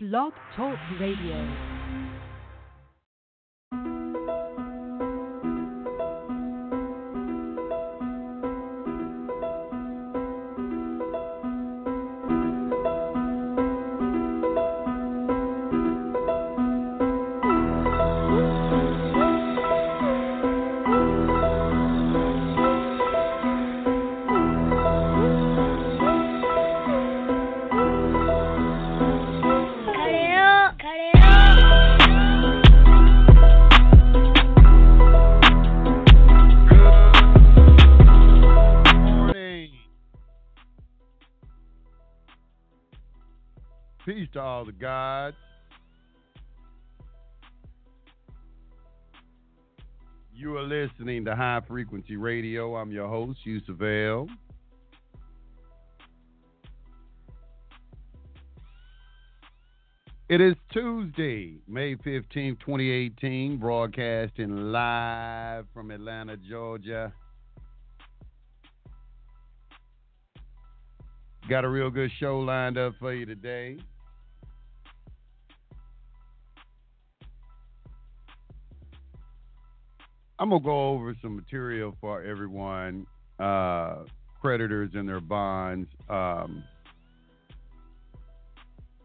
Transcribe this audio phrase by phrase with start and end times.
[0.00, 1.77] Blog Talk Radio.
[51.28, 52.74] To High Frequency Radio.
[52.74, 54.28] I'm your host, Yusef El.
[60.30, 67.12] It is Tuesday, May 15th, 2018, broadcasting live from Atlanta, Georgia.
[71.46, 73.76] Got a real good show lined up for you today.
[80.38, 83.06] I'm gonna go over some material for everyone,
[83.40, 84.04] uh,
[84.40, 85.88] creditors and their bonds.
[86.08, 86.62] Um,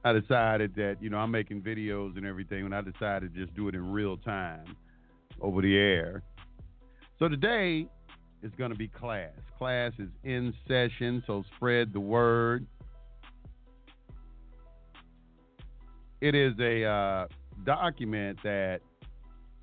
[0.06, 3.56] I decided that you know I'm making videos and everything, and I decided to just
[3.56, 4.76] do it in real time
[5.42, 6.22] over the air.
[7.18, 7.88] So today
[8.44, 9.32] is going to be class.
[9.58, 12.68] Class is in session, so spread the word.
[16.22, 17.28] It is a uh,
[17.66, 18.82] document that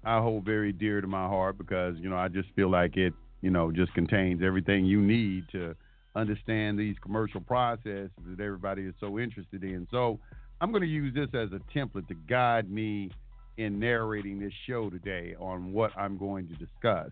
[0.04, 3.12] I hold very dear to my heart because you know I just feel like it,
[3.42, 5.74] you know, just contains everything you need to
[6.16, 9.86] understand these commercial processes that everybody is so interested in.
[9.90, 10.18] So
[10.60, 13.10] I'm going to use this as a template to guide me
[13.56, 17.10] in narrating this show today on what I'm going to discuss.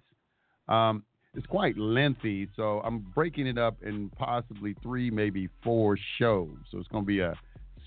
[0.68, 6.56] Um, it's quite lengthy, so I'm breaking it up in possibly three, maybe four shows.
[6.70, 7.34] So it's going to be a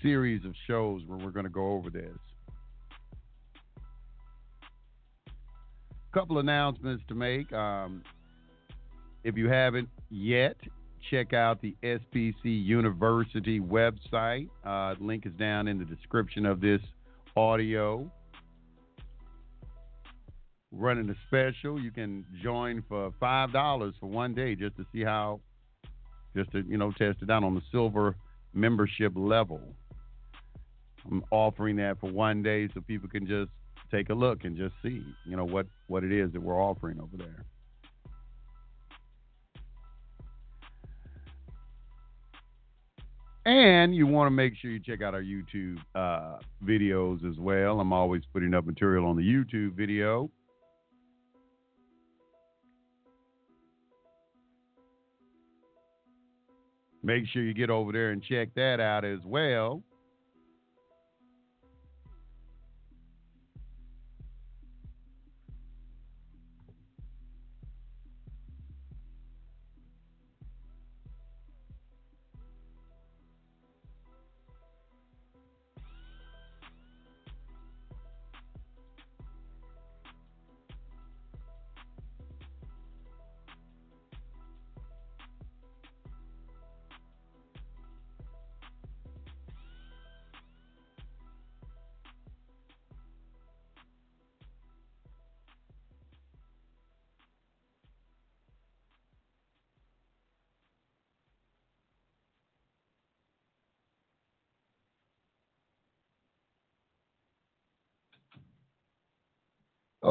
[0.00, 2.16] series of shows where we're going to go over this.
[6.12, 7.52] Couple announcements to make.
[7.52, 8.02] Um,
[9.24, 10.56] if you haven't yet,
[11.10, 14.48] check out the SPC University website.
[14.64, 16.80] Uh, link is down in the description of this
[17.36, 18.10] audio
[20.72, 21.80] running a special.
[21.80, 25.40] You can join for five dollars for one day just to see how,
[26.34, 28.16] just to you know test it out on the silver
[28.54, 29.60] membership level.
[31.10, 33.50] I'm offering that for one day so people can just
[33.92, 36.98] take a look and just see you know what what it is that we're offering
[36.98, 37.44] over there.
[43.44, 47.80] And you want to make sure you check out our YouTube uh, videos as well.
[47.80, 50.30] I'm always putting up material on the YouTube video.
[57.02, 59.82] Make sure you get over there and check that out as well.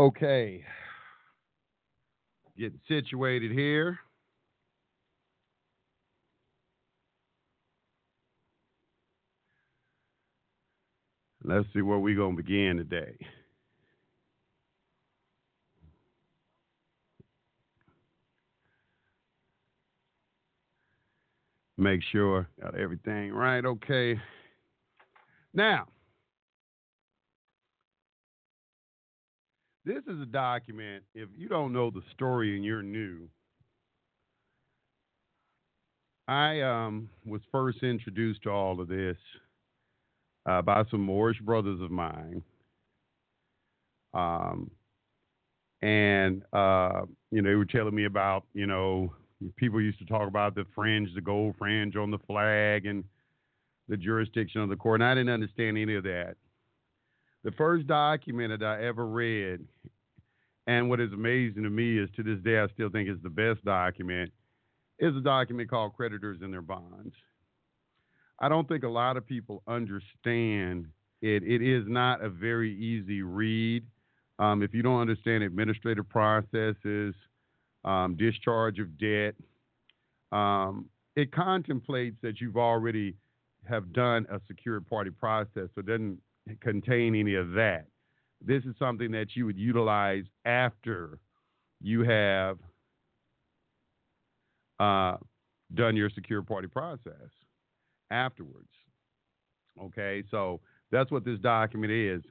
[0.01, 0.63] Okay.
[2.57, 3.99] Getting situated here.
[11.43, 13.15] Let's see where we're going to begin today.
[21.77, 23.63] Make sure got everything right.
[23.63, 24.19] Okay.
[25.53, 25.85] Now,
[29.85, 31.03] this is a document.
[31.15, 33.27] If you don't know the story and you're new,
[36.27, 39.17] I um, was first introduced to all of this
[40.45, 42.41] uh, by some Moorish brothers of mine.
[44.13, 44.71] Um,
[45.81, 47.01] and, uh,
[47.31, 49.13] you know, they were telling me about, you know,
[49.55, 52.85] people used to talk about the fringe, the gold fringe on the flag.
[52.85, 53.03] And
[53.91, 55.01] the jurisdiction of the court.
[55.01, 56.35] And I didn't understand any of that.
[57.43, 59.61] The first document that I ever read,
[60.67, 63.29] and what is amazing to me is to this day I still think is the
[63.29, 64.31] best document,
[64.99, 67.15] is a document called Creditors and Their Bonds.
[68.39, 70.87] I don't think a lot of people understand
[71.21, 71.43] it.
[71.43, 73.83] It is not a very easy read.
[74.37, 77.15] Um, if you don't understand administrative processes,
[77.85, 79.35] um, discharge of debt,
[80.31, 80.85] um,
[81.15, 83.15] it contemplates that you've already
[83.67, 86.19] have done a secured party process, so it doesn't
[86.59, 87.85] contain any of that.
[88.43, 91.19] This is something that you would utilize after
[91.79, 92.57] you have
[94.79, 95.17] uh,
[95.75, 97.29] done your secure party process
[98.09, 98.69] afterwards.
[99.81, 100.59] Okay, so
[100.91, 102.23] that's what this document is.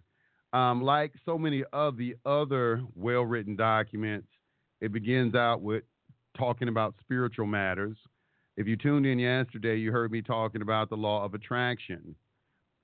[0.53, 4.29] Um, like so many of the other well written documents,
[4.81, 5.85] it begins out with
[6.37, 7.97] talking about spiritual matters.
[8.57, 12.15] If you tuned in yesterday, you heard me talking about the law of attraction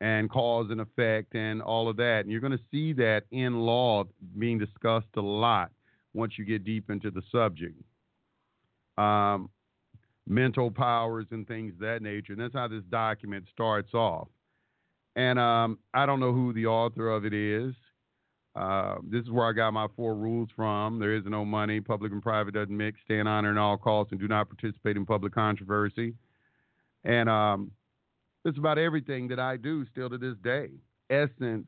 [0.01, 2.21] and cause and effect and all of that.
[2.21, 4.05] And you're going to see that in law
[4.39, 5.71] being discussed a lot
[6.13, 7.75] once you get deep into the subject.
[8.99, 9.51] Um,
[10.27, 12.33] mental powers and things of that nature.
[12.33, 14.29] And that's how this document starts off.
[15.15, 17.75] And um, I don't know who the author of it is.
[18.55, 20.99] Uh, this is where I got my four rules from.
[20.99, 21.81] There is no money.
[21.81, 22.99] Public and private doesn't mix.
[23.05, 26.15] Stay in honor at all costs and do not participate in public controversy.
[27.05, 27.71] And um,
[28.47, 30.71] it's about everything that I do still to this day.
[31.11, 31.67] Essence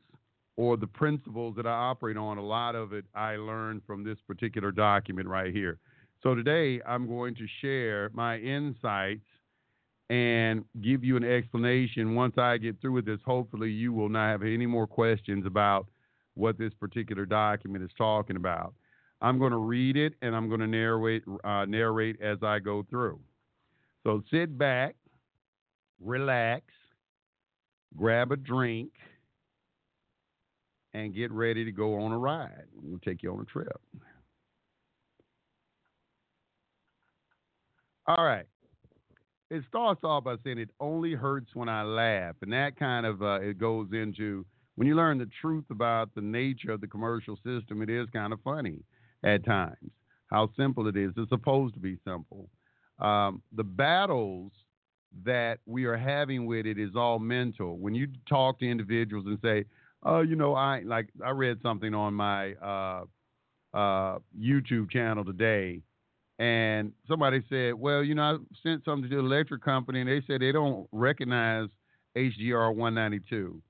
[0.57, 4.17] or the principles that I operate on, a lot of it I learned from this
[4.27, 5.77] particular document right here.
[6.21, 9.25] So today I'm going to share my insights
[10.09, 12.15] and give you an explanation.
[12.15, 15.87] Once I get through with this, hopefully you will not have any more questions about
[16.33, 18.73] what this particular document is talking about.
[19.21, 22.85] I'm going to read it and I'm going to narrate, uh, narrate as I go
[22.89, 23.19] through.
[24.03, 24.95] So sit back,
[26.03, 26.63] relax,
[27.95, 28.91] grab a drink,
[30.93, 32.65] and get ready to go on a ride.
[32.73, 33.79] We'll take you on a trip.
[38.07, 38.45] All right.
[39.51, 43.21] It starts off by saying it only hurts when I laugh, and that kind of
[43.21, 47.35] uh, it goes into when you learn the truth about the nature of the commercial
[47.37, 47.81] system.
[47.81, 48.79] It is kind of funny
[49.23, 49.91] at times
[50.27, 51.11] how simple it is.
[51.17, 52.49] It's supposed to be simple.
[52.99, 54.51] Um, the battles
[55.25, 57.77] that we are having with it is all mental.
[57.77, 59.65] When you talk to individuals and say,
[60.03, 63.03] "Oh, you know, I like I read something on my uh,
[63.73, 65.81] uh, YouTube channel today."
[66.39, 70.21] And somebody said, "Well, you know, I sent something to the electric company, and they
[70.27, 71.69] said they don't recognize
[72.15, 73.61] HJR 192."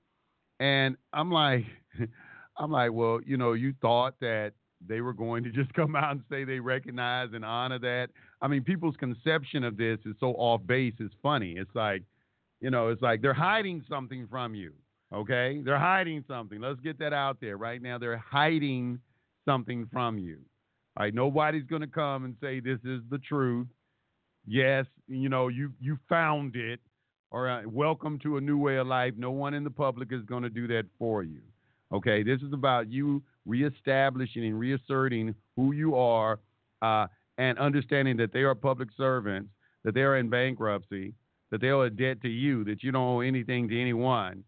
[0.60, 1.66] And I'm like,
[2.58, 4.54] I'm like, well, you know, you thought that
[4.86, 8.10] they were going to just come out and say they recognize and honor that.
[8.42, 10.94] I mean, people's conception of this is so off base.
[11.00, 11.56] It's funny.
[11.58, 12.04] It's like,
[12.62, 14.74] you know, it's like they're hiding something from you.
[15.14, 16.62] Okay, they're hiding something.
[16.62, 17.98] Let's get that out there right now.
[17.98, 19.00] They're hiding
[19.44, 20.38] something from you.
[20.96, 23.68] All right, nobody's going to come and say this is the truth.
[24.46, 26.80] Yes, you know, you you found it.
[27.32, 29.14] All right, welcome to a new way of life.
[29.18, 31.42] No one in the public is going to do that for you.
[31.92, 36.40] Okay, this is about you reestablishing and reasserting who you are
[36.84, 37.08] uh,
[37.40, 39.50] and understanding that they are public servants,
[39.86, 41.14] that they are in bankruptcy,
[41.50, 44.44] that they owe a debt to you, that you don't owe anything to anyone,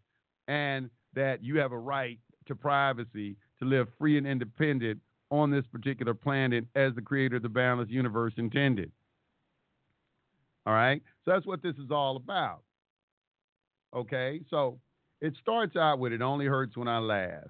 [0.49, 4.99] and that you have a right to privacy to live free and independent
[5.31, 8.91] on this particular planet as the creator of the balanced universe intended.
[10.65, 11.01] All right?
[11.23, 12.61] So that's what this is all about.
[13.95, 14.41] Okay?
[14.49, 14.79] So
[15.21, 17.47] it starts out with it only hurts when I laugh.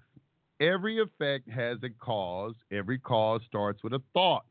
[0.59, 4.45] Every effect has a cause, every cause starts with a thought.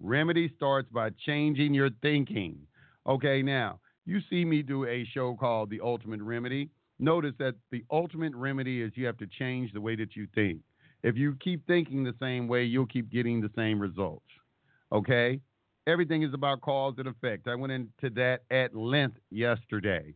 [0.00, 2.58] Remedy starts by changing your thinking.
[3.06, 6.70] Okay, now, you see me do a show called The Ultimate Remedy.
[6.98, 10.60] Notice that the ultimate remedy is you have to change the way that you think.
[11.02, 14.26] If you keep thinking the same way, you'll keep getting the same results.
[14.92, 15.40] Okay?
[15.86, 17.48] Everything is about cause and effect.
[17.48, 20.14] I went into that at length yesterday.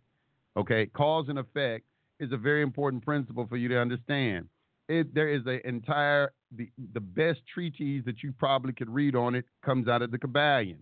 [0.57, 0.87] Okay?
[0.87, 1.85] Cause and effect
[2.19, 4.49] is a very important principle for you to understand.
[4.89, 9.35] It, there is an entire the, the best treatise that you probably could read on
[9.35, 10.79] it comes out of the Kybalion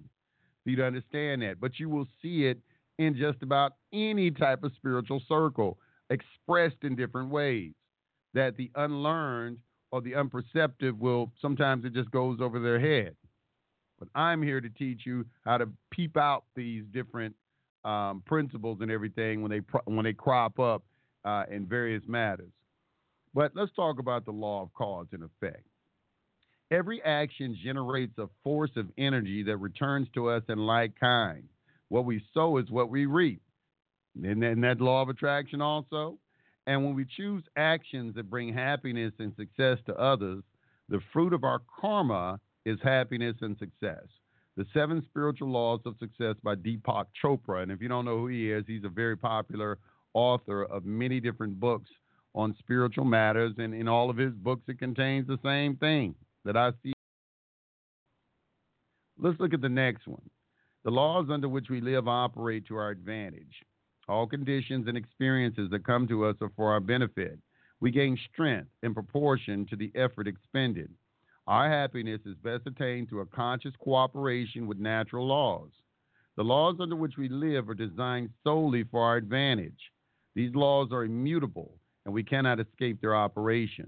[0.64, 1.60] for you to understand that.
[1.60, 2.58] But you will see it
[2.98, 5.78] in just about any type of spiritual circle
[6.10, 7.72] expressed in different ways.
[8.34, 9.58] That the unlearned
[9.90, 13.16] or the unperceptive will sometimes it just goes over their head.
[13.98, 17.34] But I'm here to teach you how to peep out these different
[17.84, 20.82] um, principles and everything when they when they crop up
[21.24, 22.52] uh, in various matters.
[23.38, 25.62] But let's talk about the law of cause and effect.
[26.72, 31.44] Every action generates a force of energy that returns to us in like kind.
[31.88, 33.40] What we sow is what we reap.
[34.16, 36.18] Isn't that, isn't that law of attraction also?
[36.66, 40.42] And when we choose actions that bring happiness and success to others,
[40.88, 44.02] the fruit of our karma is happiness and success.
[44.56, 47.62] The Seven Spiritual Laws of Success by Deepak Chopra.
[47.62, 49.78] And if you don't know who he is, he's a very popular
[50.12, 51.88] author of many different books
[52.38, 53.52] on spiritual matters.
[53.58, 56.14] And in all of his books, it contains the same thing
[56.44, 56.92] that I see.
[59.18, 60.22] Let's look at the next one.
[60.84, 63.64] The laws under which we live operate to our advantage.
[64.08, 67.38] All conditions and experiences that come to us are for our benefit.
[67.80, 70.90] We gain strength in proportion to the effort expended.
[71.48, 75.70] Our happiness is best attained through a conscious cooperation with natural laws.
[76.36, 79.90] The laws under which we live are designed solely for our advantage.
[80.34, 81.74] These laws are immutable,
[82.08, 83.86] and we cannot escape their operation.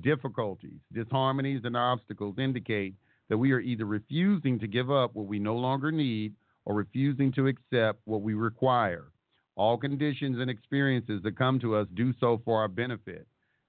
[0.00, 2.94] Difficulties, disharmonies, and obstacles indicate
[3.28, 6.32] that we are either refusing to give up what we no longer need
[6.64, 9.12] or refusing to accept what we require.
[9.54, 13.26] All conditions and experiences that come to us do so for our benefit.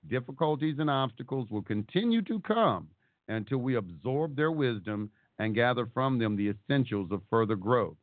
[0.08, 2.88] Difficulties and obstacles will continue to come
[3.28, 7.98] until we absorb their wisdom and gather from them the essentials of further growth.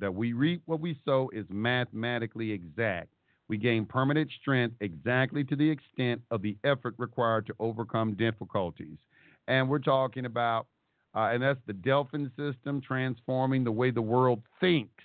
[0.00, 3.11] That we reap what we sow is mathematically exact.
[3.52, 8.96] We gain permanent strength exactly to the extent of the effort required to overcome difficulties.
[9.46, 10.68] And we're talking about
[11.14, 15.04] uh, and that's the Delphin system transforming the way the world thinks.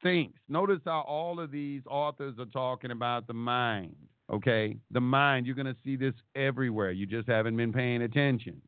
[0.00, 0.38] Thinks.
[0.48, 3.96] Notice how all of these authors are talking about the mind.
[4.32, 4.76] Okay?
[4.92, 6.92] The mind, you're going to see this everywhere.
[6.92, 8.62] You just haven't been paying attention.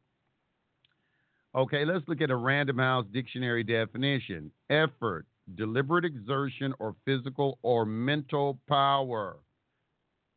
[1.54, 5.24] Okay, let's look at a Random House dictionary definition effort,
[5.54, 9.36] deliberate exertion, or physical or mental power.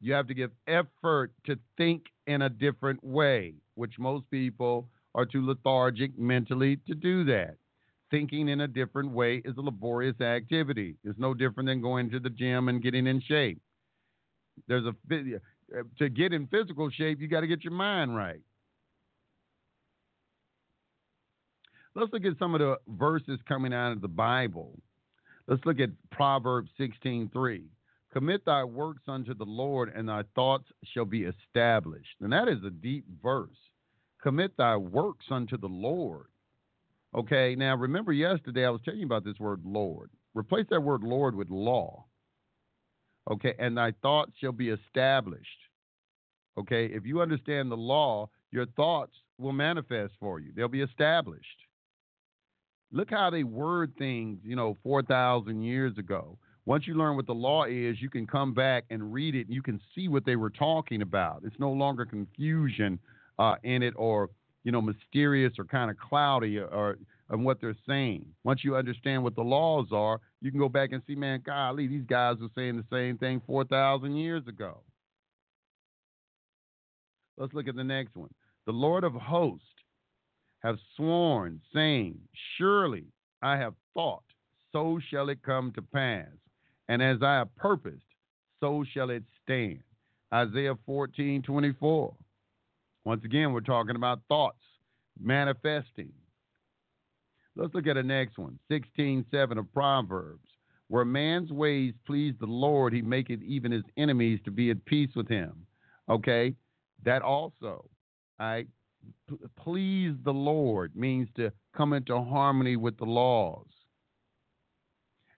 [0.02, 5.26] You have to give effort to think in a different way, which most people are
[5.26, 7.56] too lethargic mentally to do that.
[8.12, 10.96] Thinking in a different way is a laborious activity.
[11.04, 13.62] It's no different than going to the gym and getting in shape.
[14.68, 18.42] There's a uh, to get in physical shape, you got to get your mind right.
[21.96, 24.80] Let's look at some of the verses coming out of the Bible.
[25.50, 27.70] Let's look at Proverbs 16:3.
[28.14, 32.22] Commit thy works unto the Lord, and thy thoughts shall be established.
[32.22, 33.58] And that is a deep verse
[34.22, 36.28] commit thy works unto the Lord.
[37.16, 40.12] Okay, now remember yesterday I was telling you about this word Lord.
[40.36, 42.06] Replace that word Lord with law.
[43.30, 45.48] Okay, and thy thoughts shall be established.
[46.58, 51.48] Okay, if you understand the law, your thoughts will manifest for you, they'll be established.
[52.92, 56.38] Look how they word things, you know, 4,000 years ago.
[56.66, 59.56] Once you learn what the law is, you can come back and read it and
[59.56, 61.42] you can see what they were talking about.
[61.46, 63.00] It's no longer confusion
[63.38, 64.30] uh, in it or
[64.64, 66.98] you know mysterious or kind of cloudy or, or
[67.30, 68.26] and what they're saying.
[68.44, 71.88] Once you understand what the laws are, you can go back and see, man, golly,
[71.88, 74.82] these guys were saying the same thing 4,000 years ago.
[77.38, 78.30] Let's look at the next one.
[78.66, 79.66] The Lord of hosts
[80.60, 82.20] have sworn, saying,
[82.58, 83.06] Surely
[83.42, 84.24] I have thought,
[84.72, 86.28] so shall it come to pass.
[86.88, 88.04] And as I have purposed,
[88.60, 89.80] so shall it stand.
[90.34, 92.14] Isaiah 14, 24.
[93.06, 94.62] Once again, we're talking about thoughts
[95.22, 96.12] manifesting.
[97.56, 100.48] Let's look at the next one 16:7 of Proverbs.
[100.88, 105.14] Where man's ways please the Lord, he maketh even his enemies to be at peace
[105.16, 105.66] with him.
[106.10, 106.56] Okay?
[107.04, 107.86] That also,
[108.40, 108.68] all right?
[109.58, 113.68] Please the Lord means to come into harmony with the laws.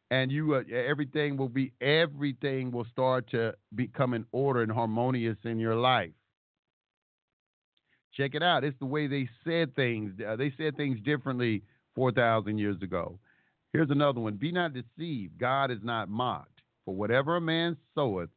[0.09, 5.37] And you, uh, everything will be, everything will start to become in order and harmonious
[5.45, 6.11] in your life.
[8.13, 8.65] Check it out.
[8.65, 10.13] It's the way they said things.
[10.25, 11.63] Uh, they said things differently
[11.95, 13.19] 4,000 years ago.
[13.71, 15.37] Here's another one Be not deceived.
[15.37, 16.61] God is not mocked.
[16.83, 18.29] For whatever a man soweth,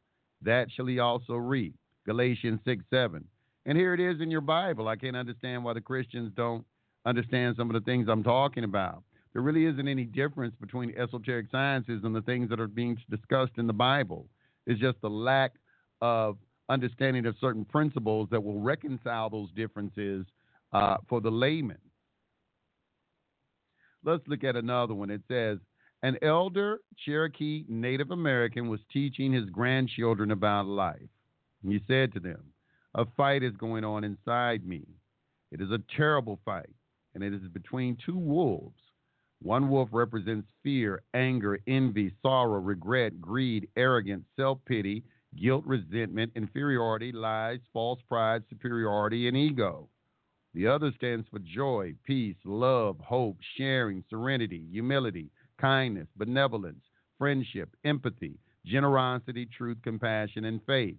[0.43, 1.75] that shall he also reap.
[2.05, 3.25] Galatians 6 7.
[3.65, 4.87] And here it is in your Bible.
[4.87, 6.65] I can't understand why the Christians don't
[7.05, 9.03] understand some of the things I'm talking about.
[9.33, 13.53] There really isn't any difference between esoteric sciences and the things that are being discussed
[13.57, 14.27] in the Bible.
[14.65, 15.53] It's just the lack
[16.01, 16.37] of
[16.69, 20.25] understanding of certain principles that will reconcile those differences
[20.71, 21.77] uh, for the layman.
[24.03, 25.09] Let's look at another one.
[25.09, 25.57] It says,
[26.03, 31.09] an elder Cherokee Native American was teaching his grandchildren about life.
[31.67, 32.43] He said to them,
[32.97, 34.85] A fight is going on inside me.
[35.51, 36.73] It is a terrible fight,
[37.13, 38.79] and it is between two wolves.
[39.41, 45.03] One wolf represents fear, anger, envy, sorrow, regret, greed, arrogance, self pity,
[45.35, 49.89] guilt, resentment, inferiority, lies, false pride, superiority, and ego.
[50.53, 56.85] The other stands for joy, peace, love, hope, sharing, serenity, humility, kindness, benevolence,
[57.17, 60.95] friendship, empathy, generosity, truth, compassion, and faith.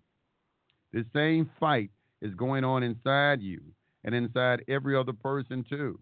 [0.97, 1.91] This same fight
[2.23, 3.61] is going on inside you
[4.03, 6.01] and inside every other person, too.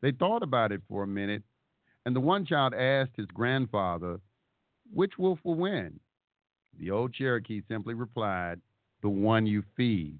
[0.00, 1.44] They thought about it for a minute,
[2.04, 4.18] and the one child asked his grandfather,
[4.92, 6.00] Which wolf will win?
[6.76, 8.60] The old Cherokee simply replied,
[9.00, 10.18] The one you feed.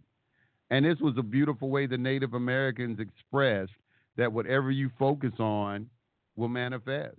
[0.70, 3.72] And this was a beautiful way the Native Americans expressed
[4.16, 5.90] that whatever you focus on
[6.36, 7.18] will manifest.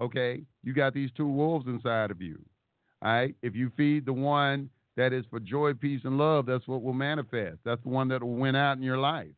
[0.00, 0.42] Okay?
[0.64, 2.44] You got these two wolves inside of you.
[3.02, 3.36] All right?
[3.40, 6.92] If you feed the one that is for joy, peace, and love, that's what will
[6.92, 7.58] manifest.
[7.64, 9.30] That's the one that will win out in your life.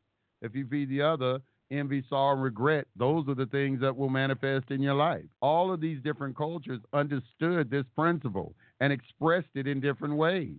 [0.43, 1.39] If you feed the other,
[1.71, 5.25] envy, sorrow, regret, those are the things that will manifest in your life.
[5.41, 10.59] All of these different cultures understood this principle and expressed it in different ways.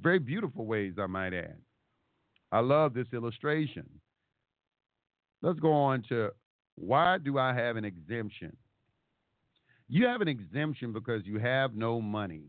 [0.00, 1.56] Very beautiful ways, I might add.
[2.50, 3.88] I love this illustration.
[5.40, 6.30] Let's go on to
[6.74, 8.56] why do I have an exemption?
[9.88, 12.44] You have an exemption because you have no money.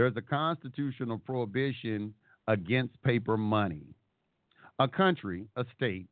[0.00, 2.14] There's a constitutional prohibition
[2.48, 3.82] against paper money.
[4.78, 6.06] A country, a state,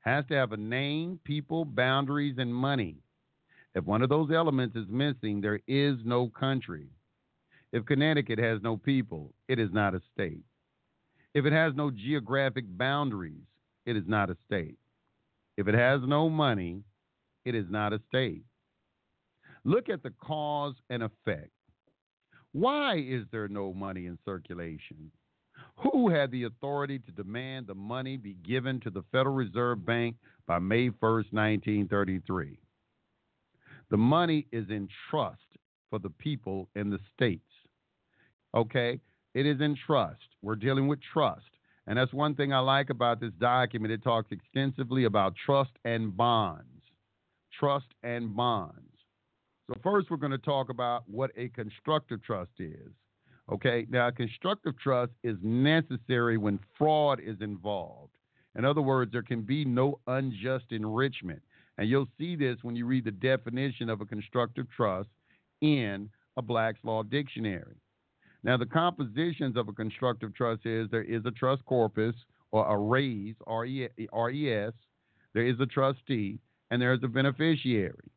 [0.00, 2.96] has to have a name, people, boundaries, and money.
[3.76, 6.88] If one of those elements is missing, there is no country.
[7.72, 10.42] If Connecticut has no people, it is not a state.
[11.32, 13.46] If it has no geographic boundaries,
[13.86, 14.78] it is not a state.
[15.56, 16.82] If it has no money,
[17.44, 18.42] it is not a state.
[19.62, 21.52] Look at the cause and effect.
[22.52, 25.10] Why is there no money in circulation?
[25.82, 30.16] Who had the authority to demand the money be given to the Federal Reserve Bank
[30.46, 32.58] by May 1st, 1933?
[33.90, 35.40] The money is in trust
[35.90, 37.42] for the people in the states.
[38.54, 39.00] Okay?
[39.34, 40.26] It is in trust.
[40.42, 41.46] We're dealing with trust.
[41.86, 43.92] And that's one thing I like about this document.
[43.92, 46.64] It talks extensively about trust and bonds.
[47.58, 48.87] Trust and bonds.
[49.68, 52.90] So, first, we're going to talk about what a constructive trust is.
[53.52, 58.12] Okay, now, a constructive trust is necessary when fraud is involved.
[58.56, 61.42] In other words, there can be no unjust enrichment.
[61.76, 65.10] And you'll see this when you read the definition of a constructive trust
[65.60, 67.76] in a Black's Law Dictionary.
[68.42, 72.14] Now, the compositions of a constructive trust is there is a trust corpus
[72.52, 74.72] or a res, R-E-S,
[75.34, 76.38] there is a trustee,
[76.70, 78.10] and there is a beneficiary.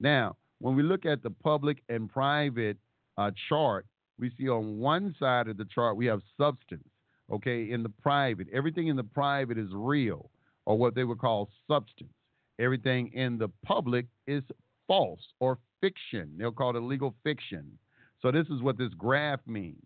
[0.00, 2.76] Now, when we look at the public and private
[3.18, 3.84] uh, chart,
[4.18, 6.88] we see on one side of the chart we have substance.
[7.32, 10.30] Okay, in the private, everything in the private is real,
[10.66, 12.12] or what they would call substance.
[12.60, 14.42] Everything in the public is
[14.86, 16.30] false or fiction.
[16.38, 17.78] They'll call it legal fiction.
[18.20, 19.82] So this is what this graph means.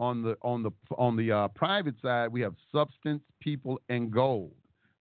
[0.00, 4.54] On the on the on the uh, private side, we have substance, people, and gold.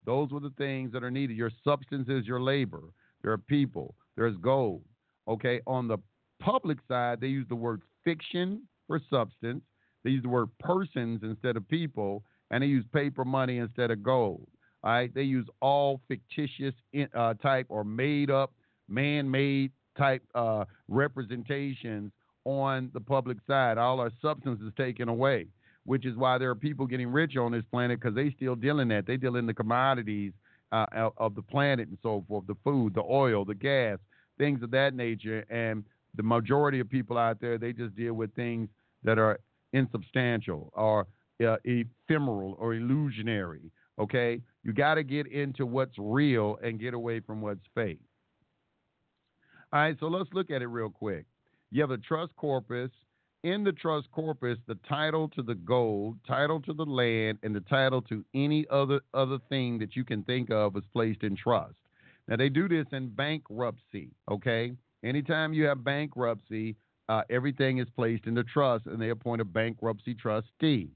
[0.04, 1.36] Those are the things that are needed.
[1.36, 2.82] Your substance is your labor.
[3.22, 3.94] There are people.
[4.16, 4.82] There's gold.
[5.28, 5.60] Okay.
[5.66, 5.98] On the
[6.40, 9.62] public side, they use the word fiction for substance.
[10.02, 14.02] They use the word persons instead of people, and they use paper money instead of
[14.02, 14.46] gold.
[14.82, 15.14] All right.
[15.14, 16.74] They use all fictitious
[17.14, 18.52] uh, type or made up,
[18.88, 22.12] man made type uh, representations
[22.44, 23.78] on the public side.
[23.78, 25.46] All our substance is taken away,
[25.84, 28.80] which is why there are people getting rich on this planet because they still deal
[28.80, 29.06] in that.
[29.06, 30.32] They deal in the commodities
[30.72, 33.98] uh, of the planet and so forth, the food, the oil, the gas,
[34.38, 35.44] things of that nature.
[35.50, 38.68] And the majority of people out there, they just deal with things
[39.02, 39.38] that are
[39.72, 41.06] insubstantial or
[41.46, 43.70] uh, ephemeral or illusionary.
[43.98, 48.00] Okay, you got to get into what's real and get away from what's fake.
[49.72, 51.26] All right, so let's look at it real quick.
[51.70, 52.90] You have a trust corpus.
[53.42, 57.60] In the trust corpus, the title to the gold, title to the land, and the
[57.60, 61.74] title to any other other thing that you can think of is placed in trust.
[62.28, 64.10] Now they do this in bankruptcy.
[64.30, 66.76] Okay, anytime you have bankruptcy,
[67.08, 70.90] uh, everything is placed into trust, and they appoint a bankruptcy trustee.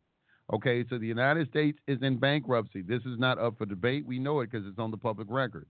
[0.52, 2.80] Okay, so the United States is in bankruptcy.
[2.80, 4.06] This is not up for debate.
[4.06, 5.66] We know it because it's on the public record.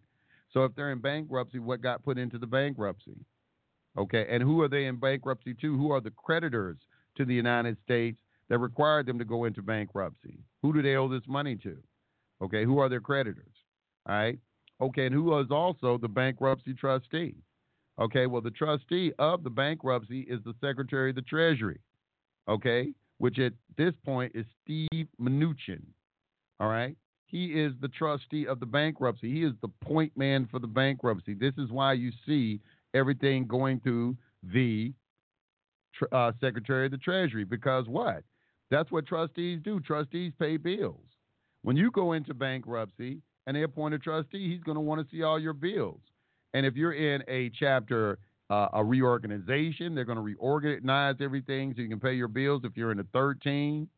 [0.53, 3.17] So if they're in bankruptcy, what got put into the bankruptcy?
[3.97, 5.77] Okay, and who are they in bankruptcy to?
[5.77, 6.77] Who are the creditors
[7.17, 10.39] to the United States that required them to go into bankruptcy?
[10.63, 11.77] Who do they owe this money to?
[12.41, 13.57] Okay, who are their creditors?
[14.09, 14.39] All right.
[14.81, 17.35] Okay, and who is also the bankruptcy trustee?
[18.01, 21.81] Okay, well, the trustee of the bankruptcy is the Secretary of the Treasury.
[22.49, 25.83] Okay, which at this point is Steve Mnuchin.
[26.61, 29.33] All right, he is the trustee of the bankruptcy.
[29.33, 31.35] He is the point man for the bankruptcy.
[31.35, 32.61] This is why you see
[32.95, 34.93] everything going through the
[36.13, 37.45] uh, Secretary of the Treasury.
[37.45, 38.23] Because what?
[38.71, 39.81] That's what trustees do.
[39.81, 41.05] Trustees pay bills.
[41.63, 45.17] When you go into bankruptcy and they appoint a trustee, he's going to want to
[45.17, 46.01] see all your bills.
[46.55, 49.95] And if you're in a Chapter uh, a reorganization.
[49.95, 53.05] They're going to reorganize everything so you can pay your bills if you're in a
[53.13, 53.89] 13.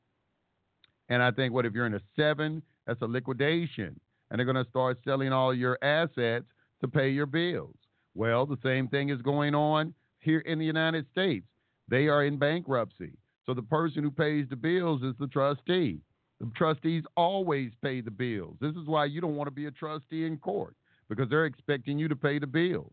[1.08, 2.62] And I think what if you're in a seven?
[2.86, 3.98] That's a liquidation.
[4.30, 6.46] And they're going to start selling all your assets
[6.80, 7.74] to pay your bills.
[8.14, 11.46] Well, the same thing is going on here in the United States.
[11.88, 13.12] They are in bankruptcy.
[13.46, 16.00] So the person who pays the bills is the trustee.
[16.40, 18.57] The trustees always pay the bills.
[18.61, 20.74] This is why you don't want to be a trustee in court
[21.09, 22.92] because they're expecting you to pay the bills.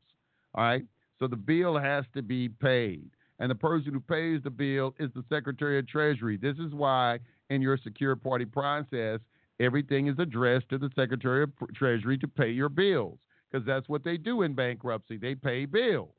[0.53, 0.83] All right?
[1.19, 3.09] So the bill has to be paid.
[3.39, 6.37] And the person who pays the bill is the Secretary of Treasury.
[6.37, 9.19] This is why in your secure party process,
[9.59, 14.03] everything is addressed to the Secretary of Treasury to pay your bills because that's what
[14.03, 15.17] they do in bankruptcy.
[15.17, 16.09] They pay bills.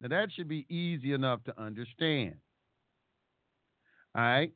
[0.00, 2.34] Now, that should be easy enough to understand.
[4.14, 4.52] All right?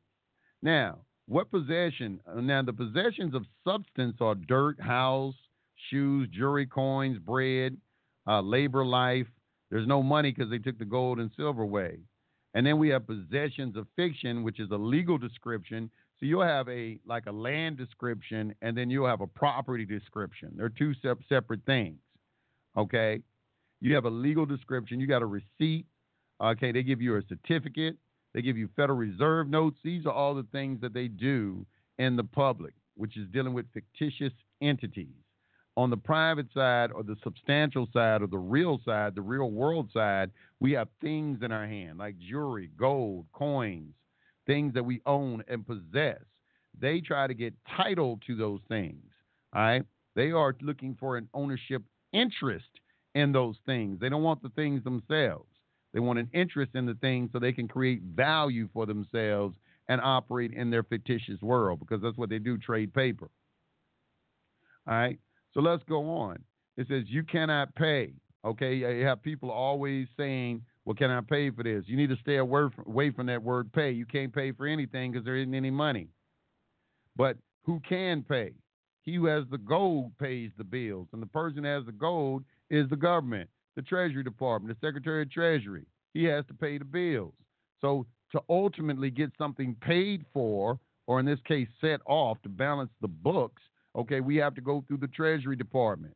[0.61, 0.99] Now,
[1.33, 2.21] what possession?
[2.37, 5.35] Now, the possessions of substance are dirt, house,
[5.89, 7.79] shoes, jewelry, coins, bread,
[8.27, 9.27] uh, labor, life.
[9.71, 12.01] There's no money because they took the gold and silver away.
[12.53, 15.91] And then we have possessions of fiction, which is a legal description.
[16.21, 20.53] So you'll have a like a land description, and then you'll have a property description.
[20.55, 21.97] They're two sep- separate things.
[22.77, 23.23] Okay,
[23.81, 25.01] you have a legal description.
[25.01, 25.87] You got a receipt.
[26.43, 27.97] Okay, they give you a certificate.
[28.35, 29.79] They give you Federal Reserve notes.
[29.83, 31.67] These are all the things that they do
[31.99, 35.15] in the public, which is dealing with fictitious entities.
[35.77, 39.91] On the private side or the substantial side or the real side, the real world
[39.93, 43.95] side, we have things in our hand like jewelry, gold, coins,
[44.47, 46.21] things that we own and possess.
[46.79, 49.05] They try to get title to those things.
[49.55, 49.85] All right.
[50.15, 52.69] They are looking for an ownership interest
[53.15, 53.99] in those things.
[54.01, 55.49] They don't want the things themselves.
[55.93, 59.57] They want an interest in the thing so they can create value for themselves
[59.89, 63.29] and operate in their fictitious world because that's what they do trade paper.
[64.87, 65.19] All right.
[65.53, 66.39] So let's go on.
[66.77, 68.15] It says you cannot pay.
[68.45, 72.17] Okay, you have people always saying, "Well, can I pay for this?" You need to
[72.17, 75.71] stay away from, that word "pay." You can't pay for anything because there isn't any
[75.71, 76.09] money.
[77.15, 78.55] But who can pay?
[79.03, 82.45] He who has the gold pays the bills, and the person who has the gold
[82.71, 85.87] is the government, the Treasury Department, the Secretary of Treasury.
[86.15, 87.35] He has to pay the bills.
[87.81, 92.91] So to ultimately get something paid for, or in this case, set off to balance
[93.01, 93.63] the books,
[93.95, 96.15] Okay, we have to go through the Treasury Department.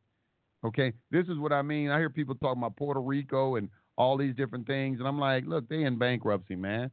[0.65, 1.91] Okay, this is what I mean.
[1.91, 5.45] I hear people talking about Puerto Rico and all these different things, and I'm like,
[5.47, 6.91] look, they in bankruptcy, man.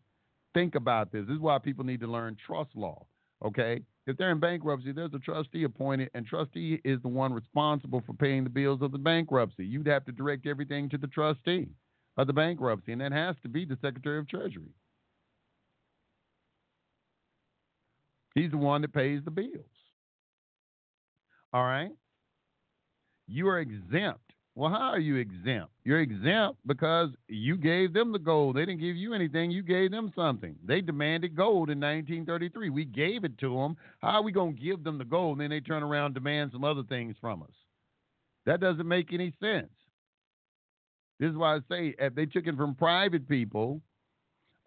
[0.53, 1.25] Think about this.
[1.27, 3.05] This is why people need to learn trust law.
[3.43, 8.03] Okay, if they're in bankruptcy, there's a trustee appointed, and trustee is the one responsible
[8.05, 9.65] for paying the bills of the bankruptcy.
[9.65, 11.69] You'd have to direct everything to the trustee
[12.17, 14.73] of the bankruptcy, and that has to be the Secretary of Treasury.
[18.35, 19.51] He's the one that pays the bills.
[21.53, 21.91] All right?
[23.27, 24.32] You are exempt.
[24.55, 25.71] Well, how are you exempt?
[25.83, 28.55] You're exempt because you gave them the gold.
[28.55, 29.49] They didn't give you anything.
[29.49, 30.55] You gave them something.
[30.63, 32.69] They demanded gold in 1933.
[32.69, 33.75] We gave it to them.
[33.99, 36.15] How are we going to give them the gold and then they turn around and
[36.15, 37.49] demand some other things from us?
[38.45, 39.71] That doesn't make any sense.
[41.19, 43.81] This is why I say if they took it from private people,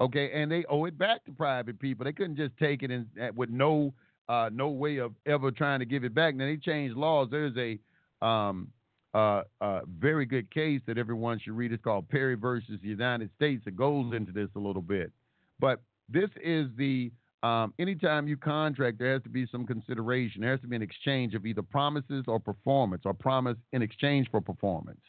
[0.01, 2.05] okay, and they owe it back to private people.
[2.05, 3.95] They couldn't just take it in, with no
[4.29, 6.35] uh, no way of ever trying to give it back.
[6.35, 7.29] Now they changed laws.
[7.31, 8.73] There's a um,
[9.17, 11.73] uh, uh, very good case that everyone should read.
[11.73, 13.63] It's called Perry versus the United States.
[13.67, 15.11] It goes into this a little bit,
[15.59, 17.11] but this is the
[17.43, 20.41] um, anytime you contract, there has to be some consideration.
[20.41, 24.29] There has to be an exchange of either promises or performance, or promise in exchange
[24.31, 25.01] for performance.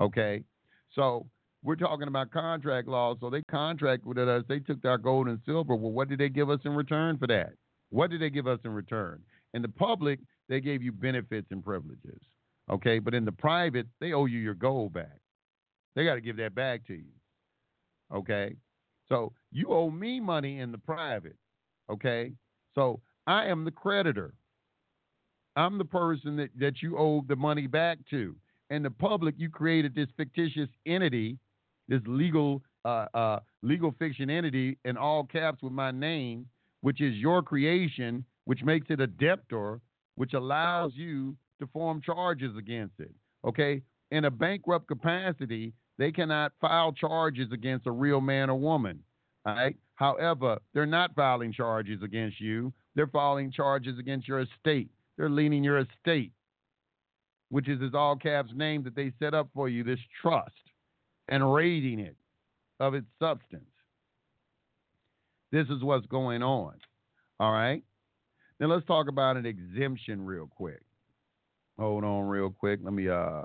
[0.00, 0.42] Okay,
[0.94, 1.26] so
[1.62, 3.14] we're talking about contract law.
[3.20, 4.42] So they contract with us.
[4.48, 5.74] They took our gold and silver.
[5.74, 7.52] Well, what did they give us in return for that?
[7.90, 9.22] What did they give us in return?
[9.54, 12.20] In the public, they gave you benefits and privileges.
[12.70, 15.18] Okay, but in the private, they owe you your gold back.
[15.94, 17.12] They got to give that back to you.
[18.14, 18.56] Okay,
[19.08, 21.36] so you owe me money in the private.
[21.90, 22.32] Okay,
[22.74, 24.34] so I am the creditor.
[25.54, 28.36] I'm the person that, that you owe the money back to.
[28.70, 31.38] In the public, you created this fictitious entity,
[31.88, 36.46] this legal uh, uh, legal fiction entity in all caps with my name
[36.86, 39.80] which is your creation, which makes it a debtor,
[40.14, 43.14] which allows you to form charges against it.
[43.44, 43.82] Okay?
[44.10, 49.00] In a bankrupt capacity, they cannot file charges against a real man or woman.
[49.44, 49.76] All right?
[49.94, 52.72] However, they're not filing charges against you.
[52.94, 54.90] They're filing charges against your estate.
[55.16, 56.32] They're leaning your estate,
[57.48, 60.52] which is this all caps name that they set up for you, this trust,
[61.28, 62.16] and raiding it
[62.78, 63.64] of its substance.
[65.52, 66.74] This is what's going on.
[67.40, 67.82] All right.
[68.60, 70.82] Now let's talk about an exemption real quick.
[71.78, 72.80] Hold on real quick.
[72.82, 73.44] Let me uh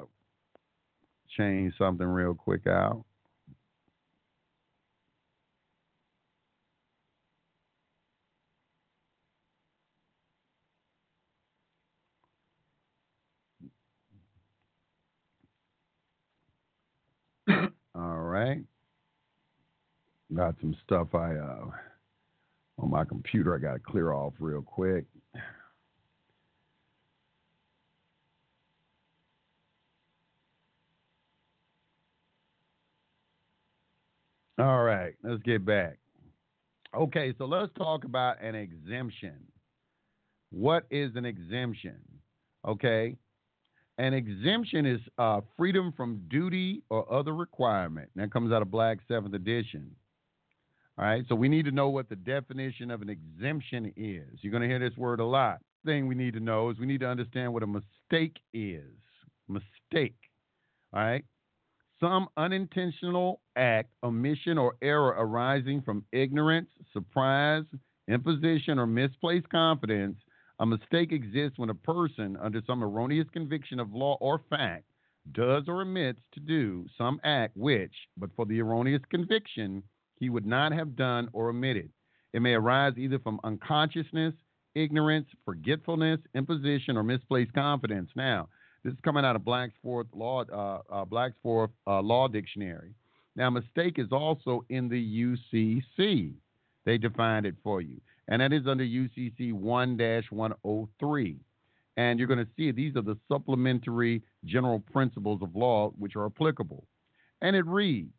[1.37, 3.05] change something real quick out.
[17.49, 18.63] All right.
[20.35, 21.71] Got some stuff I uh
[22.79, 25.05] on my computer I got to clear off real quick.
[34.59, 35.97] All right, let's get back.
[36.95, 39.35] Okay, so let's talk about an exemption.
[40.51, 41.97] What is an exemption?
[42.67, 43.15] Okay,
[43.97, 48.09] an exemption is uh, freedom from duty or other requirement.
[48.15, 49.95] That comes out of Black Seventh Edition.
[50.97, 54.39] All right, so we need to know what the definition of an exemption is.
[54.41, 55.59] You're going to hear this word a lot.
[55.85, 58.91] Thing we need to know is we need to understand what a mistake is.
[59.47, 60.15] Mistake.
[60.93, 61.23] All right,
[62.01, 67.63] some unintentional act, omission, or error arising from ignorance, surprise,
[68.07, 70.17] imposition, or misplaced confidence.
[70.59, 74.85] A mistake exists when a person, under some erroneous conviction of law or fact,
[75.31, 79.83] does or omits to do some act which, but for the erroneous conviction,
[80.19, 81.89] he would not have done or omitted.
[82.33, 84.33] It may arise either from unconsciousness,
[84.75, 88.09] ignorance, forgetfulness, imposition, or misplaced confidence.
[88.15, 88.49] Now,
[88.83, 92.93] this is coming out of Black's Fourth Law, uh, uh, uh, Law Dictionary.
[93.35, 96.33] Now, mistake is also in the UCC.
[96.85, 101.35] They defined it for you, and that is under UCC 1-103.
[101.97, 106.25] And you're going to see these are the supplementary general principles of law which are
[106.25, 106.83] applicable.
[107.41, 108.13] And it reads,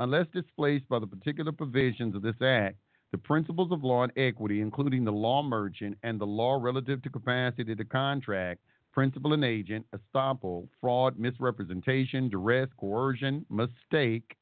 [0.00, 2.76] unless displaced by the particular provisions of this act,
[3.12, 7.10] the principles of law and equity, including the law merchant and the law relative to
[7.10, 8.60] capacity to contract,
[9.00, 14.36] principal and agent, estoppel, fraud, misrepresentation, duress, coercion, mistake,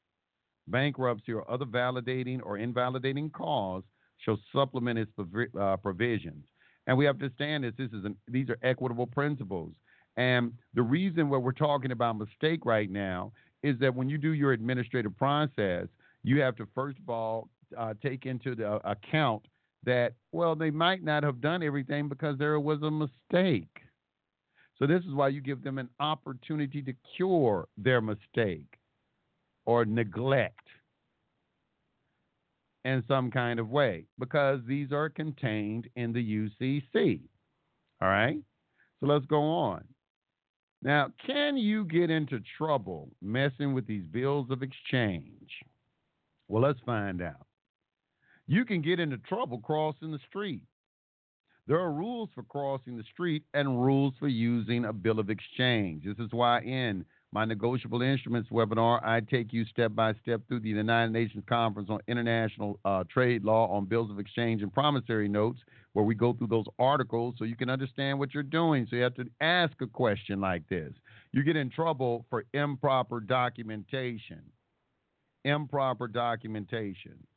[0.67, 3.83] bankruptcy, or other validating or invalidating cause
[4.17, 5.11] shall supplement its
[5.57, 6.43] uh, provisions.
[6.87, 7.71] And we have to understand this.
[7.77, 9.71] This is an, these are equitable principles.
[10.17, 13.31] And the reason why we're talking about mistake right now
[13.63, 15.87] is that when you do your administrative process,
[16.23, 19.43] you have to first of all uh, take into the account
[19.85, 23.69] that well they might not have done everything because there was a mistake.
[24.79, 28.77] So this is why you give them an opportunity to cure their mistake
[29.65, 30.67] or neglect
[32.85, 37.19] in some kind of way because these are contained in the UCC.
[38.01, 38.39] All right?
[38.99, 39.83] So let's go on.
[40.81, 45.51] Now, can you get into trouble messing with these bills of exchange?
[46.47, 47.45] Well, let's find out.
[48.47, 50.63] You can get into trouble crossing the street.
[51.69, 56.03] There are rules for crossing the street and rules for using a bill of exchange.
[56.03, 60.61] This is why in my negotiable instruments webinar, I take you step by step through
[60.61, 65.27] the United Nations Conference on International uh, Trade Law on Bills of Exchange and Promissory
[65.27, 65.59] Notes,
[65.93, 68.87] where we go through those articles so you can understand what you're doing.
[68.89, 70.91] So you have to ask a question like this.
[71.33, 74.41] You get in trouble for improper documentation.
[75.45, 77.27] Improper documentation.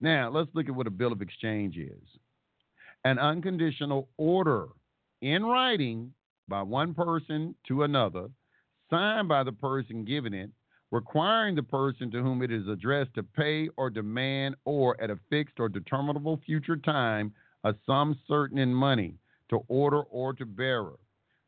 [0.00, 2.00] Now, let's look at what a bill of exchange is
[3.04, 4.68] an unconditional order
[5.22, 6.12] in writing
[6.48, 8.28] by one person to another,
[8.90, 10.50] signed by the person giving it,
[10.90, 15.18] requiring the person to whom it is addressed to pay or demand or at a
[15.30, 17.32] fixed or determinable future time
[17.64, 19.14] a sum certain in money
[19.50, 20.98] to order or to bearer,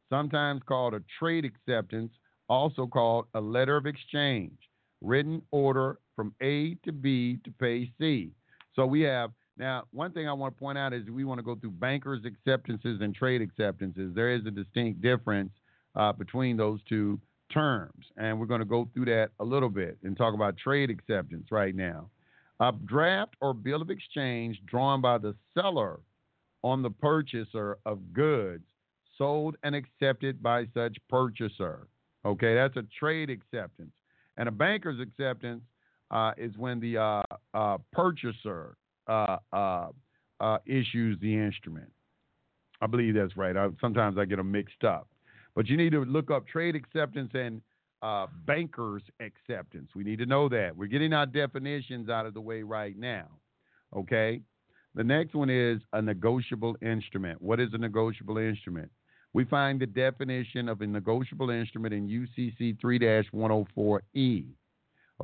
[0.09, 2.13] sometimes called a trade acceptance,
[2.49, 4.59] also called a letter of exchange,
[5.01, 8.31] written order from A to B to pay C.
[8.75, 11.43] So we have now, one thing I want to point out is we want to
[11.43, 14.15] go through bankers' acceptances and trade acceptances.
[14.15, 15.51] There is a distinct difference
[15.95, 17.21] uh, between those two
[17.53, 20.89] terms, and we're going to go through that a little bit and talk about trade
[20.89, 22.09] acceptance right now.
[22.61, 26.01] A draft or bill of exchange drawn by the seller
[26.63, 28.65] on the purchaser of goods
[29.19, 31.89] sold and accepted by such purchaser.
[32.25, 33.93] Okay, that's a trade acceptance.
[34.39, 35.63] And a banker's acceptance
[36.11, 39.89] uh, is when the uh, uh purchaser uh, uh,
[40.41, 41.91] uh, issues the instrument.
[42.81, 43.57] I believe that's right.
[43.57, 45.09] I, sometimes I get them mixed up.
[45.55, 47.61] But you need to look up trade acceptance and
[48.03, 49.91] uh, banker's acceptance.
[49.95, 50.77] We need to know that.
[50.77, 53.29] We're getting our definitions out of the way right now.
[53.95, 54.41] Okay?
[54.95, 57.41] The next one is a negotiable instrument.
[57.41, 58.91] What is a negotiable instrument?
[59.35, 64.47] We find the definition of a negotiable instrument in UCC 3 104E.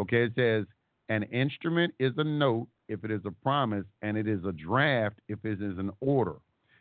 [0.00, 0.64] Okay, it says
[1.08, 5.20] an instrument is a note if it is a promise, and it is a draft
[5.28, 6.36] if it is an order.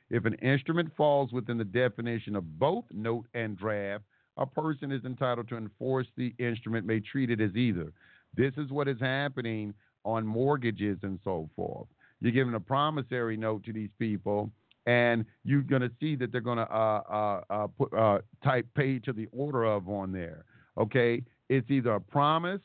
[0.10, 4.04] If an instrument falls within the definition of both note and draft,
[4.38, 7.92] a person is entitled to enforce the instrument may treat it as either.
[8.36, 9.74] This is what is happening
[10.06, 11.88] on mortgages and so forth.
[12.22, 14.52] You're giving a promissory note to these people,
[14.86, 18.68] and you're going to see that they're going to uh, uh, uh, put uh, type
[18.76, 20.46] pay to the order of on there.
[20.78, 22.62] Okay, it's either a promise.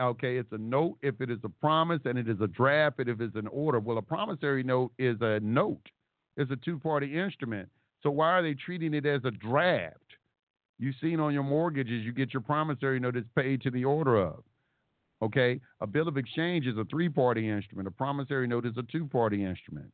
[0.00, 3.20] Okay, it's a note if it is a promise, and it is a draft if
[3.20, 3.78] it's an order.
[3.78, 5.86] Well, a promissory note is a note.
[6.38, 7.68] It's a two-party instrument.
[8.02, 9.96] So why are they treating it as a draft?
[10.78, 14.16] You've seen on your mortgages, you get your promissory note that's paid to the order
[14.16, 14.42] of.
[15.20, 17.86] Okay, a bill of exchange is a three-party instrument.
[17.86, 19.92] A promissory note is a two-party instrument.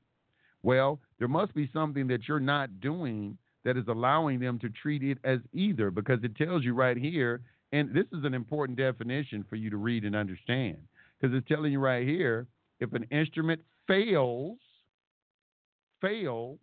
[0.62, 5.02] Well, there must be something that you're not doing that is allowing them to treat
[5.02, 7.40] it as either because it tells you right here,
[7.72, 10.78] and this is an important definition for you to read and understand
[11.20, 12.46] because it's telling you right here
[12.80, 14.58] if an instrument fails,
[16.00, 16.58] fail,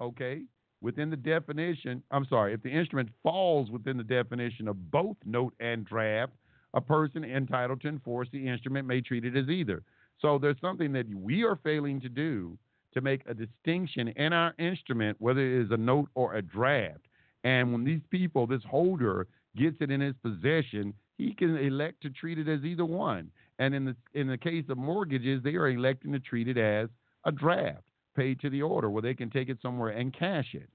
[0.00, 0.42] okay,
[0.80, 5.54] within the definition, I'm sorry, if the instrument falls within the definition of both note
[5.60, 6.32] and draft,
[6.74, 9.82] a person entitled to enforce the instrument may treat it as either.
[10.20, 12.58] So there's something that we are failing to do
[12.94, 17.06] to make a distinction in our instrument, whether it is a note or a draft.
[17.44, 19.26] And when these people, this holder,
[19.58, 23.30] gets it in his possession, he can elect to treat it as either one.
[23.58, 26.88] And in the in the case of mortgages, they are electing to treat it as
[27.24, 27.82] a draft
[28.16, 30.68] paid to the order, where they can take it somewhere and cash it.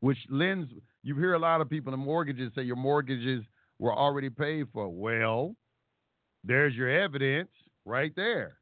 [0.00, 0.70] Which lends
[1.02, 3.44] you hear a lot of people in mortgages say your mortgages
[3.78, 4.88] were already paid for.
[4.88, 5.56] Well,
[6.44, 7.50] there's your evidence
[7.84, 8.58] right there.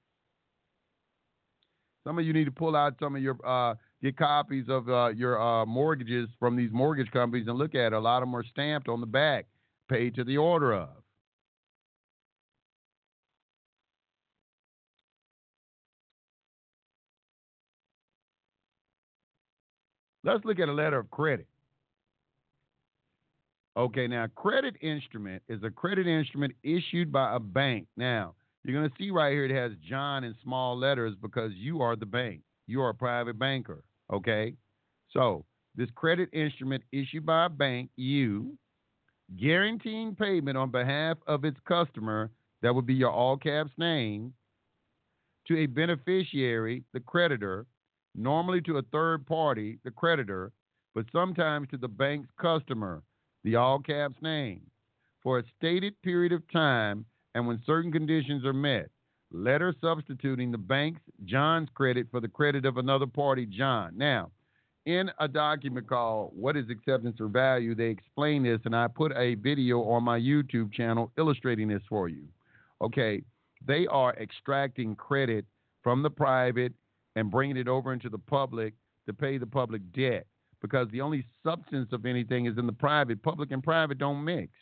[2.05, 5.09] Some of you need to pull out some of your uh, get copies of uh,
[5.09, 7.93] your uh, mortgages from these mortgage companies and look at it.
[7.95, 9.47] A lot of them are stamped on the back,
[9.89, 10.91] paid to the order of.
[20.23, 21.47] Let's look at a letter of credit.
[23.77, 27.87] Okay, now credit instrument is a credit instrument issued by a bank.
[27.97, 31.81] Now, you're going to see right here it has John in small letters because you
[31.81, 32.41] are the bank.
[32.67, 33.83] You are a private banker.
[34.13, 34.55] Okay?
[35.11, 38.57] So, this credit instrument issued by a bank, you,
[39.37, 42.31] guaranteeing payment on behalf of its customer,
[42.63, 44.33] that would be your all caps name,
[45.47, 47.67] to a beneficiary, the creditor,
[48.15, 50.53] normally to a third party, the creditor,
[50.95, 53.03] but sometimes to the bank's customer,
[53.43, 54.63] the all caps name,
[55.23, 58.89] for a stated period of time and when certain conditions are met.
[59.35, 63.93] Letter substituting the bank's John's credit for the credit of another party, John.
[63.97, 64.31] Now,
[64.87, 69.13] in a document called What is Acceptance for Value, they explain this, and I put
[69.17, 72.29] a video on my YouTube channel illustrating this for you.
[72.81, 73.23] Okay,
[73.67, 75.45] they are extracting credit
[75.83, 76.73] from the private
[77.17, 78.75] and bringing it over into the public
[79.07, 80.27] to pay the public debt
[80.63, 83.21] because the only substance of anything is in the private.
[83.23, 84.53] Public and private don't mix.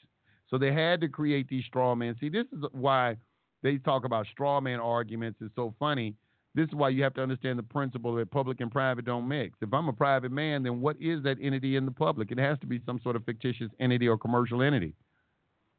[0.49, 2.17] So they had to create these straw men.
[2.19, 3.17] See, this is why
[3.63, 5.39] they talk about straw man arguments.
[5.41, 6.15] It's so funny.
[6.55, 9.57] This is why you have to understand the principle that public and private don't mix.
[9.63, 12.31] If I'm a private man, then what is that entity in the public?
[12.31, 14.95] It has to be some sort of fictitious entity or commercial entity.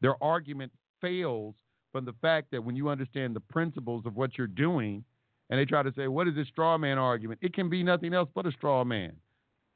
[0.02, 1.54] Their argument fails
[1.92, 5.04] from the fact that when you understand the principles of what you're doing,
[5.50, 7.40] and they try to say, what is this straw man argument?
[7.44, 9.14] It can be nothing else but a straw man.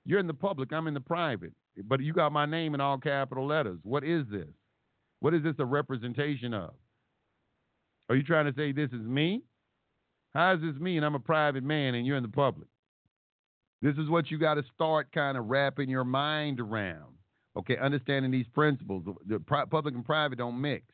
[0.06, 1.54] You're in the public, I'm in the private.
[1.86, 3.78] But you got my name in all capital letters.
[3.84, 4.48] What is this?
[5.20, 6.74] What is this a representation of?
[8.10, 9.44] Are you trying to say this is me?
[10.34, 12.68] How is this me and I'm a private man and you're in the public?
[13.82, 17.14] This is what you got to start kind of wrapping your mind around.
[17.58, 19.04] Okay, understanding these principles.
[19.28, 20.86] The public and private don't mix.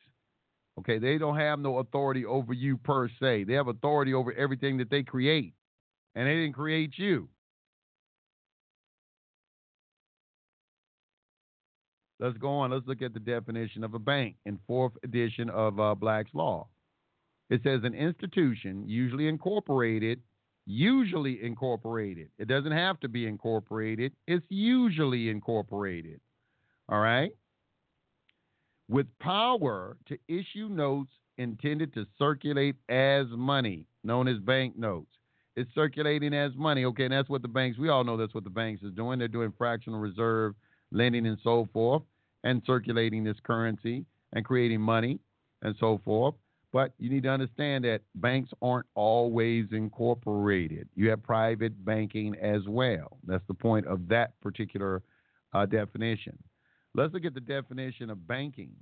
[0.78, 3.44] Okay, they don't have no authority over you per se.
[3.44, 5.54] They have authority over everything that they create,
[6.14, 7.28] and they didn't create you.
[12.18, 12.70] Let's go on.
[12.70, 16.68] Let's look at the definition of a bank in fourth edition of uh, Black's Law.
[17.54, 20.20] It says an institution, usually incorporated,
[20.66, 22.30] usually incorporated.
[22.36, 26.20] It doesn't have to be incorporated, it's usually incorporated.
[26.88, 27.30] All right?
[28.88, 35.14] With power to issue notes intended to circulate as money, known as bank notes.
[35.54, 36.84] It's circulating as money.
[36.86, 39.20] Okay, and that's what the banks, we all know that's what the banks is doing.
[39.20, 40.56] They're doing fractional reserve
[40.90, 42.02] lending and so forth,
[42.42, 45.20] and circulating this currency and creating money
[45.62, 46.34] and so forth.
[46.74, 50.88] But you need to understand that banks aren't always incorporated.
[50.96, 53.18] You have private banking as well.
[53.26, 55.02] That's the point of that particular
[55.54, 56.36] uh, definition.
[56.96, 58.72] Let's look at the definition of banking.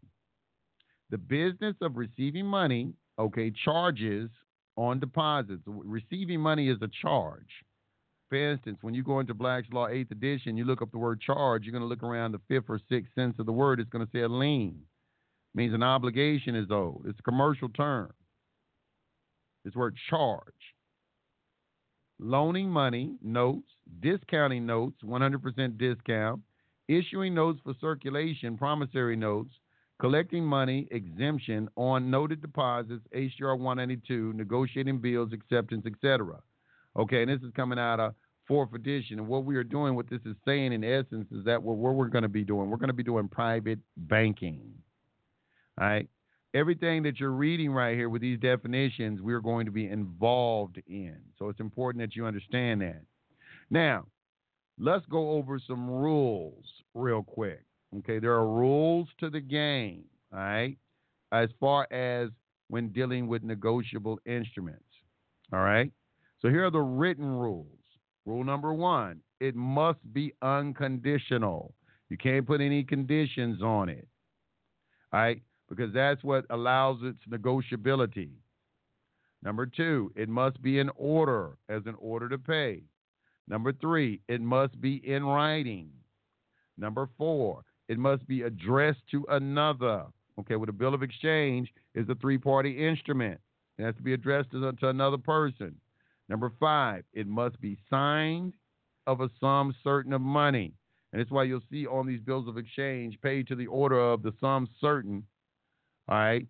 [1.11, 4.31] The business of receiving money, okay, charges
[4.79, 5.63] on deposits.
[5.67, 7.51] Receiving money is a charge
[8.31, 11.21] For instance, when you go into Black's Law 8th edition, you look up the word
[11.21, 13.81] charge, you're going to look around the fifth or sixth sense of the word.
[13.81, 14.81] It's going to say a lien.
[15.55, 17.05] Means an obligation is owed.
[17.07, 18.13] It's a commercial term.
[19.65, 20.43] This word charge.
[22.19, 23.69] Loaning money, notes,
[24.01, 26.41] discounting notes, 100% discount,
[26.89, 29.55] issuing notes for circulation, promissory notes,
[30.01, 36.39] collecting money, exemption on noted deposits, HJR 192, negotiating bills, acceptance, etc.
[36.97, 38.15] Okay, and this is coming out of
[38.49, 39.19] fourth edition.
[39.19, 42.09] And what we are doing, what this is saying in essence, is that what we're
[42.09, 44.75] going to be doing, we're going to be doing private banking.
[45.81, 46.09] All right.
[46.55, 51.17] Everything that you're reading right here with these definitions, we're going to be involved in.
[51.39, 53.01] So it's important that you understand that.
[53.71, 54.05] Now,
[54.79, 56.65] let's go over some rules
[56.95, 57.65] real quick.
[57.99, 60.79] Okay, there are rules to the game, all right,
[61.31, 62.31] as far as
[62.69, 64.85] when dealing with negotiable instruments.
[65.53, 65.93] All right.
[66.41, 67.67] So here are the written rules.
[68.25, 71.75] Rule number one it must be unconditional.
[72.09, 74.07] You can't put any conditions on it.
[75.13, 75.43] All right,
[75.75, 78.29] because that's what allows its negotiability.
[79.43, 82.83] Number two, it must be in order as an order to pay.
[83.49, 85.89] Number three, it must be in writing.
[86.77, 90.05] Number four, it must be addressed to another.
[90.39, 93.41] Okay, with a bill of exchange is a three party instrument.
[93.79, 95.75] It has to be addressed to, to another person.
[96.29, 98.53] Number five, it must be signed
[99.07, 100.75] of a sum certain of money.
[101.13, 104.23] And that's why you'll see on these bills of exchange paid to the order of
[104.23, 105.25] the sum certain.
[106.09, 106.47] All right.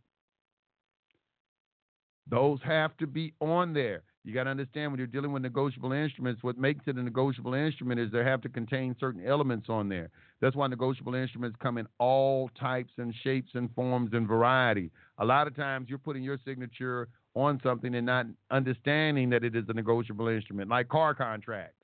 [2.28, 4.02] Those have to be on there.
[4.24, 7.54] You got to understand when you're dealing with negotiable instruments, what makes it a negotiable
[7.54, 10.10] instrument is they have to contain certain elements on there.
[10.40, 14.92] That's why negotiable instruments come in all types and shapes and forms and variety.
[15.18, 19.56] A lot of times you're putting your signature on something and not understanding that it
[19.56, 21.74] is a negotiable instrument, like car contracts.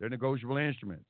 [0.00, 1.06] They're negotiable instruments.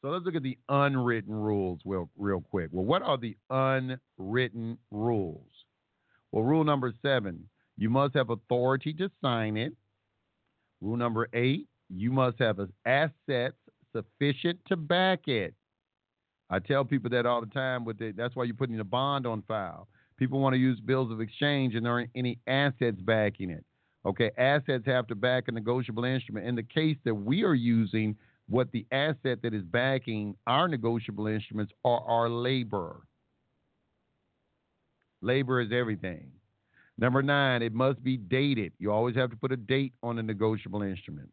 [0.00, 2.68] So let's look at the unwritten rules real, real quick.
[2.70, 5.50] Well, what are the unwritten rules?
[6.30, 9.72] Well, rule number seven, you must have authority to sign it.
[10.80, 13.56] Rule number eight, you must have assets
[13.92, 15.54] sufficient to back it.
[16.50, 17.84] I tell people that all the time.
[17.84, 19.88] With the, that's why you're putting a bond on file.
[20.16, 23.64] People want to use bills of exchange and there aren't any assets backing it.
[24.06, 26.46] Okay, assets have to back a negotiable instrument.
[26.46, 28.16] In the case that we are using,
[28.48, 33.00] what the asset that is backing our negotiable instruments are our labor.
[35.20, 36.30] Labor is everything.
[36.96, 38.72] Number nine, it must be dated.
[38.78, 41.30] You always have to put a date on a negotiable instrument.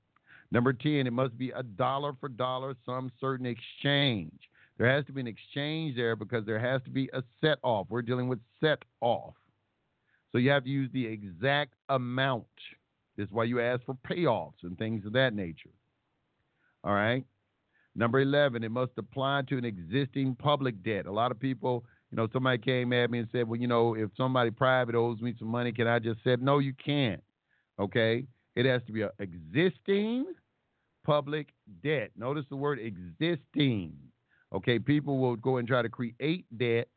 [0.51, 4.39] Number 10, it must be a dollar for dollar, some certain exchange.
[4.77, 7.87] There has to be an exchange there because there has to be a set off.
[7.89, 9.33] We're dealing with set off.
[10.31, 12.45] So you have to use the exact amount.
[13.15, 15.69] This is why you ask for payoffs and things of that nature.
[16.85, 17.25] All right.
[17.95, 21.05] Number 11, it must apply to an existing public debt.
[21.05, 23.95] A lot of people, you know, somebody came at me and said, well, you know,
[23.95, 27.23] if somebody private owes me some money, can I just say, no, you can't.
[27.79, 28.25] Okay.
[28.55, 30.25] It has to be an existing
[31.05, 32.11] public debt.
[32.15, 33.93] Notice the word existing.
[34.53, 36.87] Okay, people will go and try to create debt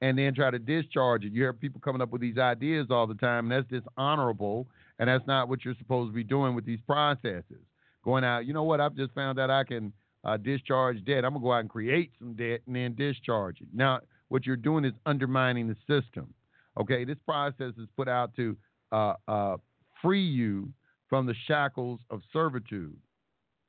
[0.00, 1.32] and then try to discharge it.
[1.32, 4.66] You hear people coming up with these ideas all the time, and that's dishonorable,
[4.98, 7.64] and that's not what you're supposed to be doing with these processes.
[8.04, 8.80] Going out, you know what?
[8.80, 9.92] I've just found out I can
[10.24, 11.24] uh, discharge debt.
[11.24, 13.68] I'm gonna go out and create some debt and then discharge it.
[13.72, 16.32] Now, what you're doing is undermining the system.
[16.78, 18.56] Okay, this process is put out to
[18.92, 19.56] uh, uh,
[20.02, 20.72] free you
[21.08, 22.96] from the shackles of servitude,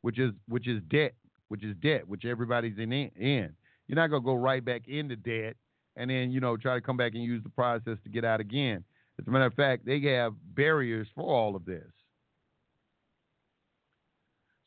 [0.01, 1.13] which is which is debt
[1.47, 2.91] which is debt, which everybody's in.
[2.91, 3.53] in.
[3.87, 5.55] You're not to go right back into debt
[5.95, 8.39] and then, you know, try to come back and use the process to get out
[8.39, 8.83] again.
[9.19, 11.87] As a matter of fact, they have barriers for all of this.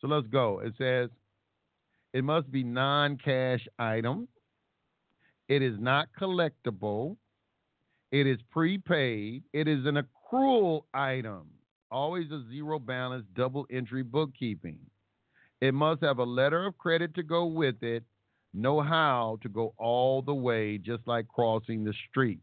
[0.01, 0.61] So let's go.
[0.61, 1.11] It says
[2.13, 4.29] it must be non cash item.
[5.49, 7.17] It is not collectible.
[8.11, 9.43] It is prepaid.
[9.53, 11.47] It is an accrual item.
[11.91, 14.79] Always a zero balance, double entry bookkeeping.
[15.61, 18.05] It must have a letter of credit to go with it,
[18.55, 22.41] know how to go all the way, just like crossing the street.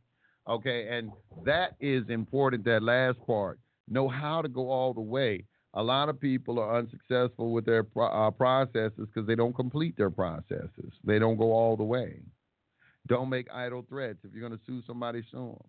[0.48, 1.12] Okay, and
[1.46, 3.60] that is important, that last part.
[3.88, 5.46] Know how to go all the way.
[5.76, 10.10] A lot of people are unsuccessful with their uh, processes because they don't complete their
[10.10, 10.94] processes.
[11.04, 12.22] They don't go all the way.
[13.08, 14.20] Don't make idle threats.
[14.24, 15.68] If you're going to sue somebody, sue them.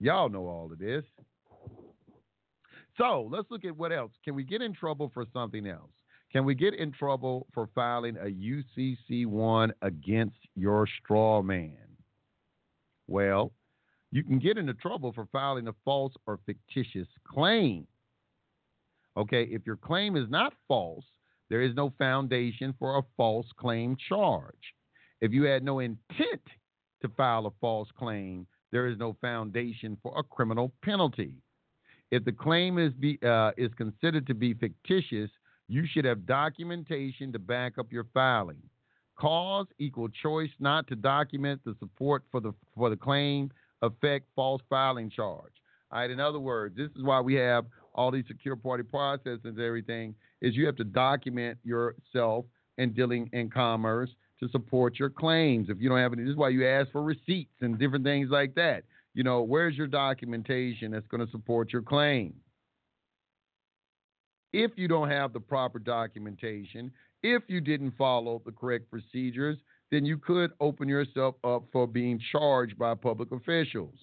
[0.00, 1.04] Y'all know all of this.
[2.98, 4.12] So let's look at what else.
[4.24, 5.90] Can we get in trouble for something else?
[6.32, 11.76] Can we get in trouble for filing a UCC 1 against your straw man?
[13.06, 13.52] Well,
[14.16, 17.86] you can get into trouble for filing a false or fictitious claim.
[19.14, 21.04] Okay, if your claim is not false,
[21.50, 24.54] there is no foundation for a false claim charge.
[25.20, 26.40] If you had no intent
[27.02, 31.34] to file a false claim, there is no foundation for a criminal penalty.
[32.10, 35.30] If the claim is be, uh, is considered to be fictitious,
[35.68, 38.62] you should have documentation to back up your filing.
[39.18, 43.50] Cause equal choice not to document the support for the for the claim
[43.82, 45.52] affect false filing charge.
[45.90, 46.10] All right.
[46.10, 50.14] In other words, this is why we have all these secure party processes and everything.
[50.40, 52.44] Is you have to document yourself
[52.78, 54.10] in dealing in commerce
[54.40, 55.68] to support your claims.
[55.70, 58.28] If you don't have any, this is why you ask for receipts and different things
[58.30, 58.84] like that.
[59.14, 62.34] You know, where's your documentation that's going to support your claim?
[64.52, 69.56] If you don't have the proper documentation, if you didn't follow the correct procedures,
[69.90, 73.94] then you could open yourself up for being charged by public officials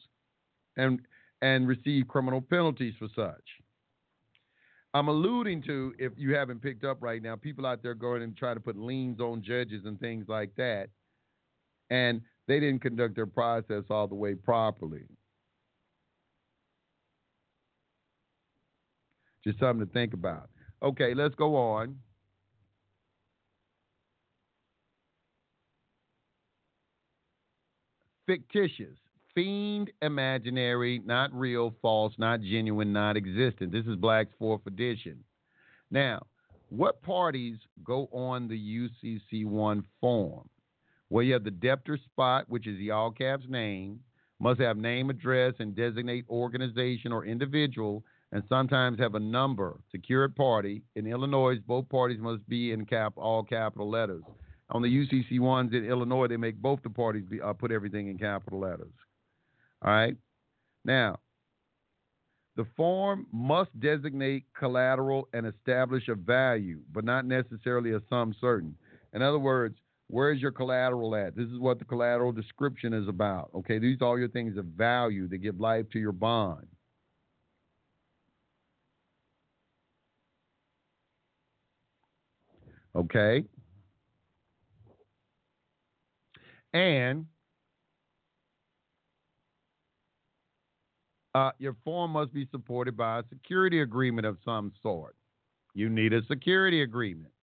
[0.77, 1.01] and
[1.41, 3.43] and receive criminal penalties for such.
[4.93, 8.38] I'm alluding to, if you haven't picked up right now, people out there going and
[8.38, 10.89] trying to put liens on judges and things like that,
[11.89, 15.03] and they didn't conduct their process all the way properly.
[19.43, 20.49] Just something to think about.
[20.81, 21.97] Okay, let's go on.
[28.34, 28.97] Fictitious
[29.36, 33.71] fiend imaginary, not real, false, not genuine, not existent.
[33.71, 35.23] This is Black's fourth edition.
[35.91, 36.25] Now,
[36.69, 40.49] what parties go on the UCC1 form?
[41.11, 43.99] Well, you have the debtor spot, which is the all caps name,
[44.39, 49.79] must have name, address, and designate organization or individual, and sometimes have a number.
[49.91, 50.81] Secured party.
[50.95, 54.23] In Illinois, both parties must be in cap all capital letters.
[54.74, 58.07] On the UCC ones in Illinois, they make both the parties be, uh, put everything
[58.07, 58.91] in capital letters.
[59.84, 60.17] All right.
[60.84, 61.19] Now,
[62.55, 68.76] the form must designate collateral and establish a value, but not necessarily a sum certain.
[69.13, 69.76] In other words,
[70.07, 71.36] where's your collateral at?
[71.36, 73.51] This is what the collateral description is about.
[73.55, 76.67] Okay, these are all your things of value that give life to your bond.
[82.95, 83.43] Okay.
[86.74, 87.28] And
[91.36, 95.15] Uh, your form must be supported by a security agreement of some sort.
[95.74, 97.34] You need a security agreement.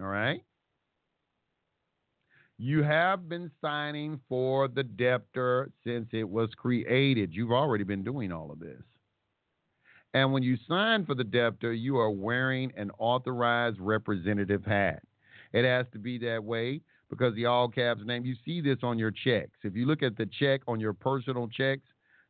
[0.00, 0.42] All right?
[2.58, 7.34] You have been signing for the debtor since it was created.
[7.34, 8.80] You've already been doing all of this.
[10.14, 15.02] And when you sign for the debtor, you are wearing an authorized representative hat.
[15.52, 16.80] It has to be that way
[17.10, 19.58] because the all caps name, you see this on your checks.
[19.62, 21.82] If you look at the check on your personal checks,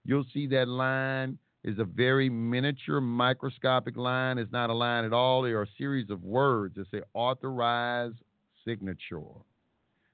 [0.06, 4.38] You'll see that line is a very miniature microscopic line.
[4.38, 5.42] It's not a line at all.
[5.42, 8.14] There are a series of words that say authorized
[8.64, 9.20] signature.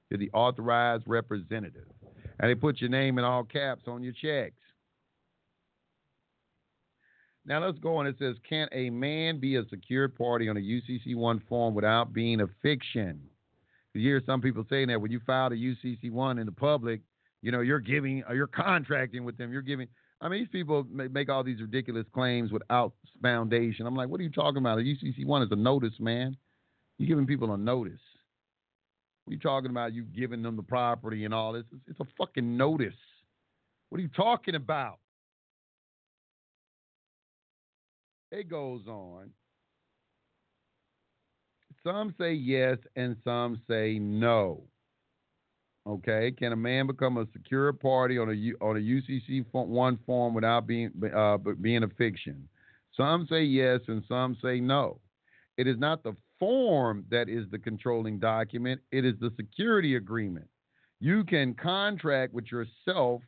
[0.09, 1.85] You're the authorized representative.
[2.39, 4.55] And they put your name in all caps on your checks.
[7.45, 8.07] Now let's go on.
[8.07, 12.13] It says, Can a man be a secured party on a UCC 1 form without
[12.13, 13.21] being a fiction?
[13.93, 17.01] You hear some people saying that when you file a UCC 1 in the public,
[17.41, 19.51] you know, you're giving, uh, you're contracting with them.
[19.51, 19.87] You're giving.
[20.21, 23.85] I mean, these people make all these ridiculous claims without foundation.
[23.85, 24.79] I'm like, what are you talking about?
[24.79, 26.37] A UCC one is a notice, man.
[26.97, 27.99] You're giving people a notice.
[29.25, 29.93] What are you talking about?
[29.93, 31.65] You giving them the property and all this?
[31.71, 32.95] It's, it's a fucking notice.
[33.89, 34.99] What are you talking about?
[38.31, 39.29] It goes on.
[41.85, 44.63] Some say yes and some say no.
[45.85, 50.33] Okay, can a man become a secure party on a on a UCC one form
[50.33, 52.47] without being uh, being a fiction?
[52.95, 55.01] Some say yes, and some say no.
[55.57, 60.47] It is not the form that is the controlling document; it is the security agreement.
[61.01, 63.21] You can contract with yourself.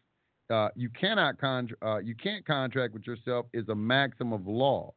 [0.49, 4.93] Uh, you cannot con- uh, you can't contract with yourself is a maxim of law,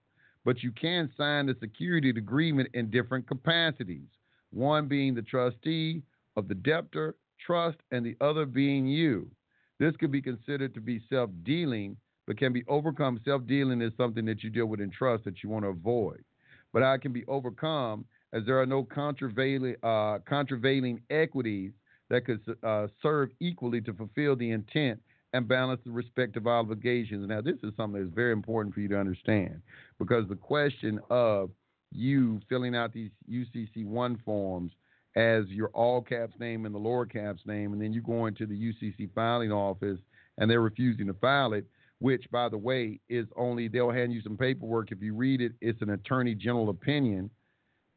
[0.49, 4.09] but you can sign the security agreement in different capacities.
[4.51, 6.01] One being the trustee
[6.37, 9.31] of the debtor trust, and the other being you.
[9.79, 13.21] This could be considered to be self dealing, but can be overcome.
[13.27, 16.25] Self dealing is something that you deal with in trust that you want to avoid.
[16.73, 21.73] But I can be overcome as there are no contravailing, uh, contravailing equities
[22.09, 24.99] that could uh, serve equally to fulfill the intent
[25.33, 27.29] and balance the respective obligations.
[27.29, 29.61] Now, this is something that's very important for you to understand
[29.99, 31.51] because the question of
[31.93, 34.73] you filling out these UCC 1 forms
[35.17, 38.47] as your all caps name and the lower caps name, and then you go into
[38.47, 39.99] the UCC filing office
[40.39, 41.67] and they're refusing to file it.
[42.01, 44.93] Which, by the way, is only they'll hand you some paperwork.
[44.93, 47.29] If you read it, it's an attorney general opinion.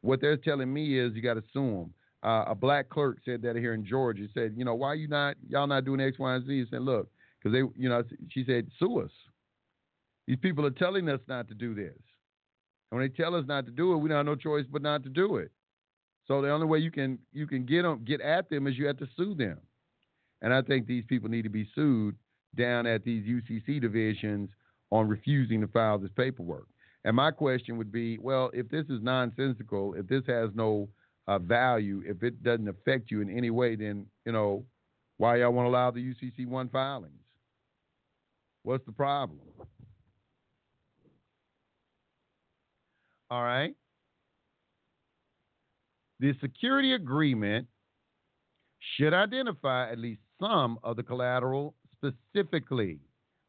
[0.02, 1.94] What they're telling me is you got to sue them.
[2.24, 4.24] Uh, a black clerk said that here in Georgia.
[4.24, 6.52] He said, you know, why you not y'all not doing X, Y, and Z?
[6.52, 7.12] He said, look,
[7.42, 9.12] because they, you know, she said, sue us.
[10.28, 11.98] These people are telling us not to do this.
[12.92, 14.82] And when they tell us not to do it, we don't have no choice but
[14.82, 15.52] not to do it.
[16.28, 18.88] So the only way you can you can get them get at them is you
[18.88, 19.58] have to sue them.
[20.42, 22.16] And I think these people need to be sued
[22.56, 24.50] down at these UCC divisions
[24.92, 26.68] on refusing to file this paperwork.
[27.04, 30.90] And my question would be, well, if this is nonsensical, if this has no
[31.28, 34.66] uh, value, if it doesn't affect you in any way, then you know
[35.18, 37.14] why y'all want to allow the UCC one filings?
[38.64, 39.40] What's the problem?
[43.30, 43.74] All right.
[46.20, 47.68] The security agreement
[48.98, 53.00] should identify at least some of the collateral specifically.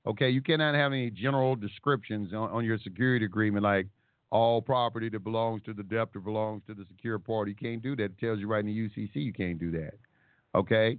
[0.07, 3.87] Okay, you cannot have any general descriptions on, on your security agreement like
[4.31, 7.51] all property that belongs to the debtor belongs to the secure party.
[7.51, 8.05] You can't do that.
[8.05, 9.95] It tells you right in the UCC you can't do that.
[10.55, 10.99] Okay?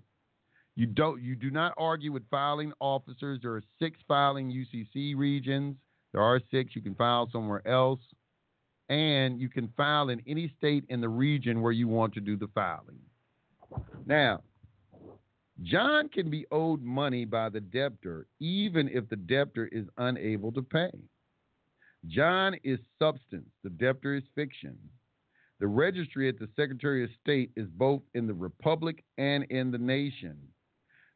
[0.76, 3.40] You don't you do not argue with filing officers.
[3.42, 5.76] There are six filing UCC regions.
[6.12, 6.76] There are six.
[6.76, 8.00] You can file somewhere else
[8.90, 12.36] and you can file in any state in the region where you want to do
[12.36, 13.00] the filing.
[14.06, 14.42] Now,
[15.62, 20.62] John can be owed money by the debtor even if the debtor is unable to
[20.62, 20.92] pay.
[22.08, 24.78] John is substance, the debtor is fiction.
[25.60, 29.78] The registry at the Secretary of State is both in the Republic and in the
[29.78, 30.38] nation.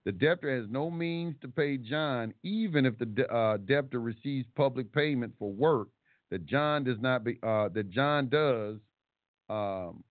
[0.08, 4.94] The debtor has no means to pay John, even if the uh, debtor receives public
[4.94, 5.90] payment for work
[6.32, 8.78] that John does not be uh, that John does
[9.50, 10.06] um,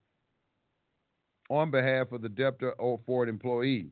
[1.49, 3.87] on behalf of the debtor or for an employee.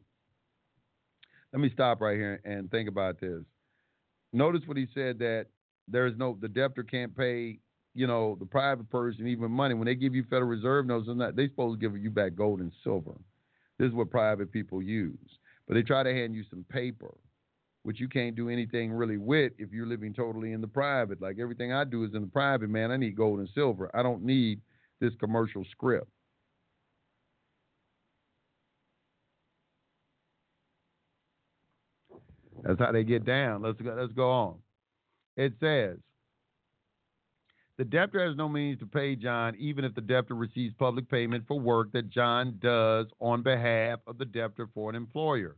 [1.55, 3.41] Let me stop right here and think about this.
[4.35, 5.47] Notice what he said that
[5.89, 7.61] there is no the debtor can't pay
[7.95, 11.07] you know the private person even money when they give you Federal Reserve notes.
[11.07, 13.15] They're, not, they supposed to give you back gold and silver.
[13.79, 15.17] This is what private people use,
[15.67, 17.15] but they try to hand you some paper
[17.85, 21.21] which you can't do anything really with if you're living totally in the private.
[21.21, 22.91] Like everything I do is in the private, man.
[22.91, 23.91] I need gold and silver.
[23.95, 24.61] I don't need
[25.01, 26.09] this commercial script.
[32.63, 33.61] That's how they get down.
[33.61, 34.55] Let's go, let's go on.
[35.37, 35.99] It says
[37.77, 41.45] the debtor has no means to pay John, even if the debtor receives public payment
[41.49, 45.57] for work that John does on behalf of the debtor for an employer.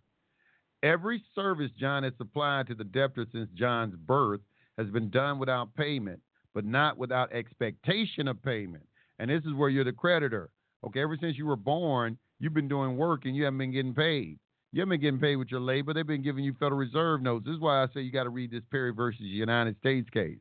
[0.83, 4.41] Every service John has supplied to the debtor since John's birth
[4.79, 6.21] has been done without payment,
[6.55, 8.87] but not without expectation of payment.
[9.19, 10.51] And this is where you're the creditor.
[10.87, 13.95] Okay, ever since you were born, you've been doing work and you haven't been getting
[13.95, 14.39] paid.
[14.73, 15.93] You haven't been getting paid with your labor.
[15.93, 17.47] They've been giving you Federal Reserve notes.
[17.47, 20.39] This is why I say you got to read this Perry versus United States case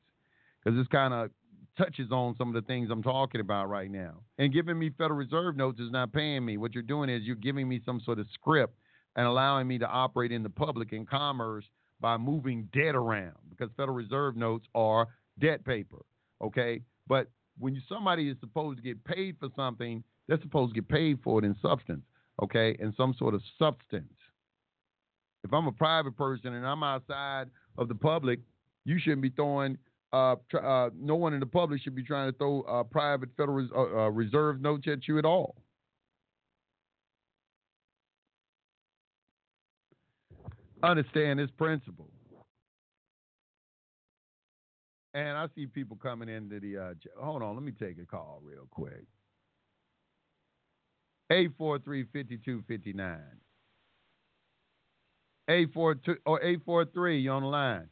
[0.65, 1.29] because it's kind of
[1.77, 4.21] touches on some of the things I'm talking about right now.
[4.37, 6.57] And giving me Federal Reserve notes is not paying me.
[6.57, 8.77] What you're doing is you're giving me some sort of script
[9.15, 11.65] and allowing me to operate in the public and commerce
[11.99, 15.07] by moving debt around because Federal Reserve notes are
[15.39, 16.03] debt paper.
[16.43, 20.89] Okay, but when somebody is supposed to get paid for something, they're supposed to get
[20.89, 22.03] paid for it in substance.
[22.43, 24.11] Okay, in some sort of substance.
[25.45, 27.47] If I'm a private person and I'm outside
[27.77, 28.39] of the public,
[28.83, 29.77] you shouldn't be throwing.
[30.13, 33.67] Uh, uh, no one in the public should be trying to throw uh, private Federal
[33.75, 35.55] uh, uh, Reserve notes at you at all.
[40.85, 42.09] understand this principle.
[45.13, 46.77] And I see people coming into the.
[46.77, 49.05] Uh, hold on, let me take a call real quick.
[51.31, 53.19] 843 5259.
[55.47, 57.87] 842 or 843, you on the line.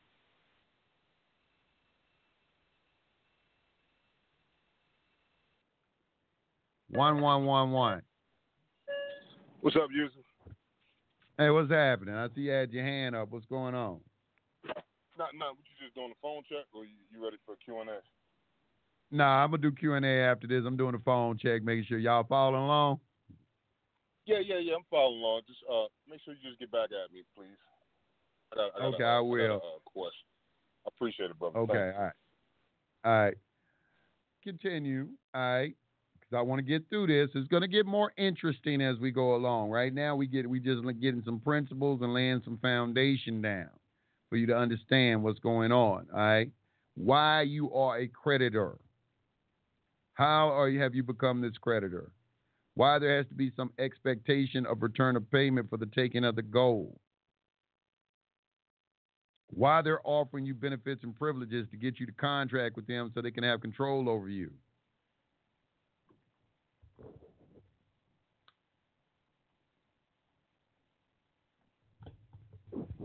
[6.94, 8.02] One one one one.
[9.62, 10.14] What's up, Yusef?
[11.39, 12.14] Hey, what's happening?
[12.14, 13.32] I see you had your hand up.
[13.32, 14.00] What's going on?
[15.18, 15.56] Not, not.
[15.56, 17.98] What you just doing a phone check, or you, you ready for Q and A?
[19.10, 20.64] Nah, I'm gonna do Q and A after this.
[20.68, 23.00] I'm doing a phone check, making sure y'all following along.
[24.28, 24.76] Yeah, yeah, yeah.
[24.76, 25.41] I'm following along.
[25.48, 27.58] Just uh, make sure you just get back at me, please.
[28.52, 29.52] I got, I got okay, a, I will.
[29.52, 30.28] I a, question.
[30.86, 31.58] I appreciate it, brother.
[31.58, 32.14] Okay, all right,
[33.04, 33.38] all right.
[34.44, 35.08] Continue.
[35.34, 35.76] All right.
[36.36, 37.30] I want to get through this.
[37.36, 39.70] It's going to get more interesting as we go along.
[39.72, 43.70] Right now, we get we just getting some principles and laying some foundation down
[44.30, 46.08] for you to understand what's going on.
[46.14, 46.52] All right,
[46.96, 48.78] why you are a creditor.
[50.16, 52.12] How are you have you become this creditor?
[52.76, 56.36] Why there has to be some expectation of return of payment for the taking of
[56.36, 57.00] the gold.
[59.56, 63.22] why they're offering you benefits and privileges to get you to contract with them so
[63.22, 64.52] they can have control over you.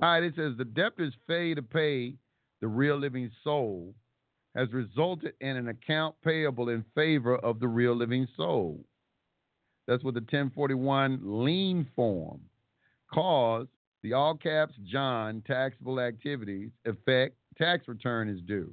[0.01, 2.15] All right, it says the debtor's failure to pay
[2.61, 3.95] the real living soul
[4.55, 8.85] has resulted in an account payable in favor of the real living soul.
[9.89, 12.41] That's what the 1041 lien form
[13.13, 13.67] cause
[14.03, 18.73] the all caps John taxable activities effect tax return is due.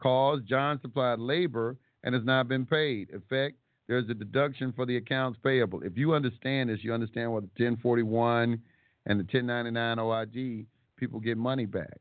[0.00, 3.10] Cause John supplied labor and has not been paid.
[3.12, 5.82] Effect there's a deduction for the accounts payable.
[5.82, 8.60] If you understand this, you understand what the 1041
[9.06, 11.98] and the 1099 OID people get money back.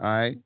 [0.00, 0.38] All right,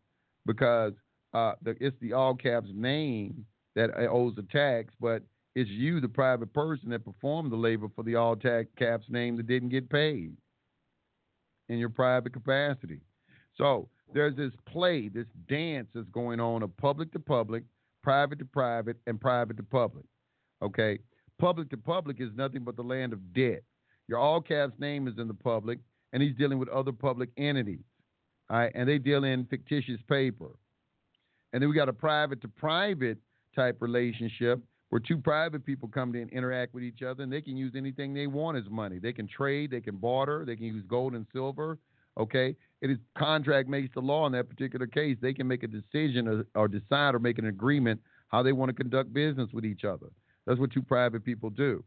[0.47, 0.93] because
[1.35, 3.45] uh, the, it's the all caps name
[3.77, 5.23] that owes the tax, but
[5.55, 9.37] it's you, the private person that performed the labor for the all tax caps name
[9.37, 10.37] that didn't get paid
[11.69, 13.01] in your private capacity.
[13.57, 17.65] So there's this play, this dance that's going on of public to public,
[18.03, 20.05] private to private, and private to public.
[20.63, 20.99] Okay?
[21.39, 23.63] Public to public is nothing but the land of debt.
[24.11, 25.79] Your all caps name is in the public,
[26.13, 27.85] and he's dealing with other public entities.
[28.51, 30.51] All right, and they deal in fictitious paper.
[31.53, 33.19] And then we got a private to private
[33.55, 37.57] type relationship where two private people come and interact with each other and they can
[37.57, 38.99] use anything they want as money.
[38.99, 41.79] They can trade, they can barter, they can use gold and silver.
[42.19, 45.19] Okay, it is contract makes the law in that particular case.
[45.23, 48.71] They can make a decision or, or decide or make an agreement how they want
[48.71, 50.07] to conduct business with each other.
[50.47, 51.85] That's what two private people do.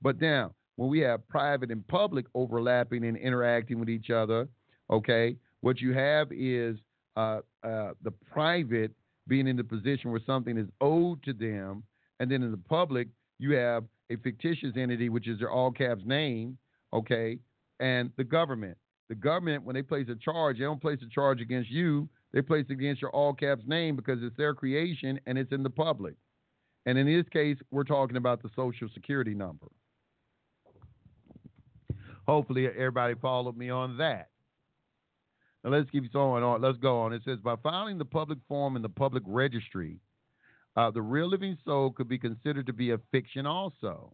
[0.00, 4.46] But now, when we have private and public overlapping and interacting with each other,
[4.88, 6.76] okay, what you have is
[7.16, 8.92] uh, uh, the private
[9.26, 11.82] being in the position where something is owed to them
[12.20, 13.08] and then in the public,
[13.40, 16.56] you have a fictitious entity, which is their all caps name,
[16.92, 17.40] okay,
[17.80, 18.78] and the government.
[19.08, 22.08] The government, when they place a charge, they don't place a charge against you.
[22.32, 25.64] They place it against your all caps name because it's their creation and it's in
[25.64, 26.14] the public.
[26.86, 29.66] And in this case, we're talking about the social security number.
[32.28, 34.28] Hopefully, everybody followed me on that.
[35.64, 36.60] Now let's keep going on.
[36.60, 37.14] Let's go on.
[37.14, 39.98] It says by filing the public form in the public registry,
[40.76, 44.12] uh, the real living soul could be considered to be a fiction also.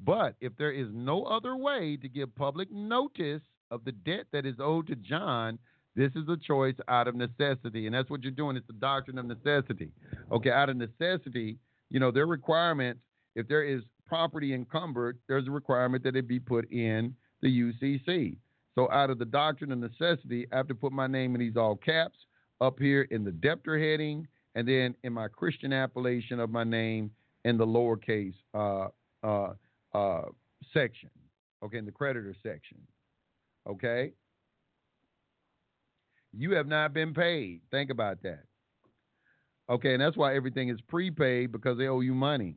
[0.00, 4.46] But if there is no other way to give public notice of the debt that
[4.46, 5.58] is owed to John,
[5.94, 7.84] this is a choice out of necessity.
[7.84, 8.56] And that's what you're doing.
[8.56, 9.92] It's the doctrine of necessity.
[10.32, 11.58] Okay, out of necessity,
[11.90, 13.02] you know, there are requirements.
[13.34, 18.36] If there is property encumbered, there's a requirement that it be put in the UCC.
[18.74, 21.56] So out of the doctrine of necessity, I have to put my name in these
[21.56, 22.18] all caps
[22.60, 27.10] up here in the debtor heading and then in my Christian appellation of my name
[27.44, 28.88] in the lowercase uh,
[29.22, 29.54] uh,
[29.94, 30.22] uh,
[30.72, 31.10] section,
[31.64, 32.78] okay, in the creditor section,
[33.68, 34.12] okay.
[36.34, 37.60] You have not been paid.
[37.70, 38.44] Think about that.
[39.68, 42.56] Okay, and that's why everything is prepaid because they owe you money.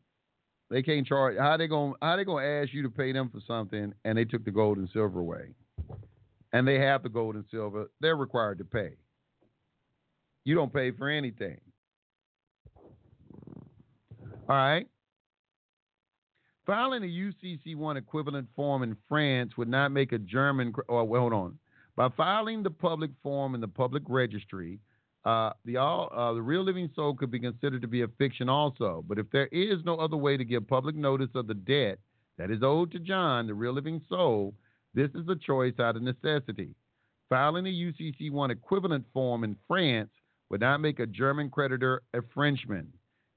[0.70, 1.38] They can't charge.
[1.38, 1.94] How they going?
[2.02, 4.78] How they to ask you to pay them for something and they took the gold
[4.78, 5.54] and silver away,
[6.54, 7.92] and they have the gold and silver.
[8.02, 8.96] They're required to pay.
[10.44, 11.60] You don't pay for anything.
[14.48, 14.88] All right.
[16.66, 21.34] Filing a UCC1 equivalent form in France would not make a German, oh, well, hold
[21.34, 21.60] on.
[21.96, 24.80] By filing the public form in the public registry,
[25.26, 28.48] uh, the all uh, the real living soul could be considered to be a fiction
[28.48, 29.04] also.
[29.08, 32.00] But if there is no other way to give public notice of the debt
[32.38, 34.54] that is owed to John, the real living soul,
[34.94, 36.76] this is a choice out of necessity.
[37.28, 40.12] Filing a UCC1 equivalent form in France
[40.50, 42.88] would not make a German creditor a Frenchman.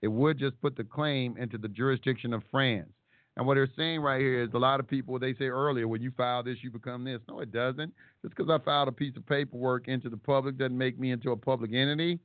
[0.02, 2.92] It would just put the claim into the jurisdiction of France.
[3.38, 6.02] And what they're saying right here is a lot of people, they say earlier, when
[6.02, 7.20] you file this, you become this.
[7.28, 7.94] No, it doesn't.
[8.20, 11.30] Just because I filed a piece of paperwork into the public doesn't make me into
[11.30, 12.18] a public entity.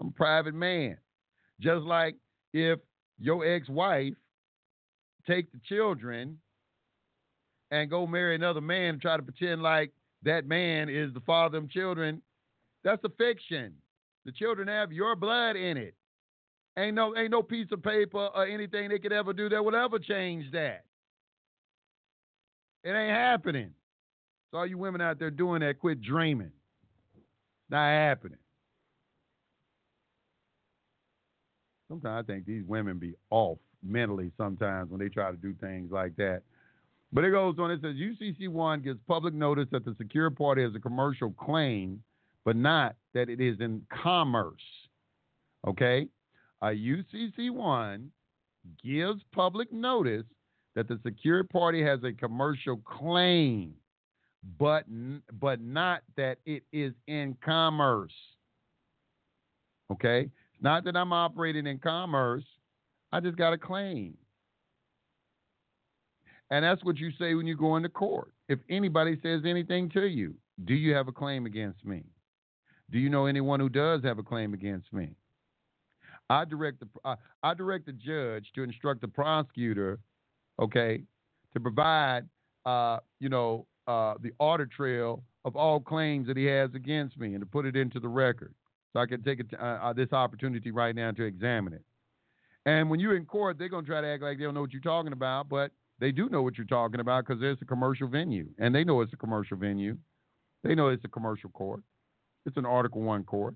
[0.00, 0.96] I'm a private man.
[1.60, 2.16] Just like
[2.54, 2.78] if
[3.18, 4.14] your ex wife
[5.26, 6.38] take the children
[7.70, 9.92] and go marry another man and try to pretend like
[10.22, 12.22] that man is the father of them children,
[12.82, 13.74] that's a fiction.
[14.24, 15.94] The children have your blood in it.
[16.76, 19.74] Ain't no ain't no piece of paper or anything they could ever do that would
[19.74, 20.84] ever change that.
[22.82, 23.70] It ain't happening.
[24.50, 26.50] So all you women out there doing that, quit dreaming.
[27.70, 28.38] Not happening.
[31.88, 35.92] Sometimes I think these women be off mentally sometimes when they try to do things
[35.92, 36.42] like that.
[37.12, 40.74] But it goes on, it says UCC1 gives public notice that the secure party has
[40.74, 42.02] a commercial claim,
[42.44, 44.62] but not that it is in commerce.
[45.66, 46.08] Okay?
[46.64, 48.08] A UCC1
[48.82, 50.24] gives public notice
[50.74, 53.74] that the secured party has a commercial claim,
[54.58, 54.84] but
[55.38, 58.14] but not that it is in commerce.
[59.92, 60.22] Okay?
[60.22, 62.44] It's not that I'm operating in commerce.
[63.12, 64.16] I just got a claim.
[66.50, 68.32] And that's what you say when you go into court.
[68.48, 70.34] If anybody says anything to you,
[70.64, 72.04] do you have a claim against me?
[72.90, 75.14] Do you know anyone who does have a claim against me?
[76.30, 79.98] I direct the uh, I direct the judge to instruct the prosecutor,
[80.60, 81.02] okay,
[81.52, 82.24] to provide
[82.64, 87.34] uh, you know uh, the audit trail of all claims that he has against me
[87.34, 88.54] and to put it into the record,
[88.92, 91.82] so I can take it, uh, uh, this opportunity right now to examine it.
[92.64, 94.72] And when you're in court, they're gonna try to act like they don't know what
[94.72, 98.08] you're talking about, but they do know what you're talking about because there's a commercial
[98.08, 99.98] venue, and they know it's a commercial venue.
[100.62, 101.82] They know it's a commercial court.
[102.46, 103.54] It's an Article One court.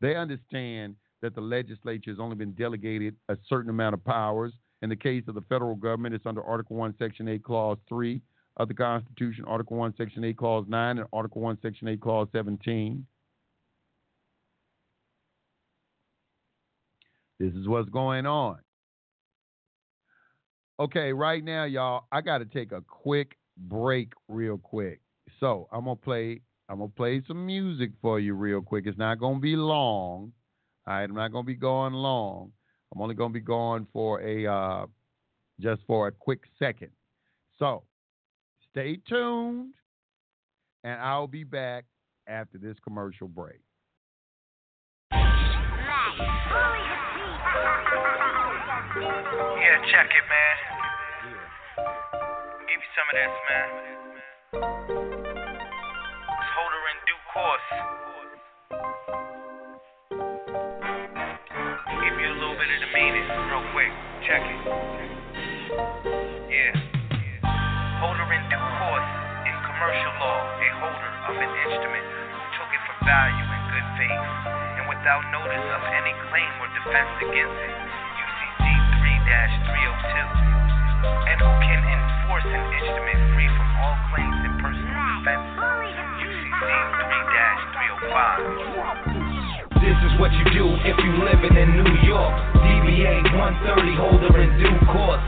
[0.00, 4.52] They understand that the legislature has only been delegated a certain amount of powers.
[4.82, 8.20] In the case of the federal government, it's under Article 1, Section 8, Clause 3
[8.58, 12.28] of the Constitution, Article 1, Section 8, Clause 9, and Article 1, Section 8, Clause
[12.32, 13.06] 17.
[17.40, 18.58] This is what's going on.
[20.80, 25.00] Okay, right now, y'all, I got to take a quick break real quick.
[25.40, 26.40] So I'm gonna play.
[26.68, 28.86] I'm gonna play some music for you real quick.
[28.86, 30.32] It's not gonna be long.
[30.88, 32.50] All right, I'm not gonna be going long.
[32.94, 34.86] I'm only gonna be going for a uh,
[35.60, 36.88] just for a quick second.
[37.58, 37.82] So
[38.70, 39.74] stay tuned,
[40.84, 41.84] and I'll be back
[42.26, 43.60] after this commercial break.
[45.12, 45.20] Yeah,
[49.92, 50.56] check it, man.
[52.64, 53.68] Give you some of this, man.
[56.24, 57.97] Just holder in due course.
[62.98, 63.94] Little bit of the meaning, real quick.
[64.26, 64.58] Check it.
[66.50, 66.74] Yeah.
[68.02, 69.10] Holder in due course.
[69.46, 72.02] In commercial law, a holder of an instrument
[72.34, 74.24] who took it for value in good faith
[74.82, 77.70] and without notice of any claim or defense against it.
[78.18, 80.58] UCC 3-302
[81.30, 85.46] and who can enforce an instrument free from all claims and personal defense.
[86.18, 86.50] UCC
[89.22, 89.27] 3-305.
[89.88, 92.34] This is what you do if you living in New York.
[92.60, 95.24] DBA 130, holder in due course.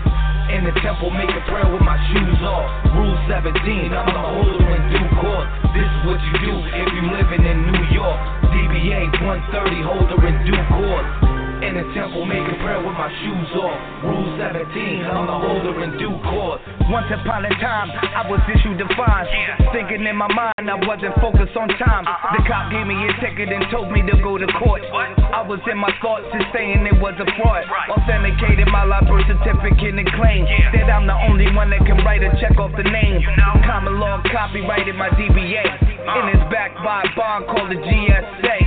[0.52, 2.68] In the temple, make a prayer with my shoes off.
[2.92, 3.56] Rule 17,
[3.88, 5.48] I'm a holder in due course.
[5.72, 8.20] This is what you do if you living in New York.
[8.52, 11.29] DBA 130, holder in due course.
[11.60, 13.76] In the temple, making prayer with my shoes off.
[14.00, 16.56] Rule 17, I'm the holder in due course.
[16.88, 19.28] Once upon a time, I was issued a fine.
[19.68, 22.08] Thinking in my mind, I wasn't focused on time.
[22.08, 24.80] The cop gave me a ticket and told me to go to court.
[24.88, 27.68] I was in my thoughts just saying it was a fraud.
[27.92, 30.48] Authenticated my live birth certificate and claim
[30.80, 33.20] that I'm the only one that can write a check off the name.
[33.68, 35.99] Common law copyrighted my DBA.
[36.00, 38.58] And it's backed by a bond called the GSA.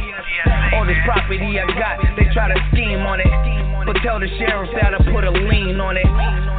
[0.77, 3.29] All this property I got, they try to scheme on it.
[3.85, 6.07] But tell the sheriff that I put a lien on it.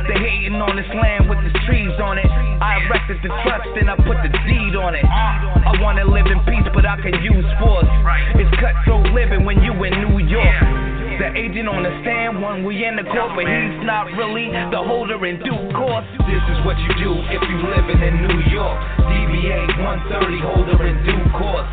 [0.06, 2.26] They hating on this land with the trees on it.
[2.26, 5.04] I erected the trust and I put the deed on it.
[5.04, 7.88] I wanna live in peace, but I can use force.
[8.36, 10.93] It's cutthroat living when you in New York.
[11.14, 14.82] The agent on the stand when we in the court, but he's not really the
[14.82, 16.02] holder in due course.
[16.26, 18.74] This is what you do if you living in New York.
[18.98, 19.78] DBA
[20.10, 21.70] 130, holder in due course.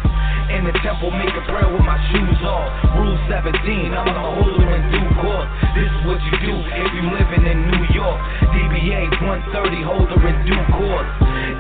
[0.54, 2.70] In the temple, make a prayer with my shoes off.
[3.02, 5.50] Rule 17, I'm the holder in due course.
[5.74, 8.22] This is what you do if you living in New York.
[8.46, 11.10] DBA 130, holder in due course.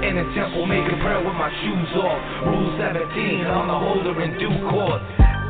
[0.05, 2.21] In the temple, make a prayer with my shoes off.
[2.45, 5.01] Rule 17, I'm the holder in due course.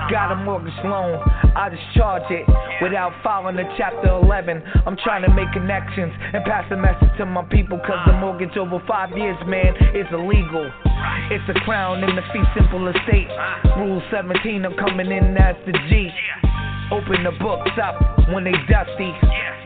[0.09, 1.19] Got a mortgage loan,
[1.55, 2.45] I discharge it
[2.81, 4.63] without filing the chapter 11.
[4.85, 8.57] I'm trying to make connections and pass a message to my people, cause the mortgage
[8.57, 10.71] over five years, man, is illegal.
[11.29, 13.29] It's a crown in the fee simple estate.
[13.77, 16.09] Rule 17, I'm coming in as the G.
[16.91, 17.95] Open the books up
[18.33, 19.15] when they dusty.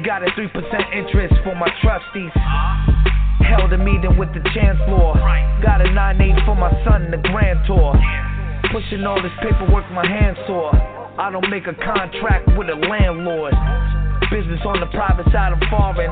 [0.05, 0.51] Got a 3%
[0.93, 2.31] interest for my trustees.
[3.41, 5.17] Held a meeting with the chancellor.
[5.63, 7.97] Got a 9-8 for my son, the grand tour.
[8.71, 10.73] Pushing all this paperwork, my hands sore.
[11.17, 13.53] I don't make a contract with a landlord.
[14.31, 16.11] Business on the private side, I'm foreign.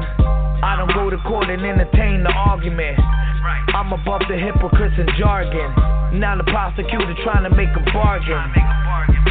[0.63, 2.99] I don't go to court and entertain the argument.
[3.75, 6.19] I'm above the hypocrites and jargon.
[6.19, 8.53] Now the prosecutor trying to make a bargain.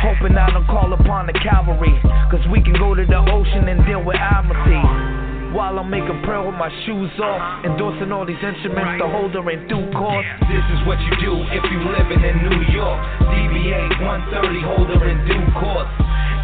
[0.03, 1.95] Hoping I don't call upon the cavalry.
[2.29, 5.22] Cause we can go to the ocean and deal with amnesty.
[5.53, 7.69] While I'm making prayer with my shoes off, uh-huh.
[7.69, 10.25] endorsing all these instruments, the holder in due course.
[10.49, 12.97] This is what you do if you living in New York.
[13.29, 15.93] DBA 130, holder in due course.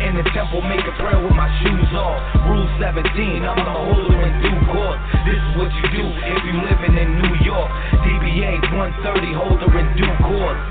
[0.04, 2.20] In the temple, make a prayer with my shoes off.
[2.52, 5.00] Rule 17, I'm the holder in due course.
[5.24, 7.70] This is what you do if you living in New York.
[8.04, 10.62] DBA 130, holder in due course.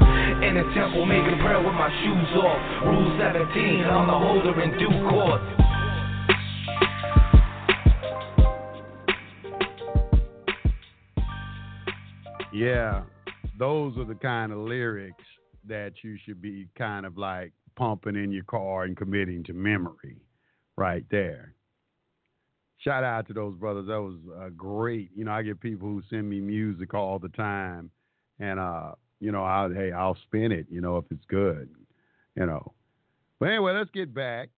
[0.45, 2.61] In the temple, making prayer with my shoes off.
[2.85, 5.66] Rule 17, I'm the holder in due course.
[12.57, 13.03] Yeah,
[13.59, 15.23] those are the kind of lyrics
[15.67, 20.17] that you should be kind of like pumping in your car and committing to memory
[20.75, 21.53] right there.
[22.79, 23.85] Shout out to those brothers.
[23.85, 25.11] That was uh, great.
[25.15, 27.91] You know, I get people who send me music all the time,
[28.39, 30.65] and uh, you know, I hey, I'll spin it.
[30.67, 31.69] You know, if it's good.
[32.35, 32.73] You know,
[33.39, 34.49] but anyway, let's get back.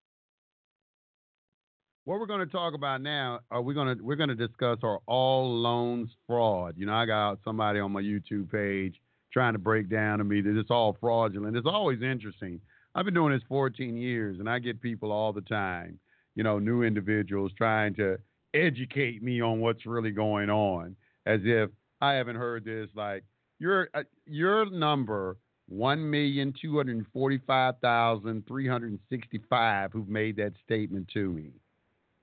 [2.10, 4.80] What we're going to talk about now, are we going to we're going to discuss
[4.82, 6.74] our all loans fraud.
[6.76, 9.00] You know, I got somebody on my YouTube page
[9.32, 11.56] trying to break down to me that it's all fraudulent.
[11.56, 12.62] It's always interesting.
[12.96, 16.00] I've been doing this 14 years, and I get people all the time,
[16.34, 18.18] you know, new individuals trying to
[18.56, 20.96] educate me on what's really going on,
[21.28, 21.70] as if
[22.02, 22.90] I haven't heard this.
[22.96, 23.24] Like
[23.60, 25.38] your uh, your number
[25.68, 31.52] one million two hundred forty-five thousand three hundred sixty-five who've made that statement to me.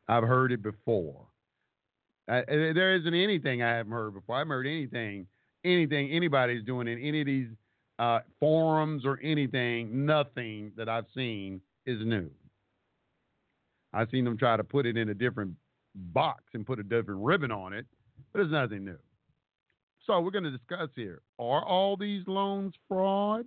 [0.09, 1.26] I've heard it before.
[2.28, 4.36] I, there isn't anything I haven't heard before.
[4.36, 5.26] I haven't heard anything,
[5.64, 7.48] anything anybody's doing in any of these
[7.98, 10.07] uh, forums or anything.
[10.07, 12.30] Nothing that I've seen is new.
[13.92, 15.54] I've seen them try to put it in a different
[15.94, 17.86] box and put a different ribbon on it,
[18.32, 18.98] but it's nothing new.
[20.07, 23.46] So we're going to discuss here: Are all these loans fraud?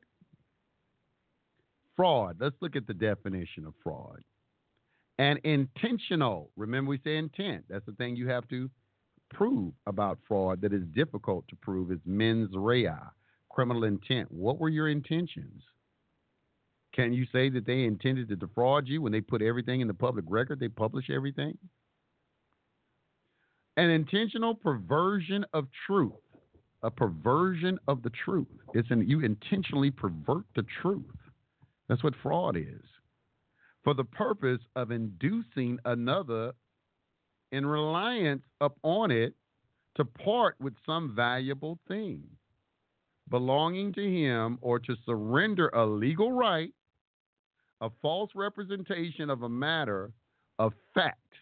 [1.96, 2.38] Fraud.
[2.40, 4.24] Let's look at the definition of fraud.
[5.20, 6.50] And intentional.
[6.56, 7.66] Remember, we say intent.
[7.70, 8.70] That's the thing you have to
[9.34, 12.96] prove about fraud that is difficult to prove is mens rea,
[13.50, 14.32] criminal intent.
[14.32, 15.62] What were your intentions?
[16.96, 19.94] Can you say that they intended to defraud you when they put everything in the
[19.94, 20.60] public record?
[20.60, 21.58] They publish everything?
[23.76, 26.14] An intentional perversion of truth.
[26.82, 28.48] A perversion of the truth.
[28.74, 31.04] It's an you intentionally pervert the truth.
[31.90, 32.82] That's what fraud is
[33.84, 36.54] for the purpose of inducing another
[37.52, 39.34] in reliance upon it
[39.96, 42.24] to part with some valuable thing
[43.30, 46.74] belonging to him or to surrender a legal right,
[47.82, 50.12] a false representation of a matter
[50.58, 51.34] of fact,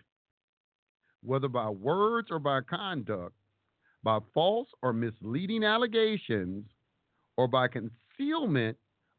[1.23, 3.33] whether by words or by conduct,
[4.03, 6.65] by false or misleading allegations,
[7.37, 8.77] or by concealment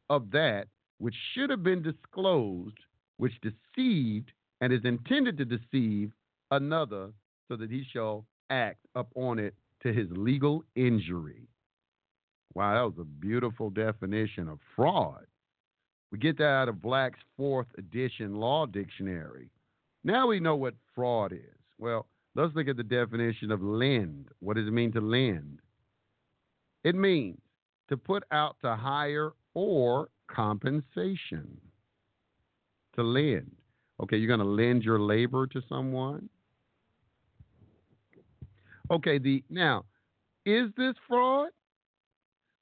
[0.09, 0.67] of that
[0.97, 2.77] which should have been disclosed
[3.19, 6.11] which deceived and is intended to deceive
[6.51, 7.11] another
[7.49, 9.53] so that he shall act upon it
[9.83, 11.47] to his legal injury.
[12.53, 15.25] Wow, that was a beautiful definition of fraud.
[16.11, 19.49] We get that out of Black's fourth edition law dictionary.
[20.05, 21.59] Now we know what fraud is.
[21.77, 24.29] Well, let's look at the definition of lend.
[24.39, 25.59] What does it mean to lend?
[26.85, 27.41] It means
[27.89, 31.59] to put out to hire or compensation
[32.99, 33.51] to lend.
[34.01, 36.29] Okay, you're going to lend your labor to someone.
[38.91, 39.85] Okay, the now
[40.45, 41.49] is this fraud?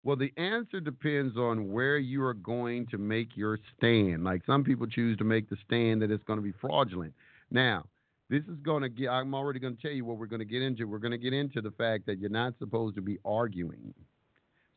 [0.04, 4.24] Well, the answer depends on where you are going to make your stand.
[4.24, 7.14] Like some people choose to make the stand that it's going to be fraudulent.
[7.52, 7.86] Now,
[8.30, 10.46] this is going to get, I'm already going to tell you what we're going to
[10.46, 10.86] get into.
[10.86, 13.94] We're going to get into the fact that you're not supposed to be arguing.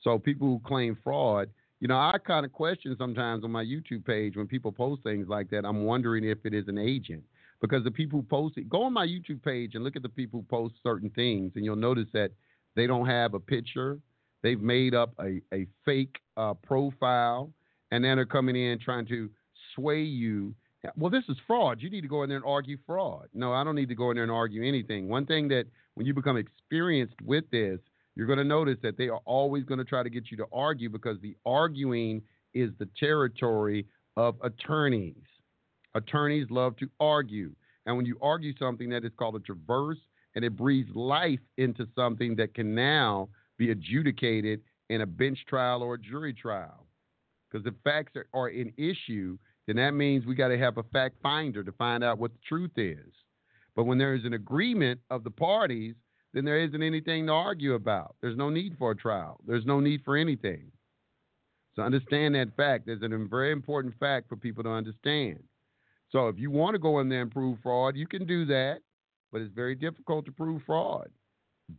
[0.03, 1.51] So people who claim fraud,
[1.81, 5.27] you know, I kind of question sometimes on my YouTube page when people post things
[5.29, 5.65] like that.
[5.65, 7.25] I'm wondering if it is an agent
[7.61, 10.09] because the people who post it, go on my YouTube page and look at the
[10.09, 12.33] people who post certain things, and you'll notice that
[12.77, 13.99] they don't have a picture.
[14.43, 17.51] They've made up a, a fake uh, profile,
[17.91, 19.31] and then they're coming in trying to
[19.75, 20.55] sway you.
[20.97, 21.81] Well, this is fraud.
[21.81, 23.29] You need to go in there and argue fraud.
[23.35, 25.09] No, I don't need to go in there and argue anything.
[25.09, 25.65] One thing that
[25.95, 27.81] when you become experienced with this
[28.21, 30.47] you're going to notice that they are always going to try to get you to
[30.53, 32.21] argue because the arguing
[32.53, 33.87] is the territory
[34.19, 35.25] of attorneys.
[35.95, 37.51] Attorneys love to argue.
[37.87, 39.97] And when you argue something that is called a traverse
[40.35, 44.61] and it breathes life into something that can now be adjudicated
[44.91, 46.85] in a bench trial or a jury trial.
[47.51, 50.83] Because if facts are, are an issue, then that means we got to have a
[50.93, 53.15] fact finder to find out what the truth is.
[53.75, 55.95] But when there is an agreement of the parties,
[56.33, 58.15] then there isn't anything to argue about.
[58.21, 59.41] There's no need for a trial.
[59.47, 60.71] There's no need for anything.
[61.75, 62.87] So understand that fact.
[62.87, 65.43] There's a very important fact for people to understand.
[66.11, 68.81] So if you want to go in there and prove fraud, you can do that,
[69.33, 71.09] but it's very difficult to prove fraud.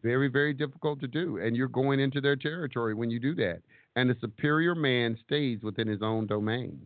[0.01, 1.37] Very, very difficult to do.
[1.37, 3.61] And you're going into their territory when you do that.
[3.97, 6.85] And the superior man stays within his own domain.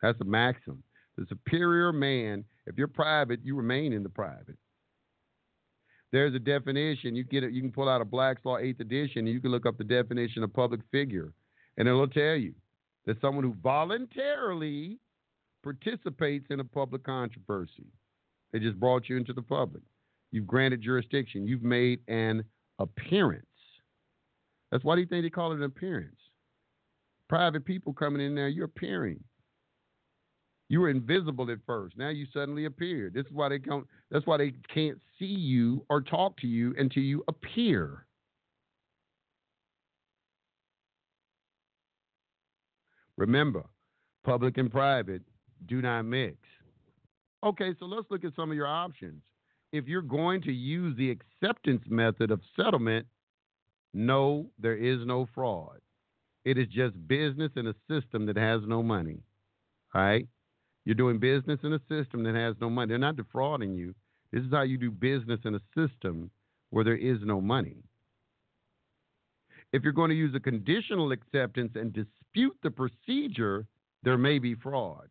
[0.00, 0.82] That's a maxim.
[1.18, 4.56] The superior man, if you're private, you remain in the private.
[6.10, 7.14] There's a definition.
[7.14, 7.52] You get it.
[7.52, 9.84] You can pull out a Black's Law Eighth Edition, and you can look up the
[9.84, 11.32] definition of public figure,
[11.76, 12.54] and it'll tell you
[13.06, 14.98] that someone who voluntarily
[15.62, 17.86] participates in a public controversy.
[18.52, 19.82] They just brought you into the public.
[20.30, 21.46] You've granted jurisdiction.
[21.46, 22.44] You've made an
[22.78, 23.44] appearance.
[24.70, 26.16] That's why do you think they call it an appearance?
[27.28, 29.22] Private people coming in there, you're appearing.
[30.68, 31.96] You were invisible at first.
[31.96, 33.14] Now you suddenly appeared.
[33.14, 33.86] This is why they come.
[34.10, 38.06] That's why they can't see you or talk to you until you appear.
[43.16, 43.64] Remember,
[44.24, 45.22] public and private
[45.66, 46.36] do not mix.
[47.42, 49.22] Okay, so let's look at some of your options.
[49.72, 53.06] If you're going to use the acceptance method of settlement,
[53.94, 55.78] no, there is no fraud.
[56.44, 59.20] It is just business in a system that has no money.
[59.94, 60.28] All right?
[60.88, 62.88] You're doing business in a system that has no money.
[62.88, 63.94] They're not defrauding you.
[64.32, 66.30] This is how you do business in a system
[66.70, 67.76] where there is no money.
[69.74, 73.66] If you're going to use a conditional acceptance and dispute the procedure,
[74.02, 75.08] there may be fraud.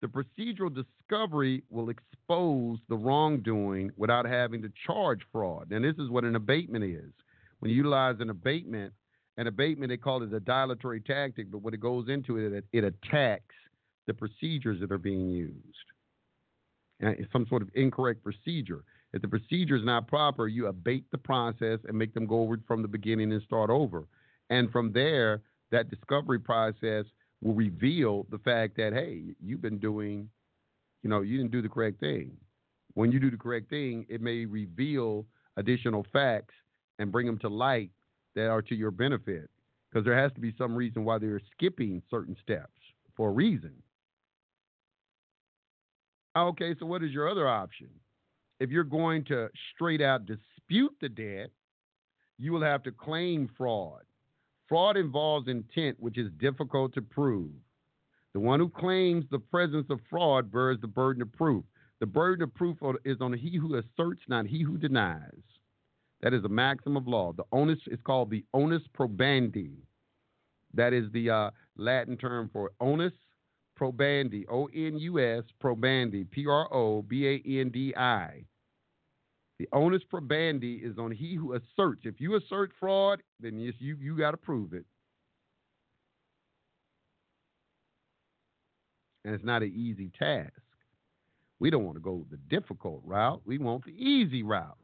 [0.00, 5.70] The procedural discovery will expose the wrongdoing without having to charge fraud.
[5.70, 7.12] And this is what an abatement is.
[7.58, 8.94] When you utilize an abatement,
[9.36, 12.84] an abatement, they call it a dilatory tactic, but what it goes into it, it
[12.84, 13.54] attacks
[14.06, 15.56] the procedures that are being used.
[17.00, 18.84] And it's some sort of incorrect procedure.
[19.12, 22.56] If the procedure is not proper, you abate the process and make them go over
[22.66, 24.06] from the beginning and start over.
[24.50, 27.04] And from there, that discovery process
[27.42, 30.28] will reveal the fact that, hey, you've been doing,
[31.02, 32.36] you know, you didn't do the correct thing.
[32.94, 35.26] When you do the correct thing, it may reveal
[35.56, 36.54] additional facts
[36.98, 37.90] and bring them to light
[38.34, 39.50] that are to your benefit.
[39.90, 42.80] Because there has to be some reason why they're skipping certain steps
[43.16, 43.72] for a reason.
[46.36, 47.88] Okay, so what is your other option?
[48.58, 51.50] If you're going to straight out dispute the debt,
[52.38, 54.02] you will have to claim fraud.
[54.68, 57.50] Fraud involves intent, which is difficult to prove.
[58.32, 61.64] The one who claims the presence of fraud bears the burden of proof.
[62.00, 65.42] The burden of proof is on he who asserts, not he who denies.
[66.22, 67.32] That is a maxim of law.
[67.32, 69.72] The onus is called the onus probandi.
[70.72, 73.12] That is the uh, Latin term for onus
[73.82, 78.44] probandi, O N U S probandi, P R O B A N D I.
[79.58, 82.02] The onus probandi is on he who asserts.
[82.04, 84.84] If you assert fraud, then yes, you you got to prove it.
[89.24, 90.52] And it's not an easy task.
[91.60, 93.40] We don't want to go the difficult route.
[93.44, 94.78] We want the easy route.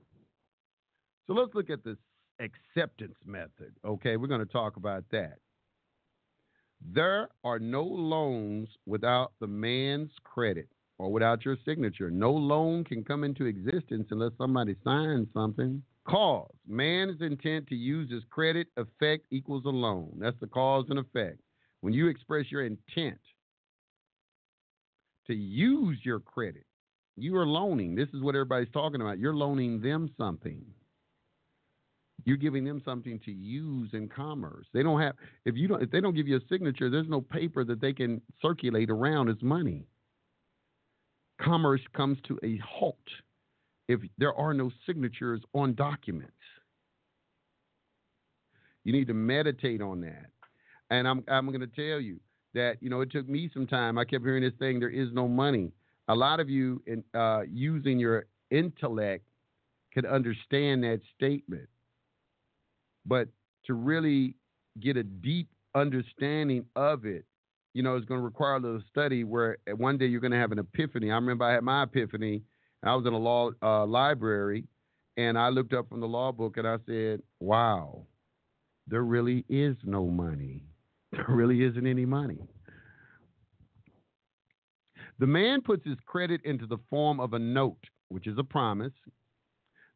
[1.27, 1.97] So let's look at this
[2.39, 3.75] acceptance method.
[3.85, 5.39] Okay, we're going to talk about that.
[6.81, 10.69] There are no loans without the man's credit
[10.99, 12.11] or without your signature.
[12.11, 15.83] No loan can come into existence unless somebody signs something.
[16.07, 20.17] Cause man's intent to use his credit effect equals a loan.
[20.19, 21.41] That's the cause and effect.
[21.81, 23.19] When you express your intent
[25.27, 26.65] to use your credit,
[27.17, 27.95] you are loaning.
[27.95, 29.19] This is what everybody's talking about.
[29.19, 30.65] You're loaning them something.
[32.29, 34.67] You're giving them something to use in commerce.
[34.75, 35.15] They don't have
[35.47, 37.95] if you don't if they don't give you a signature, there's no paper that they
[37.95, 39.87] can circulate around as money.
[41.41, 42.99] Commerce comes to a halt
[43.89, 46.35] if there are no signatures on documents.
[48.85, 50.27] You need to meditate on that.
[50.91, 52.21] And I'm I'm going to tell you
[52.53, 53.97] that you know it took me some time.
[53.97, 54.81] I kept hearing this thing.
[54.81, 55.73] There is no money.
[56.09, 59.25] A lot of you, in, uh, using your intellect,
[59.95, 61.71] could understand that statement.
[63.09, 63.29] But
[63.65, 64.37] to really
[64.81, 67.25] get a deep understanding of it,
[67.75, 70.39] you know, it's going to require a little study where one day you're going to
[70.39, 71.11] have an epiphany.
[71.11, 72.43] I remember I had my epiphany.
[72.83, 74.65] I was in a law uh, library
[75.17, 78.07] and I looked up from the law book and I said, wow,
[78.87, 80.65] there really is no money.
[81.11, 82.39] There really isn't any money.
[85.19, 88.93] The man puts his credit into the form of a note, which is a promise,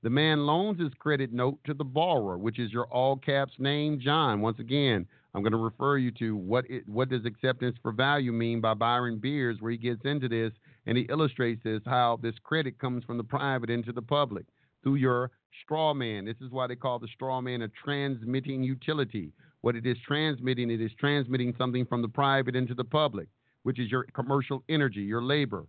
[0.02, 4.00] the man loans his credit note to the borrower, which is your all caps name,
[4.00, 4.40] John.
[4.40, 8.32] Once again, I'm going to refer you to what it, what does acceptance for value
[8.32, 10.52] mean by Byron Beers, where he gets into this
[10.86, 14.44] and he illustrates this how this credit comes from the private into the public
[14.82, 15.30] through your
[15.62, 16.24] straw man.
[16.24, 19.32] This is why they call the straw man a transmitting utility.
[19.60, 23.28] What it is transmitting, it is transmitting something from the private into the public,
[23.62, 25.66] which is your commercial energy, your labor.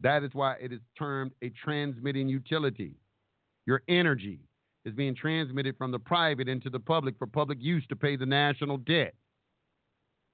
[0.00, 2.94] That is why it is termed a transmitting utility.
[3.66, 4.40] Your energy
[4.84, 8.26] is being transmitted from the private into the public for public use to pay the
[8.26, 9.14] national debt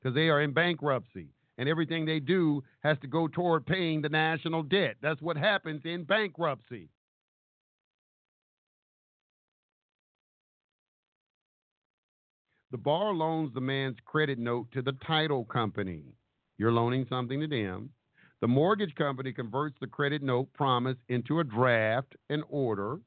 [0.01, 1.29] because they are in bankruptcy
[1.59, 4.97] and everything they do has to go toward paying the national debt.
[5.03, 6.89] That's what happens in bankruptcy.
[12.71, 16.03] The bar loans the man's credit note to the title company.
[16.59, 17.91] You're loaning something to them.
[18.41, 23.01] The mortgage company converts the credit note promise into a draft, an order,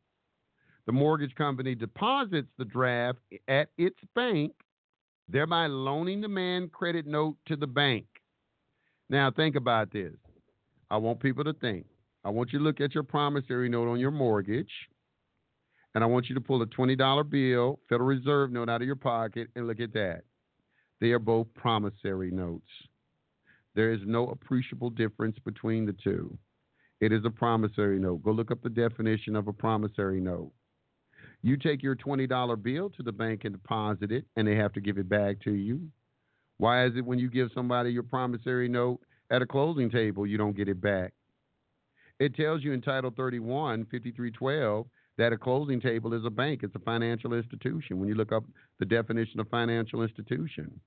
[0.85, 4.53] the mortgage company deposits the draft at its bank,
[5.29, 8.05] thereby loaning the man credit note to the bank.
[9.09, 10.13] Now, think about this.
[10.89, 11.85] I want people to think.
[12.23, 14.71] I want you to look at your promissory note on your mortgage,
[15.93, 18.95] and I want you to pull a $20 bill, Federal Reserve note out of your
[18.95, 20.23] pocket, and look at that.
[20.99, 22.67] They are both promissory notes.
[23.75, 26.37] There is no appreciable difference between the two.
[26.99, 28.23] It is a promissory note.
[28.23, 30.51] Go look up the definition of a promissory note.
[31.43, 34.81] You take your $20 bill to the bank and deposit it, and they have to
[34.81, 35.81] give it back to you.
[36.57, 38.99] Why is it when you give somebody your promissory note
[39.31, 41.13] at a closing table, you don't get it back?
[42.19, 44.85] It tells you in Title 31, 5312,
[45.17, 48.43] that a closing table is a bank, it's a financial institution when you look up
[48.79, 50.79] the definition of financial institution.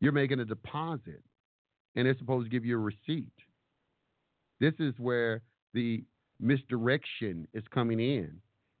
[0.00, 1.22] You're making a deposit,
[1.94, 3.32] and they're supposed to give you a receipt.
[4.58, 5.42] This is where
[5.74, 6.02] the
[6.40, 8.32] misdirection is coming in.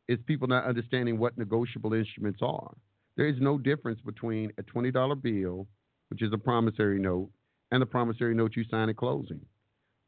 [0.08, 2.74] It's people not understanding what negotiable instruments are.
[3.16, 5.66] There is no difference between a $20 bill,
[6.08, 7.30] which is a promissory note,
[7.70, 9.40] and the promissory note you sign at closing.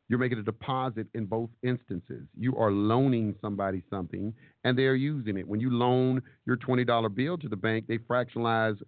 [0.09, 2.27] You're making a deposit in both instances.
[2.39, 4.35] You are loaning somebody something,
[4.65, 5.47] and they are using it.
[5.47, 8.79] When you loan your $20 bill to the bank, they fractionalize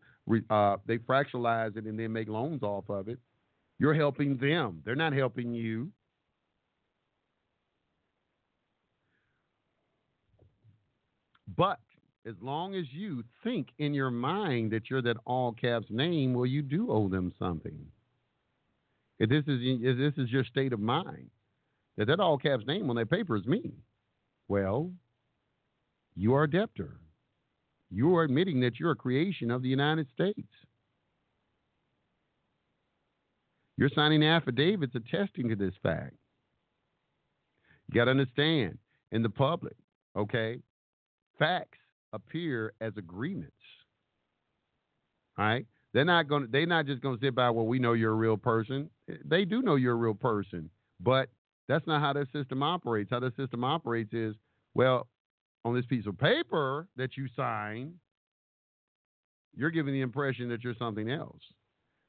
[0.51, 3.19] uh, they fractionalize it and then make loans off of it.
[3.78, 4.82] You're helping them.
[4.85, 5.91] They're not helping you.
[11.56, 11.78] But
[12.26, 16.47] as long as you think in your mind that you're that all caps name, well,
[16.47, 17.78] you do owe them something.
[19.18, 21.31] If this is if this is your state of mind,
[21.97, 23.72] that that all caps name on that paper is me,
[24.48, 24.90] well,
[26.16, 26.97] you are a debtor.
[27.90, 30.48] You are admitting that you're a creation of the United States.
[33.76, 36.14] You're signing affidavits attesting to this fact.
[37.89, 38.78] You got to understand
[39.12, 39.76] in the public,
[40.16, 40.59] okay,
[41.39, 41.78] facts
[42.12, 43.52] appear as agreements.
[45.39, 45.66] All right?
[45.93, 47.51] They're not going to They're not just going to sit by.
[47.51, 48.90] Well, we know you're a real person.
[49.09, 50.70] Eh, they do know you're a real person,
[51.01, 51.28] but
[51.69, 53.11] that's not how their system operates.
[53.11, 54.35] How their system operates is,
[54.74, 55.09] well,
[55.65, 57.94] on this piece of paper that you sign,
[59.56, 61.40] you're giving the impression that you're something else.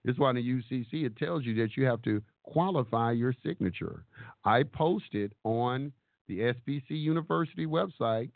[0.04, 3.34] This is why in the UCC it tells you that you have to qualify your
[3.46, 4.04] signature.
[4.44, 5.92] I posted on
[6.28, 8.30] the SPC University website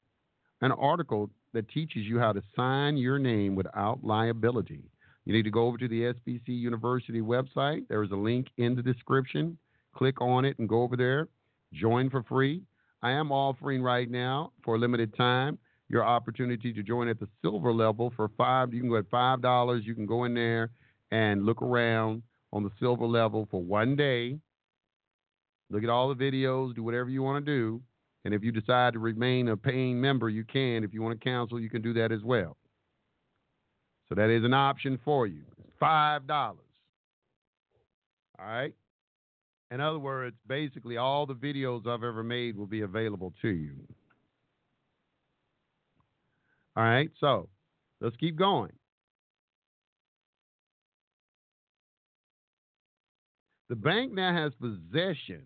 [0.62, 4.84] an article that teaches you how to sign your name without liability.
[5.26, 7.88] You need to go over to the SPC University website.
[7.88, 9.58] There is a link in the description.
[9.96, 11.28] Click on it and go over there.
[11.74, 12.64] Join for free.
[13.02, 15.58] I am offering right now for a limited time
[15.90, 18.74] your opportunity to join at the silver level for five.
[18.74, 19.84] You can go at five dollars.
[19.86, 20.70] You can go in there
[21.12, 22.22] and look around
[22.54, 24.38] on the silver level for one day.
[25.72, 26.76] Look at all the videos.
[26.76, 27.82] Do whatever you want to do.
[28.26, 30.84] And if you decide to remain a paying member, you can.
[30.84, 32.58] If you want to cancel, you can do that as well.
[34.10, 35.44] So that is an option for you.
[35.80, 36.60] Five dollars.
[38.40, 38.74] All right.
[39.72, 43.76] In other words, basically all the videos I've ever made will be available to you.
[46.76, 47.50] All right, so
[48.02, 48.72] let's keep going.
[53.70, 55.44] The bank now has possession,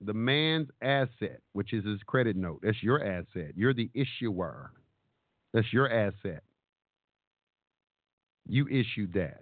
[0.00, 2.60] the man's asset, which is his credit note.
[2.62, 3.52] That's your asset.
[3.54, 4.72] You're the issuer.
[5.52, 6.42] That's your asset.
[8.46, 9.40] You issued that.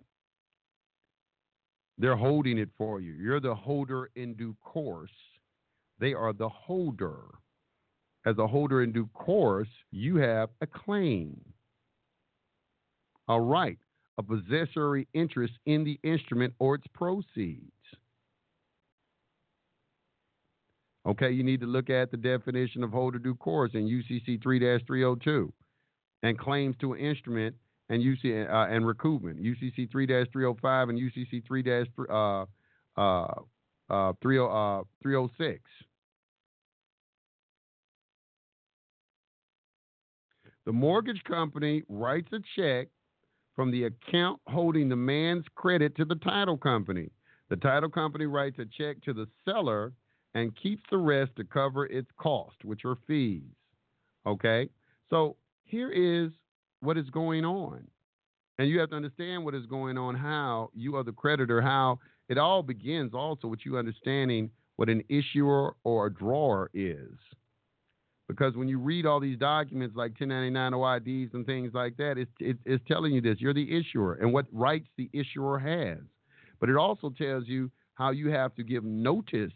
[1.98, 3.12] They're holding it for you.
[3.12, 5.10] You're the holder in due course.
[5.98, 7.22] They are the holder.
[8.26, 11.38] As a holder in due course, you have a claim,
[13.28, 13.78] a right,
[14.18, 17.70] a possessory interest in the instrument or its proceeds.
[21.06, 24.58] Okay, you need to look at the definition of holder due course in UCC 3
[24.86, 25.52] 302
[26.22, 27.54] and claims to an instrument
[27.90, 29.38] and UC uh, and recoupment.
[29.40, 32.44] UCC 3-305 and UCC 3 uh,
[32.96, 33.26] uh,
[33.90, 35.60] uh, 306.
[40.64, 42.88] The mortgage company writes a check
[43.54, 47.10] from the account holding the man's credit to the title company.
[47.50, 49.92] The title company writes a check to the seller
[50.34, 53.42] and keeps the rest to cover its cost, which are fees.
[54.26, 54.68] Okay?
[55.10, 56.32] So here is
[56.80, 57.86] what is going on.
[58.58, 61.98] And you have to understand what is going on, how you are the creditor, how
[62.28, 67.12] it all begins also with you understanding what an issuer or a drawer is.
[68.28, 72.30] Because when you read all these documents like 1099 OIDs and things like that, it's,
[72.40, 73.36] it, it's telling you this.
[73.38, 75.98] You're the issuer and what rights the issuer has.
[76.58, 79.52] But it also tells you how you have to give notice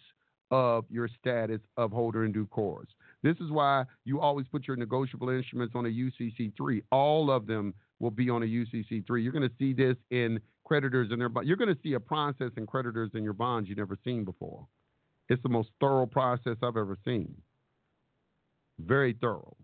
[0.51, 2.89] of your status of holder in due course.
[3.23, 6.83] This is why you always put your negotiable instruments on a UCC3.
[6.91, 9.23] All of them will be on a UCC3.
[9.23, 12.51] You're going to see this in creditors and their you're going to see a process
[12.57, 14.67] in creditors in your bonds you've never seen before.
[15.29, 17.35] It's the most thorough process I've ever seen.
[18.79, 19.57] Very thorough.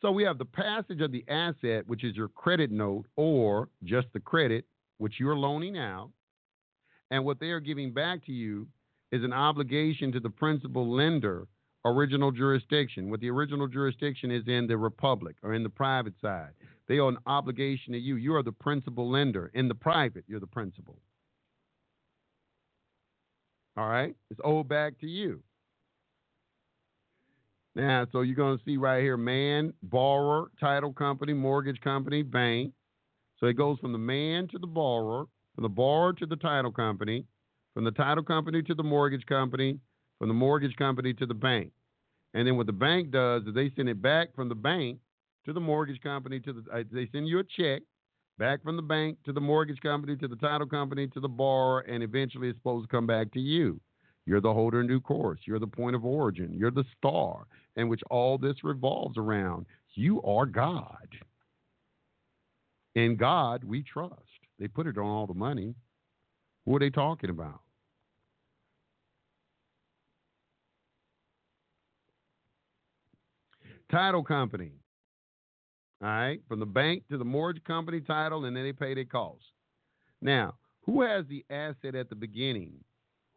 [0.00, 4.06] So we have the passage of the asset, which is your credit note or just
[4.12, 4.64] the credit,
[4.98, 6.10] which you're loaning out.
[7.10, 8.68] And what they are giving back to you
[9.12, 11.46] is an obligation to the principal lender,
[11.84, 13.10] original jurisdiction.
[13.10, 16.50] What the original jurisdiction is in the republic or in the private side.
[16.86, 18.16] They owe an obligation to you.
[18.16, 19.50] You are the principal lender.
[19.54, 20.98] In the private, you're the principal.
[23.76, 24.14] All right?
[24.30, 25.42] It's owed back to you.
[27.74, 32.72] Now, so you're going to see right here man, borrower, title company, mortgage company, bank.
[33.38, 35.26] So it goes from the man to the borrower,
[35.58, 37.24] from the borrower to the title company,
[37.74, 39.76] from the title company to the mortgage company,
[40.20, 41.72] from the mortgage company to the bank.
[42.32, 45.00] And then what the bank does is they send it back from the bank
[45.46, 47.82] to the mortgage company to the uh, they send you a check
[48.38, 51.80] back from the bank to the mortgage company to the title company to the borrower
[51.80, 53.80] and eventually it's supposed to come back to you.
[54.26, 55.40] You're the holder in due course.
[55.44, 56.54] You're the point of origin.
[56.54, 59.66] You're the star in which all this revolves around.
[59.94, 61.08] You are God.
[62.94, 64.27] In God we trust.
[64.58, 65.74] They put it on all the money.
[66.64, 67.60] What are they talking about?
[73.90, 74.72] Title company.
[76.02, 79.04] All right, from the bank to the mortgage company title, and then they pay their
[79.04, 79.46] costs.
[80.20, 80.54] Now,
[80.84, 82.74] who has the asset at the beginning?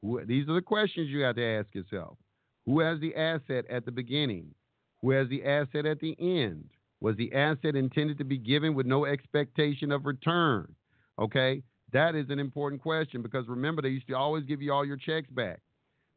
[0.01, 2.17] Who, these are the questions you have to ask yourself.
[2.65, 4.53] Who has the asset at the beginning?
[5.01, 6.69] Who has the asset at the end?
[6.99, 10.75] Was the asset intended to be given with no expectation of return?
[11.19, 11.61] Okay,
[11.93, 14.97] that is an important question because remember, they used to always give you all your
[14.97, 15.59] checks back.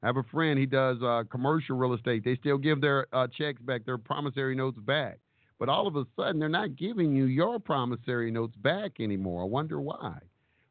[0.02, 2.24] I have a friend, he does uh, commercial real estate.
[2.24, 5.18] They still give their uh, checks back, their promissory notes back.
[5.58, 9.42] But all of a sudden, they're not giving you your promissory notes back anymore.
[9.42, 10.18] I wonder why.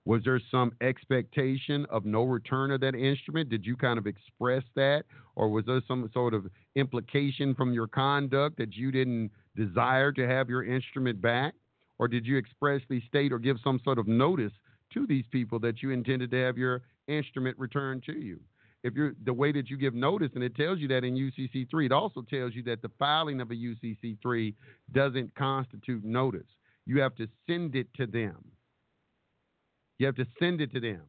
[0.05, 3.49] Was there some expectation of no return of that instrument?
[3.49, 5.05] Did you kind of express that?
[5.35, 6.45] Or was there some sort of
[6.75, 11.53] implication from your conduct that you didn't desire to have your instrument back?
[12.03, 14.51] or did you expressly state or give some sort of notice
[14.93, 18.41] to these people that you intended to have your instrument returned to you?
[18.83, 21.69] If you're the way that you give notice, and it tells you that in UCC
[21.69, 24.53] three, it also tells you that the filing of a UCC three
[24.91, 26.49] doesn't constitute notice.
[26.85, 28.35] You have to send it to them.
[29.97, 31.03] You have to send it to them.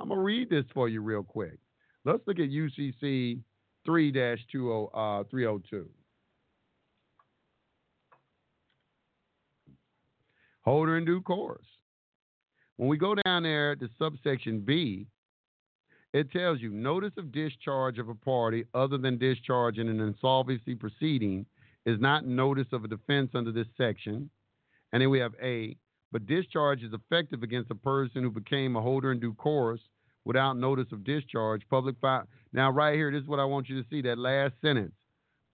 [0.00, 1.60] I'm gonna read this for you real quick.
[2.04, 3.38] Let's look at UCC
[3.86, 5.86] 3-202.
[10.62, 11.66] holder in due course.
[12.76, 15.06] When we go down there to subsection B,
[16.12, 20.74] it tells you notice of discharge of a party other than discharge in an insolvency
[20.74, 21.46] proceeding
[21.86, 24.28] is not notice of a defense under this section.
[24.92, 25.76] And then we have A,
[26.10, 29.80] but discharge is effective against a person who became a holder in due course
[30.24, 31.62] without notice of discharge.
[31.70, 32.26] Public file.
[32.52, 34.94] Now, right here, this is what I want you to see that last sentence.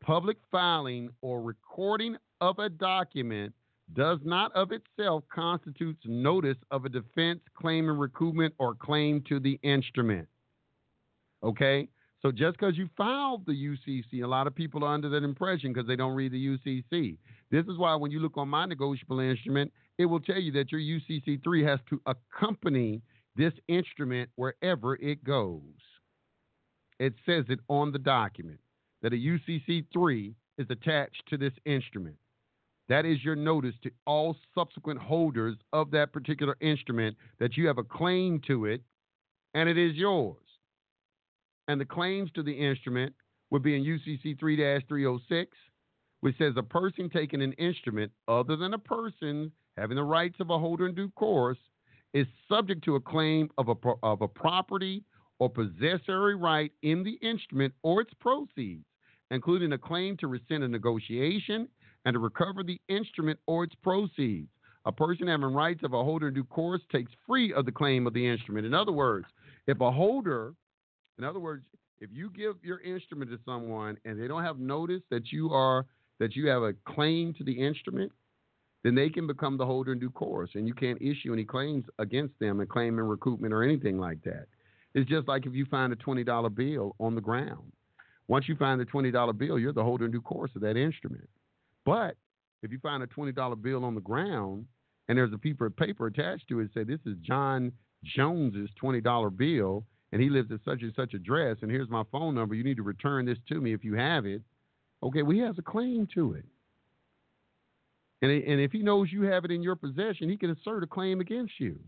[0.01, 3.53] Public filing or recording of a document
[3.95, 9.39] does not of itself constitutes notice of a defense, claim in recoupment, or claim to
[9.39, 10.29] the instrument.
[11.43, 11.89] Okay?
[12.23, 15.73] So just because you filed the UCC, a lot of people are under that impression
[15.73, 17.19] because they don't read the UCC.
[17.51, 20.73] This is why when you look on my negotiable instrument, it will tell you that
[20.73, 23.03] your UCC3 has to accompany
[23.37, 25.61] this instrument wherever it goes.
[26.99, 28.59] It says it on the document
[29.03, 32.17] that a UCC3 is attached to this instrument.
[32.89, 37.79] That is your notice to all subsequent holders of that particular instrument that you have
[37.79, 38.83] a claim to it
[39.55, 40.37] and it is yours.
[41.69, 43.15] And the claims to the instrument
[43.51, 45.57] would be in UCC 3 306,
[46.21, 50.51] which says a person taking an instrument other than a person having the rights of
[50.51, 51.59] a holder in due course
[52.15, 55.03] is subject to a claim of a, of a property
[55.39, 58.85] or possessory right in the instrument or its proceeds,
[59.31, 61.69] including a claim to rescind a negotiation
[62.07, 64.49] and to recover the instrument or its proceeds.
[64.87, 68.07] A person having rights of a holder in due course takes free of the claim
[68.07, 68.65] of the instrument.
[68.65, 69.27] In other words,
[69.67, 70.55] if a holder
[71.19, 71.65] in other words,
[71.99, 75.87] if you give your instrument to someone and they don't have notice that you are
[76.19, 78.13] that you have a claim to the instrument,
[78.85, 81.85] then they can become the holder in due course, and you can't issue any claims
[81.99, 84.47] against them and claim in recoupment or anything like that.
[84.95, 87.73] It's just like if you find a twenty dollar bill on the ground.
[88.29, 91.29] Once you find the $20 bill, you're the holder in due course of that instrument.
[91.87, 92.17] But
[92.63, 94.67] if you find a $20 bill on the ground
[95.09, 97.73] and there's a piece of paper attached to it, say this is John
[98.05, 102.35] Jones's $20 bill and he lives at such and such address and here's my phone
[102.35, 102.55] number.
[102.55, 104.43] You need to return this to me if you have it.
[105.03, 106.45] Okay, well, he has a claim to it.
[108.23, 110.87] And, and if he knows you have it in your possession, he can assert a
[110.87, 111.79] claim against you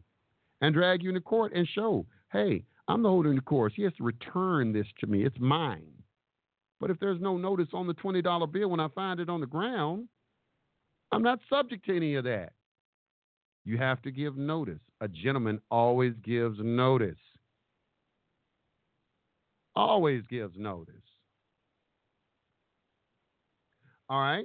[0.61, 3.73] and drag you into court and show, hey, I'm the holder in the course.
[3.75, 5.25] He has to return this to me.
[5.25, 5.98] It's mine.
[6.81, 9.47] But if there's no notice on the $20 bill when I find it on the
[9.47, 10.09] ground,
[11.11, 12.53] I'm not subject to any of that.
[13.65, 14.81] You have to give notice.
[15.01, 17.17] A gentleman always gives notice.
[19.75, 20.95] Always gives notice.
[24.09, 24.45] All right?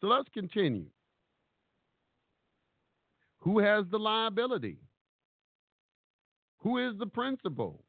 [0.00, 0.86] So let's continue.
[3.40, 4.78] Who has the liability?
[6.60, 7.84] Who is the principal?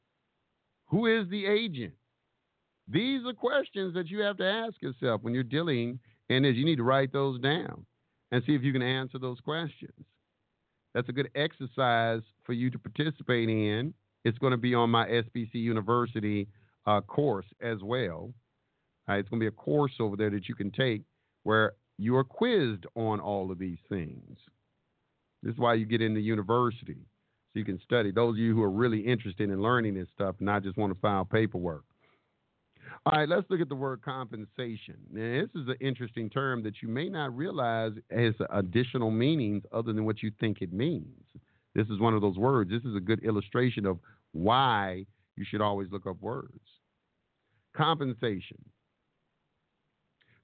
[0.88, 1.94] Who is the agent?
[2.88, 6.00] These are questions that you have to ask yourself when you're dealing,
[6.30, 7.86] and as you need to write those down
[8.32, 10.06] and see if you can answer those questions.
[10.94, 13.94] That's a good exercise for you to participate in.
[14.24, 16.48] It's going to be on my SPC University
[16.86, 18.34] uh, course as well.
[19.08, 21.04] Uh, it's going to be a course over there that you can take
[21.44, 24.38] where you are quizzed on all of these things.
[25.44, 26.98] This is why you get into university,
[27.54, 28.12] so you can study.
[28.12, 30.94] Those of you who are really interested in learning this stuff, and not just want
[30.94, 31.84] to file paperwork.
[33.06, 34.98] All right, let's look at the word compensation.
[35.12, 39.94] Now, this is an interesting term that you may not realize has additional meanings other
[39.94, 41.24] than what you think it means.
[41.76, 42.72] This is one of those words.
[42.72, 44.00] This is a good illustration of
[44.32, 45.06] why
[45.36, 46.62] you should always look up words.
[47.76, 48.58] Compensation.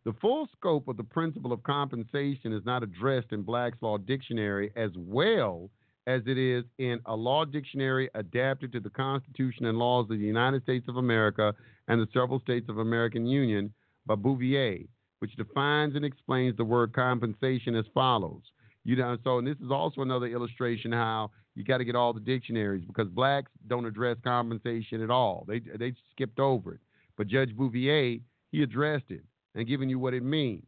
[0.03, 4.71] The full scope of the principle of compensation is not addressed in Black's Law Dictionary
[4.75, 5.69] as well
[6.07, 10.25] as it is in a law dictionary adapted to the Constitution and laws of the
[10.25, 11.53] United States of America
[11.87, 13.71] and the several states of American Union
[14.05, 14.79] by Bouvier,
[15.19, 18.41] which defines and explains the word compensation as follows.
[18.83, 22.13] You know, so and this is also another illustration how you got to get all
[22.13, 25.45] the dictionaries because blacks don't address compensation at all.
[25.47, 26.79] They they skipped over it.
[27.15, 28.19] But Judge Bouvier,
[28.51, 29.23] he addressed it
[29.53, 30.65] and giving you what it means.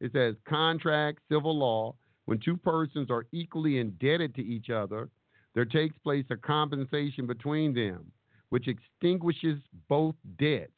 [0.00, 1.96] It says contract, civil law,
[2.26, 5.08] when two persons are equally indebted to each other,
[5.54, 8.10] there takes place a compensation between them,
[8.50, 9.58] which extinguishes
[9.88, 10.72] both debts.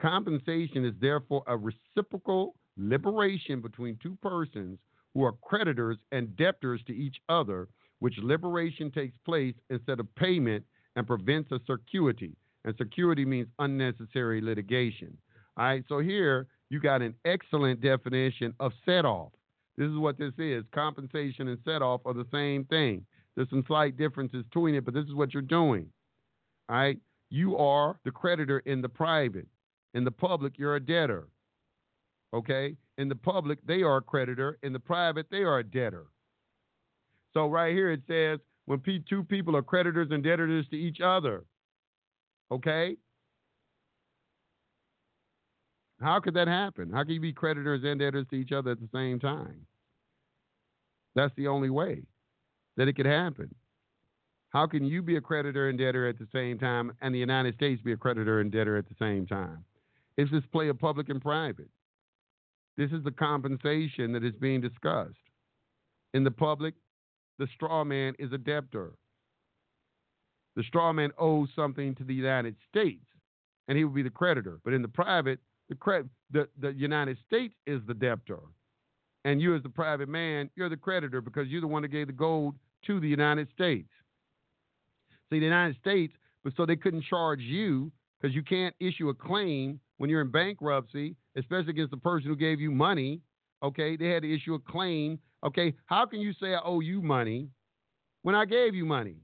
[0.00, 4.78] Compensation is therefore a reciprocal liberation between two persons
[5.14, 7.68] who are creditors and debtors to each other,
[7.98, 10.64] which liberation takes place instead of payment
[10.96, 12.34] and prevents a circuity.
[12.64, 15.16] And circuity means unnecessary litigation.
[15.56, 19.32] All right, so here you got an excellent definition of set off.
[19.76, 20.64] This is what this is.
[20.72, 23.04] Compensation and set off are the same thing.
[23.34, 25.86] There's some slight differences between it, but this is what you're doing.
[26.68, 26.98] All right?
[27.28, 29.46] You are the creditor in the private.
[29.94, 31.28] In the public, you're a debtor.
[32.32, 32.76] Okay?
[32.98, 34.58] In the public, they are a creditor.
[34.62, 36.06] In the private, they are a debtor.
[37.34, 41.44] So right here it says when two people are creditors and debtors to each other.
[42.50, 42.96] Okay?
[46.00, 46.90] How could that happen?
[46.92, 49.66] How can you be creditors and debtors to each other at the same time?
[51.14, 52.02] That's the only way
[52.76, 53.54] that it could happen.
[54.50, 57.54] How can you be a creditor and debtor at the same time and the United
[57.54, 59.64] States be a creditor and debtor at the same time?
[60.16, 61.68] It's this play of public and private.
[62.76, 65.14] This is the compensation that is being discussed.
[66.14, 66.74] In the public,
[67.38, 68.92] the straw man is a debtor.
[70.56, 73.04] The straw man owes something to the United States,
[73.68, 74.58] and he will be the creditor.
[74.64, 75.38] But in the private,
[75.68, 78.40] the, the, the United States is the debtor.
[79.24, 82.06] And you, as the private man, you're the creditor because you're the one that gave
[82.06, 82.54] the gold
[82.86, 83.88] to the United States.
[85.30, 86.14] See, the United States,
[86.44, 87.90] but so they couldn't charge you
[88.20, 92.36] because you can't issue a claim when you're in bankruptcy, especially against the person who
[92.36, 93.20] gave you money.
[93.62, 95.18] Okay, they had to issue a claim.
[95.44, 97.48] Okay, how can you say I owe you money
[98.22, 99.16] when I gave you money?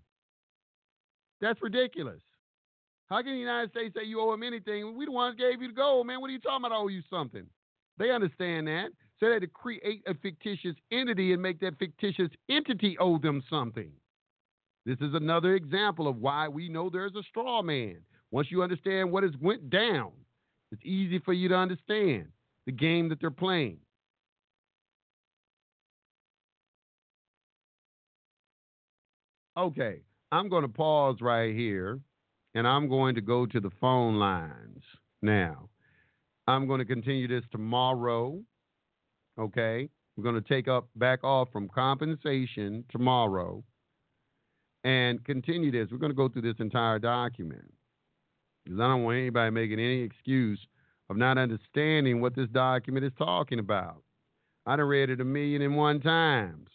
[1.41, 2.21] That's ridiculous.
[3.11, 4.97] How can the United States say you owe them anything?
[4.97, 6.21] We the ones gave you the gold, man.
[6.21, 6.75] What are you talking about?
[6.75, 7.47] I owe you something.
[7.99, 8.89] They understand that.
[9.21, 13.43] So they had to create a fictitious entity and make that fictitious entity owe them
[13.49, 13.93] something.
[14.85, 17.99] This is another example of why we know there's a straw man.
[18.31, 20.11] Once you understand what has went down,
[20.73, 22.29] it's easy for you to understand
[22.67, 23.79] the game that they're playing.
[29.57, 30.01] Okay,
[30.33, 32.01] I'm going to pause right here
[32.55, 34.83] and I'm going to go to the phone lines
[35.23, 35.69] now.
[36.47, 38.41] I'm going to continue this tomorrow.
[39.39, 39.89] Okay.
[40.17, 43.65] We're going to take up back off from compensation tomorrow
[44.85, 45.89] and continue this.
[45.91, 47.73] We're going to go through this entire document.
[48.65, 50.61] because I don't want anybody making any excuse
[51.11, 54.03] of not understanding what this document is talking about.
[54.67, 56.69] I done read it a million and one times.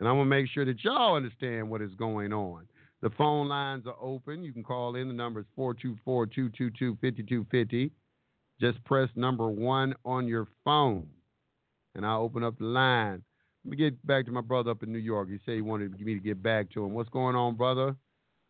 [0.00, 2.66] And I'm going to make sure that y'all understand what is going on.
[3.00, 4.42] The phone lines are open.
[4.42, 5.08] You can call in.
[5.08, 7.92] The number is 424 222 5250.
[8.60, 11.06] Just press number one on your phone,
[11.94, 13.22] and I'll open up the line.
[13.64, 15.28] Let me get back to my brother up in New York.
[15.28, 16.92] He said he wanted me to get back to him.
[16.92, 17.94] What's going on, brother?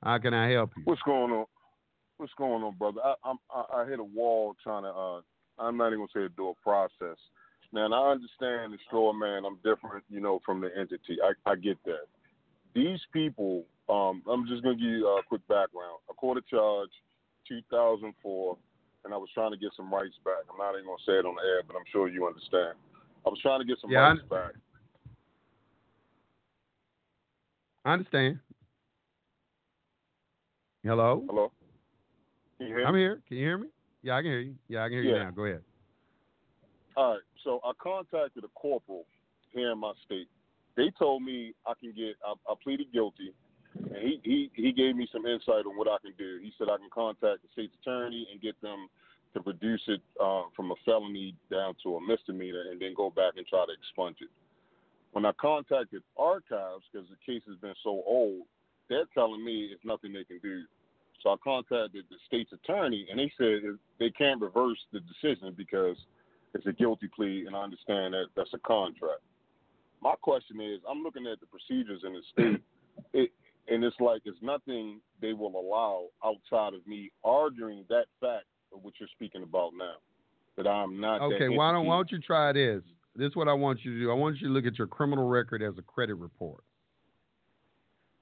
[0.02, 0.84] How can I help you?
[0.86, 1.44] What's going on?
[2.16, 3.00] What's going on, brother?
[3.04, 4.90] I, I'm I, I hit a wall trying to.
[4.90, 5.20] Uh,
[5.58, 7.18] I'm not even gonna say a process.
[7.70, 9.44] Now, and I understand the straw man.
[9.44, 11.18] I'm different, you know, from the entity.
[11.22, 12.06] I, I get that.
[12.74, 13.64] These people.
[13.88, 15.98] Um, I'm just gonna give you a quick background.
[16.10, 16.90] A court of charge,
[17.48, 18.56] 2004
[19.04, 20.44] and I was trying to get some rights back.
[20.50, 22.76] I'm not even gonna say it on the air, but I'm sure you understand.
[23.26, 24.52] I was trying to get some yeah, rights I, back.
[27.84, 28.38] I understand.
[30.84, 31.24] Hello.
[31.26, 31.52] Hello.
[32.58, 33.20] Hear I'm here.
[33.28, 33.68] Can you hear me?
[34.02, 34.54] Yeah, I can hear you.
[34.68, 35.12] Yeah, I can hear yeah.
[35.12, 35.30] you now.
[35.30, 35.62] Go ahead.
[36.96, 37.20] All right.
[37.44, 39.06] So I contacted a corporal
[39.50, 40.28] here in my state.
[40.76, 42.16] They told me I can get.
[42.26, 43.32] I, I pleaded guilty
[43.84, 46.38] and he, he, he gave me some insight on what I can do.
[46.42, 48.88] He said I can contact the state's attorney and get them
[49.34, 53.34] to reduce it uh, from a felony down to a misdemeanor and then go back
[53.36, 54.30] and try to expunge it.
[55.12, 58.42] When I contacted archives, because the case has been so old,
[58.88, 60.62] they're telling me it's nothing they can do.
[61.22, 63.60] So I contacted the state's attorney, and they said
[63.98, 65.96] they can't reverse the decision because
[66.54, 69.22] it's a guilty plea, and I understand that that's a contract.
[70.00, 72.62] My question is, I'm looking at the procedures in the state.
[73.12, 73.30] It,
[73.68, 78.82] and it's like it's nothing they will allow outside of me arguing that fact of
[78.82, 79.94] what you're speaking about now.
[80.56, 81.22] That I'm not.
[81.22, 82.82] Okay, why don't why don't you try this?
[83.14, 84.10] This is what I want you to do.
[84.10, 86.62] I want you to look at your criminal record as a credit report.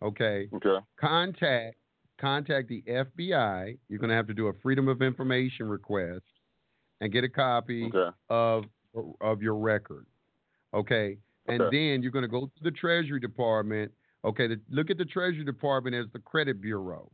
[0.03, 0.49] Okay.
[0.55, 0.77] Okay.
[1.01, 1.77] Contact
[2.21, 3.79] contact the FBI.
[3.89, 6.25] You're going to have to do a Freedom of Information request
[7.01, 8.15] and get a copy okay.
[8.29, 8.65] of
[9.21, 10.07] of your record.
[10.75, 11.19] Okay.
[11.49, 11.77] And okay.
[11.77, 13.93] then you're going to go to the Treasury Department
[14.25, 17.11] Okay, the, look at the Treasury Department as the credit bureau.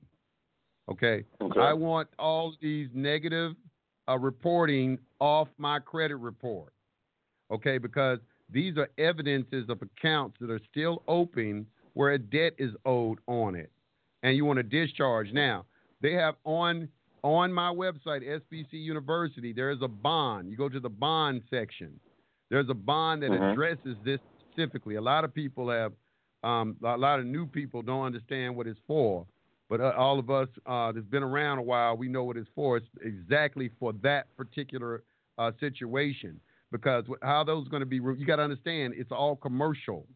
[0.90, 1.60] Okay, okay.
[1.60, 3.52] I want all these negative
[4.08, 6.72] uh, reporting off my credit report.
[7.50, 8.18] Okay, because
[8.50, 13.54] these are evidences of accounts that are still open where a debt is owed on
[13.54, 13.70] it,
[14.22, 15.32] and you want to discharge.
[15.32, 15.66] Now
[16.00, 16.88] they have on
[17.22, 19.52] on my website SPC University.
[19.52, 20.50] There is a bond.
[20.50, 22.00] You go to the bond section.
[22.50, 23.44] There's a bond that mm-hmm.
[23.44, 24.18] addresses this
[24.50, 24.96] specifically.
[24.96, 25.92] A lot of people have
[26.42, 29.26] um, a lot of new people don't understand what it's for,
[29.68, 32.48] but uh, all of us uh, that's been around a while, we know what it's
[32.54, 32.76] for.
[32.76, 35.02] It's exactly for that particular
[35.38, 36.40] uh, situation.
[36.70, 40.06] Because how those going to be, you got to understand, it's all commercial.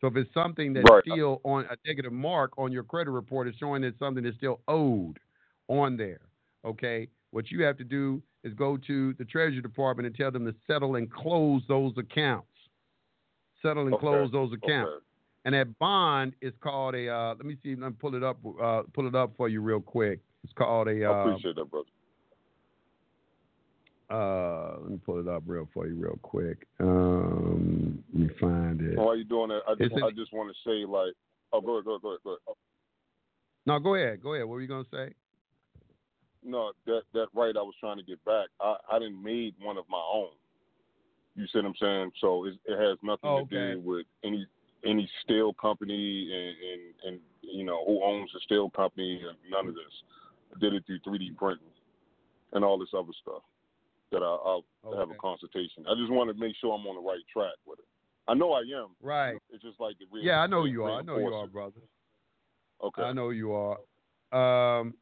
[0.00, 1.02] So if it's something that's right.
[1.08, 4.60] still on a negative mark on your credit report, it's showing that something is still
[4.66, 5.20] owed
[5.68, 6.20] on there.
[6.64, 10.44] Okay, what you have to do is go to the Treasury Department and tell them
[10.44, 12.48] to settle and close those accounts.
[13.62, 14.00] Settle and okay.
[14.00, 14.90] close those accounts.
[14.96, 15.04] Okay.
[15.44, 17.08] And that bond is called a.
[17.08, 17.74] Uh, let me see.
[17.74, 18.38] Let me pull it up.
[18.62, 20.20] Uh, pull it up for you real quick.
[20.44, 21.04] It's called a.
[21.10, 21.88] Uh, I appreciate that, brother.
[24.10, 26.66] Uh, let me pull it up real for you real quick.
[26.80, 28.98] Um, let me find it.
[28.98, 31.14] While you doing that, I just It's a- I just want to say like,
[31.52, 32.56] oh, go ahead, go ahead, go ahead, go ahead.
[33.64, 34.22] No, go ahead.
[34.22, 34.46] Go ahead.
[34.46, 35.14] What were you gonna say?
[36.44, 38.48] No, that that right I was trying to get back.
[38.60, 40.30] I I didn't made one of my own.
[41.34, 42.12] You see what I'm saying?
[42.20, 43.74] So it, it has nothing Oh, to okay.
[43.74, 44.46] do with any
[44.84, 49.68] any steel company and, and and you know who owns the steel company and none
[49.68, 49.92] of this.
[50.54, 51.66] I did it through 3D printing
[52.52, 53.42] and all this other stuff
[54.10, 54.64] that I, I'll
[54.98, 55.84] have a consultation.
[55.88, 57.86] I just want to make sure I'm on the right track with it.
[58.28, 58.88] I know I am.
[59.00, 59.36] Right.
[59.50, 60.22] It's just like the real.
[60.22, 61.00] Yeah, I know you are.
[61.00, 61.80] I know you are, brother.
[62.82, 63.02] Okay.
[63.02, 63.78] I know you are.
[64.32, 64.94] Um,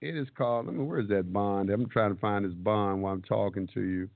[0.00, 0.66] it is called.
[0.66, 0.84] Let me.
[0.84, 1.70] Where's that bond?
[1.70, 4.10] I'm trying to find this bond while I'm talking to you.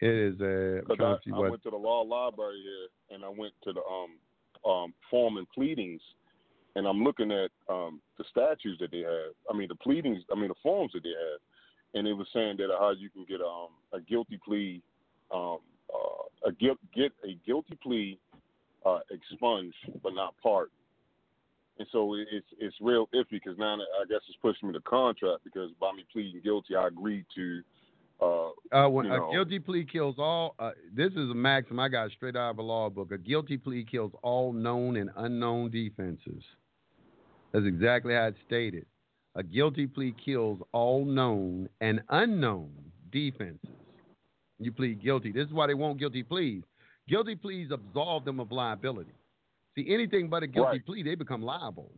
[0.00, 0.82] It is a.
[0.88, 4.16] Because I, I went to the law library here, and I went to the um
[4.66, 6.00] um form and pleadings,
[6.76, 9.34] and I'm looking at um the statutes that they have.
[9.50, 10.22] I mean the pleadings.
[10.30, 11.40] I mean the forms that they have,
[11.94, 14.82] and it was saying that how you can get um a guilty plea,
[15.32, 15.58] um
[15.92, 18.18] uh, a guilt get a guilty plea
[18.86, 20.72] uh expunged but not pardoned.
[21.78, 25.44] And so it's it's real iffy because now I guess it's pushing me to contract
[25.44, 27.62] because by me pleading guilty I agreed to
[28.22, 29.30] uh Uh, when a know.
[29.32, 32.62] guilty plea kills all, uh, this is a maxim I got straight out of a
[32.62, 33.12] law book.
[33.12, 36.42] A guilty plea kills all known and unknown defenses.
[37.52, 38.86] That's exactly how it's stated.
[39.34, 42.72] A guilty plea kills all known and unknown
[43.10, 43.68] defenses.
[44.58, 45.32] You plead guilty.
[45.32, 46.62] This is why they want guilty pleas.
[47.08, 49.12] Guilty pleas absolve them of liability.
[49.74, 50.86] See, anything but a guilty Right.
[50.86, 51.90] plea, they become liable.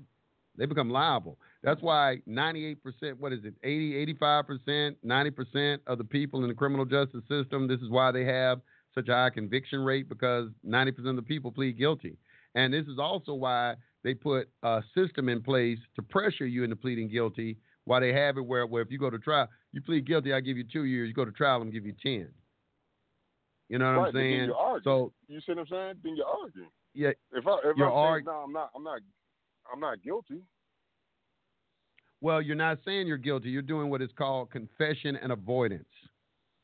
[0.56, 1.38] They become liable.
[1.62, 2.76] That's why 98%,
[3.18, 7.80] what is it, 80, 85%, 90% of the people in the criminal justice system, this
[7.80, 8.60] is why they have
[8.94, 12.16] such a high conviction rate because 90% of the people plead guilty.
[12.54, 13.74] And this is also why
[14.04, 17.56] they put a system in place to pressure you into pleading guilty.
[17.86, 20.40] Why they have it where, where if you go to trial, you plead guilty, I
[20.40, 21.08] give you two years.
[21.08, 22.28] You go to trial, I'm give you ten.
[23.68, 24.52] You know what right, I'm saying?
[24.84, 25.94] So you see what I'm saying?
[26.02, 26.68] Then you're arguing.
[26.94, 27.10] Yeah.
[27.32, 28.70] If I if I arg- say no, I'm not.
[28.74, 29.00] I'm not.
[29.72, 30.42] I'm not guilty.
[32.20, 33.50] Well, you're not saying you're guilty.
[33.50, 35.84] You're doing what is called confession and avoidance.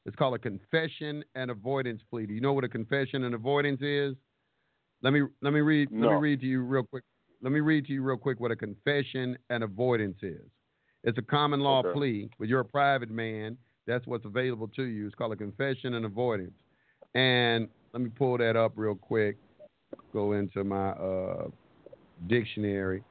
[0.07, 2.27] It's called a confession and avoidance plea.
[2.27, 4.15] Do you know what a confession and avoidance is?
[5.03, 6.09] Let me let me read no.
[6.09, 7.05] let me read to you real quick.
[7.43, 10.49] Let me read to you real quick what a confession and avoidance is.
[11.05, 11.93] It's a common law okay.
[11.93, 13.57] plea, but you're a private man.
[13.87, 15.07] That's what's available to you.
[15.07, 16.53] It's called a confession and avoidance.
[17.15, 19.37] And let me pull that up real quick.
[20.13, 21.49] Go into my uh,
[22.27, 23.03] dictionary.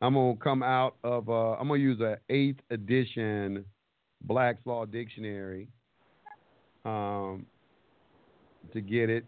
[0.00, 1.28] I'm gonna come out of.
[1.28, 3.64] Uh, I'm gonna use a eighth edition
[4.22, 5.68] Black's Law Dictionary
[6.84, 7.46] um,
[8.72, 9.24] to get it,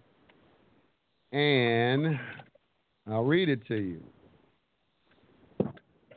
[1.32, 2.19] and
[3.06, 4.02] I'll read it to you.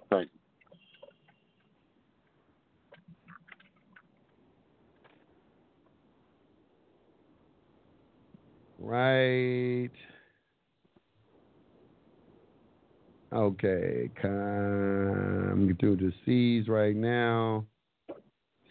[0.10, 0.40] Thank you.
[8.80, 9.92] Right.
[13.34, 17.66] Okay, I'm through the C's right now.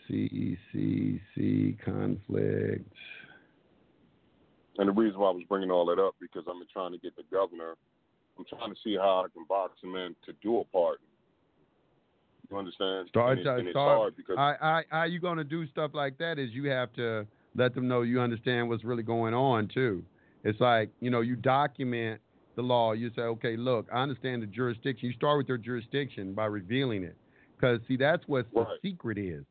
[0.06, 2.92] C C C conflict.
[4.76, 7.16] And the reason why I was bringing all that up because I'm trying to get
[7.16, 7.76] the governor.
[8.38, 11.06] I'm trying to see how I can box him in to do a pardon.
[12.50, 13.08] You understand?
[13.08, 13.98] Start, and, it, and it's start.
[13.98, 16.38] hard because I, I, how you going to do stuff like that?
[16.38, 20.04] Is you have to let them know you understand what's really going on too.
[20.44, 22.20] It's like you know you document
[22.56, 22.92] the law.
[22.92, 25.08] You say, okay, look, I understand the jurisdiction.
[25.08, 27.16] You start with their jurisdiction by revealing it,
[27.56, 28.66] because see that's what right.
[28.82, 29.44] the secret is.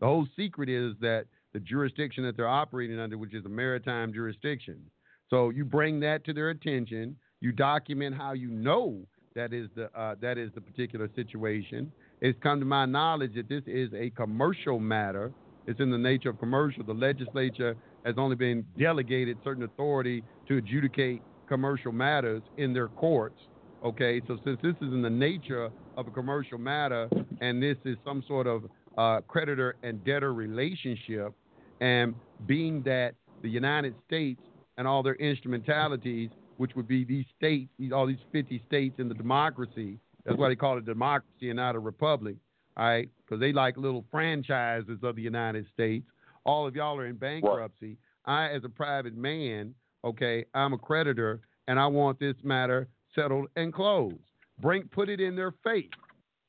[0.00, 4.12] The whole secret is that the jurisdiction that they're operating under, which is a maritime
[4.12, 4.80] jurisdiction.
[5.28, 7.16] So you bring that to their attention.
[7.40, 9.00] You document how you know
[9.34, 11.92] that is the uh, that is the particular situation.
[12.20, 15.32] It's come to my knowledge that this is a commercial matter.
[15.66, 16.82] It's in the nature of commercial.
[16.84, 23.40] The legislature has only been delegated certain authority to adjudicate commercial matters in their courts.
[23.84, 27.10] Okay, so since this is in the nature of a commercial matter
[27.40, 28.62] and this is some sort of
[28.96, 31.34] uh, creditor and debtor relationship,
[31.80, 32.14] and
[32.46, 34.40] being that the United States
[34.78, 39.08] and all their instrumentalities, which would be these states, these, all these 50 states in
[39.08, 42.36] the democracy, that's why they call it democracy and not a republic,
[42.76, 43.08] all right?
[43.24, 46.06] Because they like little franchises of the United States.
[46.44, 47.96] All of y'all are in bankruptcy.
[48.26, 49.74] I, as a private man,
[50.04, 54.16] okay, I'm a creditor, and I want this matter settled and closed.
[54.60, 55.88] Bring, put it in their face.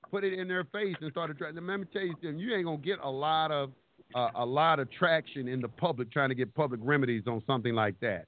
[0.09, 1.65] Put it in their face and start attracting.
[1.65, 2.37] Let me tell you something.
[2.37, 3.71] You ain't gonna get a lot of
[4.13, 7.73] uh, a lot of traction in the public trying to get public remedies on something
[7.73, 8.25] like that.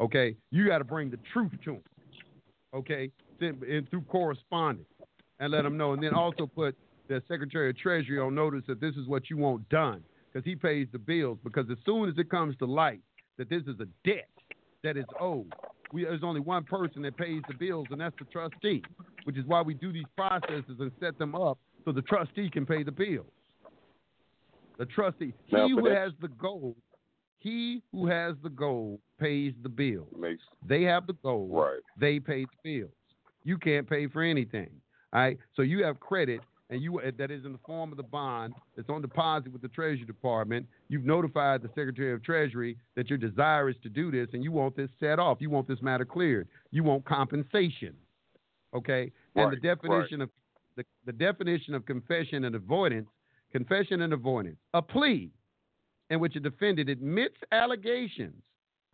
[0.00, 1.82] Okay, you got to bring the truth to them.
[2.74, 4.88] Okay, and through correspondence,
[5.40, 6.74] and let them know, and then also put
[7.08, 10.56] the Secretary of Treasury on notice that this is what you want done because he
[10.56, 11.38] pays the bills.
[11.44, 13.00] Because as soon as it comes to light
[13.38, 14.28] that this is a debt
[14.86, 15.52] that is owed,
[15.92, 18.82] we, there's only one person that pays the bills, and that's the trustee,
[19.24, 22.64] which is why we do these processes and set them up so the trustee can
[22.64, 23.26] pay the bills.
[24.78, 26.76] The trustee, he for who has the gold,
[27.38, 30.06] he who has the gold pays the bill.
[30.18, 31.80] makes They have the gold, right.
[31.98, 32.92] they pay the bills.
[33.44, 34.70] You can't pay for anything.
[35.12, 36.40] All right, so you have credit,
[36.70, 39.62] and you uh, that is in the form of the bond that's on deposit with
[39.62, 40.66] the Treasury Department.
[40.88, 44.76] You've notified the Secretary of Treasury that you're desirous to do this, and you want
[44.76, 45.38] this set off.
[45.40, 46.48] You want this matter cleared.
[46.70, 47.94] You want compensation.
[48.74, 50.30] Okay, and the Right, definition of
[50.76, 53.08] the, the definition of confession and avoidance,
[53.52, 55.30] confession and avoidance, a plea
[56.10, 58.42] in which a defendant admits allegations.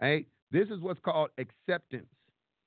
[0.00, 2.06] Right, this is what's called acceptance.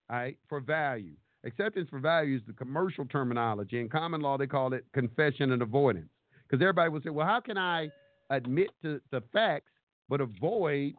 [0.10, 1.16] Right, for value.
[1.46, 3.80] Acceptance for value is the commercial terminology.
[3.80, 6.10] In common law, they call it confession and avoidance.
[6.48, 7.90] Because everybody will say, well, how can I
[8.30, 9.70] admit to the facts
[10.10, 10.94] but avoid,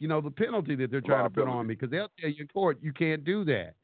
[0.00, 1.74] you know, the penalty that they're trying to put on me?
[1.74, 3.74] Because they'll tell you in court you can't do that.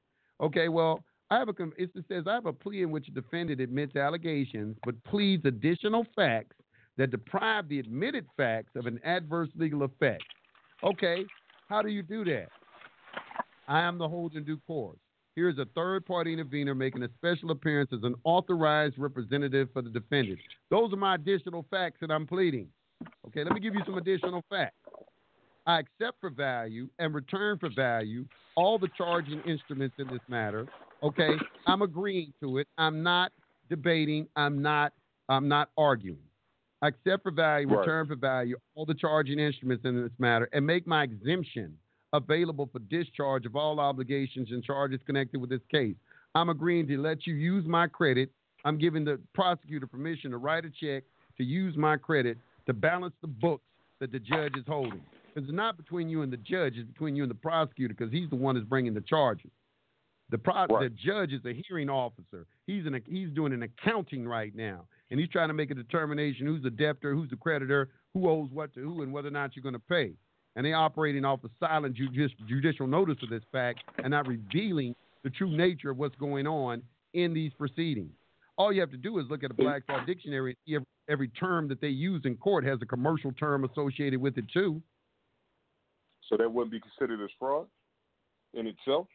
[0.41, 3.61] Okay, well, I have a it says I have a plea in which a defendant
[3.61, 6.57] admits allegations but pleads additional facts
[6.97, 10.23] that deprive the admitted facts of an adverse legal effect.
[10.85, 11.25] Okay,
[11.69, 12.49] how do you do that?
[13.67, 14.99] I am the holder in due course.
[15.37, 19.83] Here is a third party intervener making a special appearance as an authorized representative for
[19.83, 20.39] the defendant.
[20.71, 22.69] Those are my additional facts that I'm pleading.
[23.27, 24.77] Okay, let me give you some additional facts.
[25.67, 30.69] I accept for value and return for value all the charging instruments in this matter.
[31.03, 31.37] Okay,
[31.67, 32.69] I'm agreeing to it.
[32.79, 33.33] I'm not
[33.69, 34.29] debating.
[34.37, 34.93] I'm not.
[35.29, 36.19] I'm not arguing.
[36.83, 37.79] I accept for value, Right.
[37.81, 41.77] return for value, all the charging instruments in this matter, and make my exemption
[42.15, 45.97] available for discharge of all obligations and charges connected with this case.
[46.35, 48.31] I'm agreeing to let you use my credit.
[48.65, 51.03] I'm giving the prosecutor permission to write a check
[51.37, 53.65] to use my credit to balance the books
[54.01, 55.03] that the judge is holding.
[55.35, 58.13] Because it's not between you and the judge, it's between you and the prosecutor because
[58.13, 59.51] he's the one that's bringing the charges.
[60.31, 60.89] The, pro- Right.
[60.89, 62.47] the judge is a hearing officer.
[62.67, 66.47] He's an, he's doing an accounting right now, and he's trying to make a determination
[66.47, 69.55] who's the debtor, who's the creditor, who owes what to who, and whether or not
[69.55, 70.13] you're going to pay.
[70.57, 74.95] And they're operating off the silent judici- judicial notice of this fact and not revealing
[75.25, 76.83] the true nature of what's going on
[77.13, 78.13] in these proceedings.
[78.57, 81.67] All you have to do is look at a Black's Law Dictionary every, every term
[81.69, 84.81] that they use in court has a commercial term associated with it too.
[86.29, 87.67] So that wouldn't be considered as fraud
[88.55, 89.09] in itself.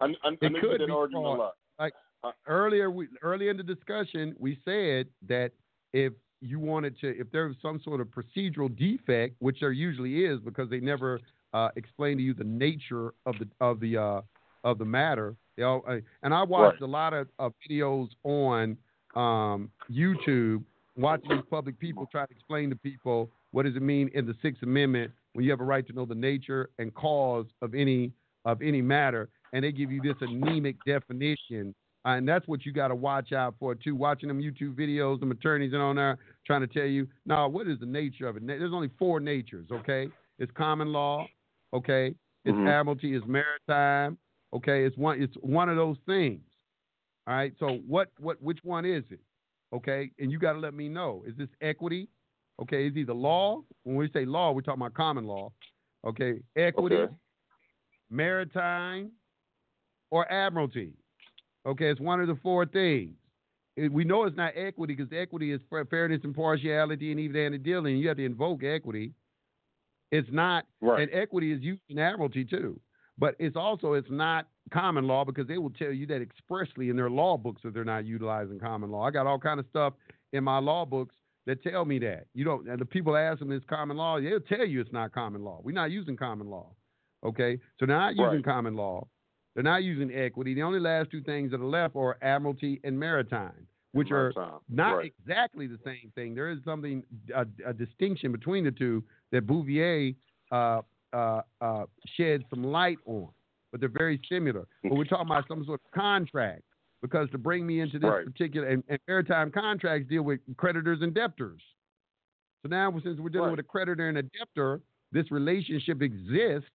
[0.00, 1.38] I, I, I It know could you've be arguing fraud.
[1.38, 1.92] a lot.
[2.24, 5.52] Uh, earlier we, earlier in the discussion we said that
[5.92, 10.24] if you wanted to if there was some sort of procedural defect which there usually
[10.24, 11.20] is because they never
[11.52, 14.20] uh, explain to you the nature of the of the uh,
[14.62, 18.76] of the matter they all, uh, and I watched a lot of, of videos on
[19.14, 20.64] um, YouTube
[20.96, 24.34] watching these public people try to explain to people what does it mean in the
[24.42, 28.12] Sixth Amendment when you have a right to know the nature and cause of any
[28.44, 31.74] of any matter and they give you this anemic definition
[32.04, 33.94] uh, and that's what you got to watch out for too.
[33.94, 37.66] Watching them YouTube videos, them attorneys and on there trying to tell you, now what
[37.66, 38.46] is the nature of it?
[38.46, 40.08] There's only four natures, okay?
[40.38, 41.26] It's common law,
[41.72, 42.14] okay?
[42.44, 42.68] It's Mhm.
[42.68, 44.18] admiralty, it's maritime,
[44.52, 44.84] okay?
[44.84, 46.42] It's one, it's one of those things.
[47.26, 47.54] All right.
[47.58, 49.20] So what, what, which one is it?
[49.72, 51.24] Okay, and you got to let me know.
[51.26, 52.08] Is this equity?
[52.62, 53.62] Okay, Is either law.
[53.82, 55.50] When we say law, we're talking about common law.
[56.06, 57.14] Okay, equity, Okay.
[58.10, 59.10] maritime,
[60.10, 60.92] or admiralty.
[61.66, 63.16] Okay, it's one of the four things.
[63.76, 65.60] It- we know it's not equity because equity is
[65.90, 67.96] fairness, impartiality, and even dealing.
[67.96, 69.14] You have to invoke equity.
[70.12, 71.02] It's not, Right.
[71.02, 72.80] and equity is used in admiralty too.
[73.18, 76.96] But it's also it's not common law because they will tell you that expressly in
[76.96, 79.04] their law books that they're not utilizing common law.
[79.06, 79.94] I got all kind of stuff
[80.32, 81.14] in my law books
[81.46, 82.26] that tell me that.
[82.34, 85.12] You don't, and the people ask them it's common law, they'll tell you it's not
[85.12, 85.60] common law.
[85.62, 86.74] We're not using common law.
[87.24, 88.44] Okay, so they're not using Right.
[88.44, 89.06] common law.
[89.54, 90.54] They're not using equity.
[90.54, 94.60] The only last two things that are left are admiralty and maritime, which are Maritime.
[94.68, 95.14] not Right.
[95.18, 96.34] exactly the same thing.
[96.34, 97.04] There is something
[97.34, 100.14] a, a distinction between the two that Bouvier
[100.50, 100.82] uh,
[101.12, 101.84] uh, uh,
[102.16, 103.28] sheds some light on,
[103.70, 104.66] but they're very similar.
[104.82, 106.62] But we're talking about some sort of contract
[107.00, 108.24] because to bring me into this Right.
[108.24, 111.62] particular and, and maritime contracts deal with creditors and debtors.
[112.62, 113.58] So now since we're dealing Right.
[113.58, 114.80] with a creditor and a debtor,
[115.12, 116.70] this relationship exists.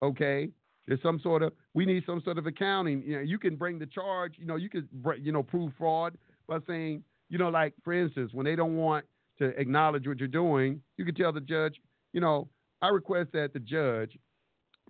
[0.00, 0.50] Okay,
[0.88, 3.02] there's some sort of we need some sort of accounting.
[3.02, 4.34] You know, you can bring the charge.
[4.38, 4.88] You know, you can
[5.20, 6.16] you know prove fraud
[6.48, 9.04] by saying you know like for instance when they don't want
[9.38, 11.74] to acknowledge what you're doing, you can tell the judge.
[12.12, 12.48] You know,
[12.80, 14.16] I request that the judge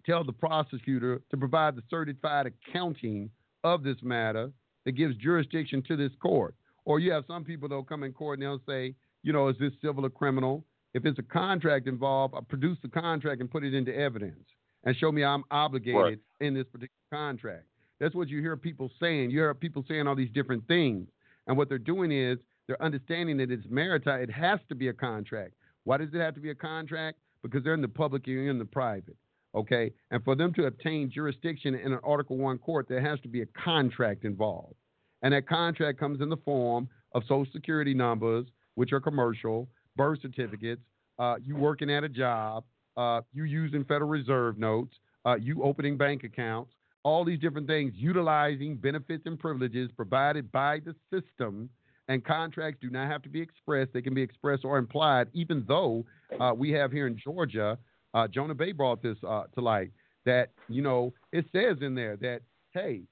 [0.06, 3.28] tell the prosecutor to provide the certified accounting
[3.64, 4.52] of this matter
[4.84, 6.54] that gives jurisdiction to this court.
[6.84, 9.56] Or you have some people that'll come in court and they'll say, you know, is
[9.58, 10.64] this civil or criminal?
[10.94, 14.46] If it's a contract involved, I'll produce the contract and put it into evidence
[14.84, 16.18] and show me I'm obligated Right.
[16.40, 17.64] in this particular contract.
[18.00, 19.30] That's what you hear people saying.
[19.30, 21.08] You hear people saying all these different things.
[21.46, 24.20] And what they're doing is they're understanding that it's maritime.
[24.22, 25.54] It has to be a contract.
[25.84, 27.18] Why does it have to be a contract?
[27.42, 29.16] Because they're in the public and you're in the private.
[29.54, 29.92] Okay.
[30.10, 33.42] And for them to obtain jurisdiction in an Article One court, there has to be
[33.42, 34.74] a contract involved.
[35.22, 40.20] And that contract comes in the form of social security numbers, which are commercial, birth
[40.22, 40.82] certificates,
[41.18, 42.64] uh, you working at a job,
[42.98, 44.94] uh, you using Federal Reserve notes,
[45.24, 46.72] uh, you opening bank accounts,
[47.04, 51.70] all these different things, utilizing benefits and privileges provided by the system.
[52.08, 55.28] And contracts do not have to be expressed; they can be expressed or implied.
[55.32, 56.04] Even though
[56.40, 57.78] uh, we have here in Georgia,
[58.14, 59.92] uh, Jonah Bay brought this uh, to light
[60.24, 62.40] that you know it says in there that
[62.72, 63.02] hey,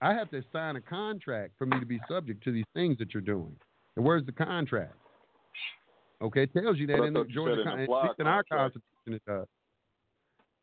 [0.00, 3.12] I have to sign a contract for me to be subject to these things that
[3.12, 3.56] you're doing.
[3.96, 4.94] And where's the contract?
[6.22, 8.44] Okay, it tells you that But in the Georgia Con- at implied least in our.
[8.44, 8.93] Constitution.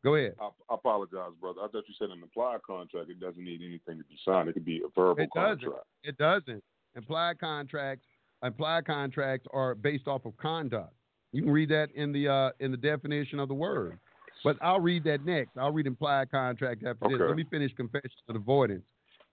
[0.04, 0.34] Go ahead.
[0.42, 1.62] I, I apologize, brother.
[1.62, 3.10] I thought you said an implied contract.
[3.10, 4.50] It doesn't need anything to be signed.
[4.50, 5.60] It could be a verbal It doesn't.
[5.62, 5.86] contract.
[6.04, 6.64] It doesn't.
[6.96, 8.06] Implied contracts.
[8.44, 10.94] Implied contracts are based off of conduct.
[11.32, 14.00] You can read that in the uh, in the definition of the word.
[14.44, 15.52] But I'll read that next.
[15.56, 17.20] I'll read implied contract after this.
[17.20, 18.84] Let me finish confession and avoidance.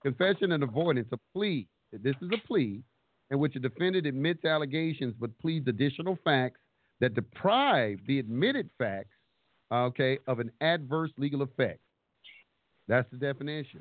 [0.02, 1.66] Confession and avoidance, a plea.
[1.92, 2.82] This is a plea
[3.30, 6.60] in which a defendant admits allegations but pleads additional facts
[7.00, 9.14] that deprive the admitted facts,
[9.72, 11.80] okay, of an adverse legal effect.
[12.88, 13.80] That's the definition.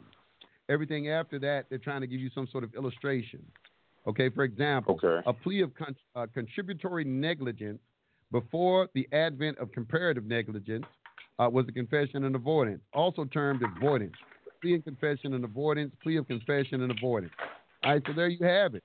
[0.70, 3.46] Everything after that, they're trying to give you some sort of illustration.
[4.06, 5.24] Okay, for example, Okay.
[5.26, 7.80] a plea of con- uh, contributory negligence
[8.32, 10.86] before the advent of comparative negligence
[11.40, 14.16] uh, was a confession and avoidance, also termed avoidance.
[14.62, 17.34] Plea and confession and avoidance, plea of confession and avoidance.
[17.84, 18.84] All right, so there you have it.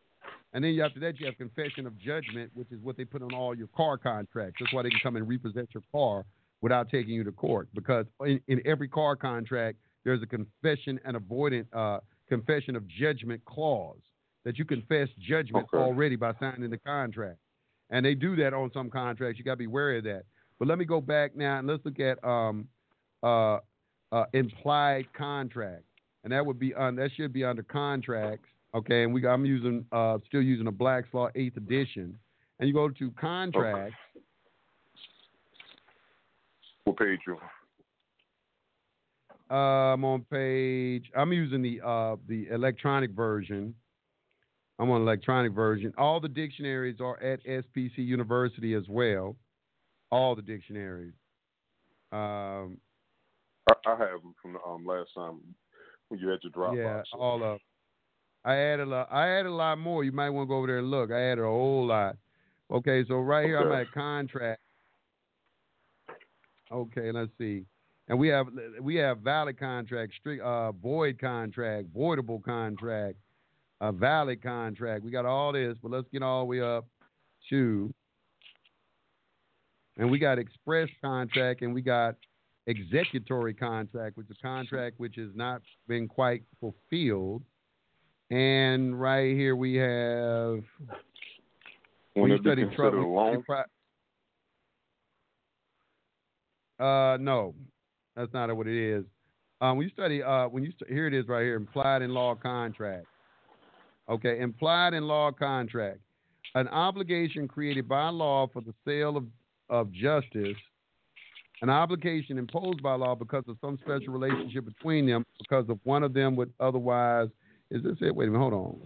[0.52, 3.34] And then after that, you have confession of judgment, which is what they put on
[3.34, 4.56] all your car contracts.
[4.60, 6.24] That's why they can come and repossess your car
[6.60, 7.68] without taking you to court.
[7.74, 11.98] Because in, in every car contract, there's a confession and avoidance, uh,
[12.28, 13.98] confession of judgment clause
[14.44, 15.82] that you confess judgment Okay.
[15.82, 17.38] already by signing the contract.
[17.90, 19.38] And they do that on some contracts.
[19.38, 20.24] You got to be wary of that.
[20.58, 22.68] But let me go back now and let's look at um,
[23.22, 23.58] uh,
[24.12, 25.84] uh, implied contract,
[26.24, 28.48] and that would be on that should be under contracts.
[28.74, 32.18] Okay, and we I'm using uh, still using a Black's Law Eighth Edition,
[32.58, 33.94] and you go to contracts.
[36.84, 37.36] What page you?
[39.50, 41.10] Uh, I'm on page.
[41.14, 43.74] I'm using the uh, the electronic version.
[44.78, 45.92] I'm on electronic version.
[45.98, 49.36] All the dictionaries are at SPC University as well.
[50.10, 51.12] All the dictionaries.
[52.10, 52.78] Um,
[53.68, 55.40] I, I have them from the um, last time
[56.08, 57.60] when you had your drop yeah, all of.
[58.44, 59.08] I added a lot.
[59.12, 60.04] Added a lot more.
[60.04, 61.10] You might want to go over there and look.
[61.10, 62.16] I added a whole lot.
[62.70, 64.60] Okay, so right here I'm at contract.
[66.70, 67.64] Okay, let's see.
[68.08, 68.46] And we have
[68.80, 73.16] we have valid contract, strict uh void contract, voidable contract,
[73.80, 75.04] a valid contract.
[75.04, 76.86] We got all this, but let's get all the way up
[77.50, 77.92] to
[79.96, 82.16] and we got express contract and we got
[82.68, 87.42] executory contract, which is a contract which has not been quite fulfilled.
[88.32, 90.62] And right here we have
[92.14, 93.00] when we it be studied trouble.
[93.00, 93.44] a loan.
[96.80, 97.54] Uh, no,
[98.16, 99.04] that's not what it is.
[99.60, 102.14] Um, when you study, uh, when you st- here it is right here, implied in
[102.14, 103.04] law contract.
[104.08, 105.98] Okay, implied in law contract,
[106.54, 109.26] an obligation created by law for the sale of
[109.68, 110.56] of justice,
[111.60, 116.02] an obligation imposed by law because of some special relationship between them, because of one
[116.02, 117.28] of them would otherwise.
[117.72, 118.14] Is this it?
[118.14, 118.80] Wait a minute, hold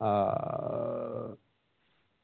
[0.00, 1.36] on.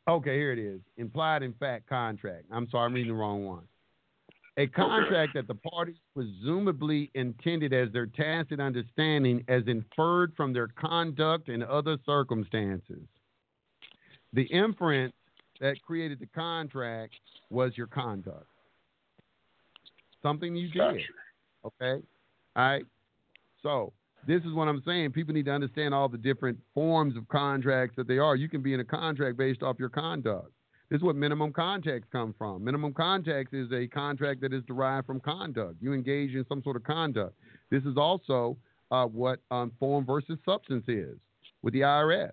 [0.09, 0.81] Uh, okay, here it is.
[0.97, 2.45] Implied in fact contract.
[2.51, 3.65] I'm sorry, I'm reading the wrong one.
[4.57, 10.69] A contract that the parties presumably intended as their tacit understanding as inferred from their
[10.69, 13.03] conduct and other circumstances.
[14.33, 15.13] The inference
[15.61, 17.13] that created the contract
[17.51, 18.47] was your conduct.
[20.23, 21.03] Something you did.
[21.63, 22.03] Okay?
[22.57, 22.85] All right?
[23.63, 23.93] So,
[24.27, 25.13] this is what I'm saying.
[25.13, 28.35] People need to understand all the different forms of contracts that they are.
[28.37, 30.51] You can be in a contract based off your conduct.
[30.91, 32.65] This is what minimum contracts come from.
[32.65, 35.77] Minimum contracts is a contract that is derived from conduct.
[35.81, 37.35] You engage in some sort of conduct.
[37.71, 38.57] This is also
[38.91, 41.17] uh, what um, form versus substance is
[41.63, 42.31] with the IRS.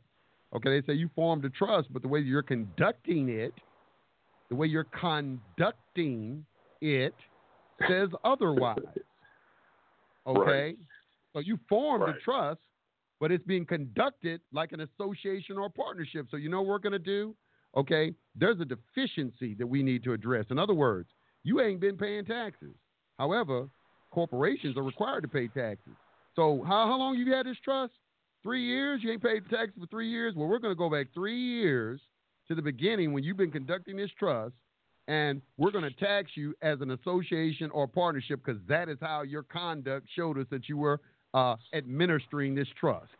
[0.56, 3.53] Okay, they say you formed a trust, but the way you're conducting it,
[4.49, 6.45] the way you're conducting
[6.80, 7.15] it,
[7.88, 8.78] says otherwise.
[10.28, 10.78] Okay, Right.
[11.34, 12.16] So you formed Right.
[12.16, 12.62] a trust,
[13.20, 16.28] but it's being conducted like an association or partnership.
[16.30, 17.36] So you know what we're going to do?
[17.76, 20.46] Okay, there's a deficiency that we need to address.
[20.52, 21.10] In other words,
[21.44, 22.76] you ain't been paying taxes.
[23.18, 23.68] However,
[24.12, 25.94] corporations are required to pay taxes.
[26.36, 27.94] So how, how long you had this trust?
[28.44, 29.02] Three years?
[29.02, 30.36] You ain't paid taxes for three years?
[30.36, 32.02] Well, we're going to go back three years
[32.48, 34.54] to the beginning when you've been conducting this trust,
[35.08, 39.22] and we're going to tax you as an association or partnership because that is how
[39.22, 41.00] your conduct showed us that you were
[41.34, 43.12] uh, administering this trust.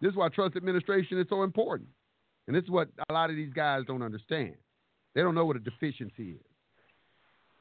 [0.00, 1.88] This is why trust administration is so important.
[2.46, 4.54] And this is what a lot of these guys don't understand.
[5.14, 6.40] They don't know what a deficiency is.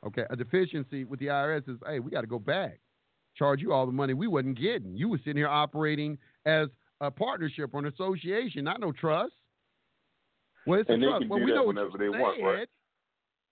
[0.07, 2.79] Okay, a deficiency with the IRS is, hey, we got to go back,
[3.35, 4.95] charge you all the money we wasn't getting.
[4.95, 6.69] You were sitting here operating as
[7.01, 9.33] a partnership or an association, not no trust.
[10.65, 11.25] Well, it's And a trust.
[11.27, 12.67] well, do we know what you're they want, right?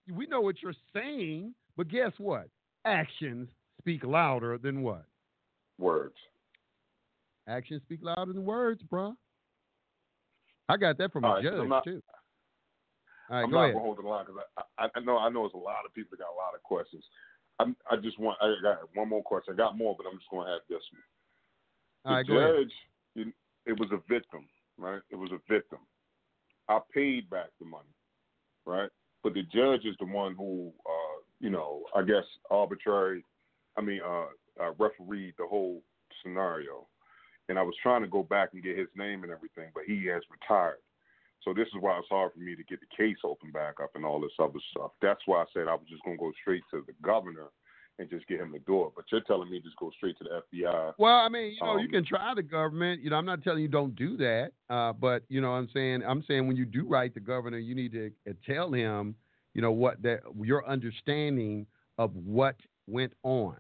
[0.08, 0.18] saying.
[0.18, 2.48] We know what you're saying, but guess what?
[2.86, 3.50] Actions
[3.82, 5.04] speak louder than what?
[5.78, 6.16] Words.
[7.48, 9.16] Actions speak louder than words, bruh.
[10.70, 12.04] I got that from All a right, judge I'm not- too.
[13.30, 13.74] All right, I'm go not ahead.
[13.76, 15.94] gonna hold the line because I, I, I know I know it's a lot of
[15.94, 17.04] people that got a lot of questions.
[17.60, 19.54] I'm, I just want I got one more question.
[19.54, 21.02] I got more, but I'm just gonna have this one.
[22.04, 22.26] The All right,
[22.66, 22.74] judge,
[23.16, 23.34] you-
[23.66, 24.48] it was a victim,
[24.78, 25.02] right?
[25.10, 25.80] It was a victim.
[26.70, 27.94] I paid back the money,
[28.66, 28.90] right?
[29.24, 33.26] But the judge is the one who, uh, you know, I guess arbitrary.
[33.78, 34.28] I mean, uh,
[34.62, 35.84] uh, refereed the whole
[36.24, 36.88] scenario,
[37.50, 40.06] and I was trying to go back and get his name and everything, but he
[40.08, 40.80] has retired.
[41.44, 43.92] So this is why it's hard for me to get the case open back up
[43.96, 44.92] and all this other stuff.
[45.02, 47.50] That's why I said I was just gonna go straight to the governor
[48.00, 48.92] and just get him the door.
[48.96, 50.94] But you're telling me just go straight to the FBI.
[50.98, 53.02] Well, I mean, you know, Um, you can try the government.
[53.02, 54.52] You know, I'm not telling you don't do that.
[54.70, 57.76] Uh, but you know, I'm saying, I'm saying when you do write the governor, you
[57.76, 59.16] need to uh, tell him,
[59.54, 61.66] you know, what that your understanding
[61.98, 62.56] of what
[62.88, 63.56] went on.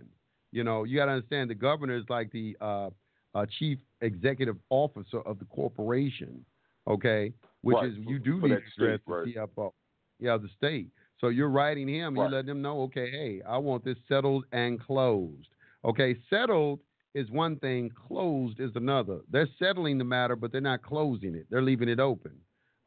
[0.52, 2.90] You know, you got to understand the governor is like the uh,
[3.38, 6.44] uh, chief executive officer of the corporation.
[6.88, 9.26] Okay, which Right, is you do for need to address state, right.
[9.26, 9.72] the CFO.
[10.20, 10.90] Yeah, the state.
[11.20, 12.30] So you're writing him, Right.
[12.30, 15.50] you let him know, okay, hey, I want this settled and closed.
[15.84, 16.80] Okay, settled
[17.14, 19.20] is one thing, closed is another.
[19.30, 21.48] They're settling the matter, but they're not closing it.
[21.50, 22.34] They're leaving it open.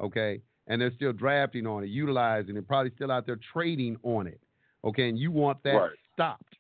[0.00, 4.26] Okay, and they're still drafting on it, utilizing it, probably still out there trading on
[4.26, 4.40] it.
[4.82, 6.56] Okay, and you want that stopped.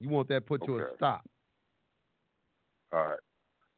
[0.00, 1.28] You want that put to a stop.
[2.94, 3.18] All right.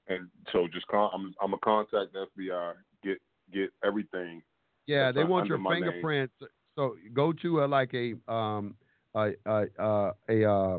[0.08, 2.72] And so just con- I'm I'm gonna contact the FBI,
[3.02, 3.18] get
[3.52, 4.42] get everything.
[4.86, 5.82] Yeah, they want your name.
[5.82, 6.34] fingerprints.
[6.76, 8.74] So go to a, like a um
[9.14, 10.78] a a a, a uh,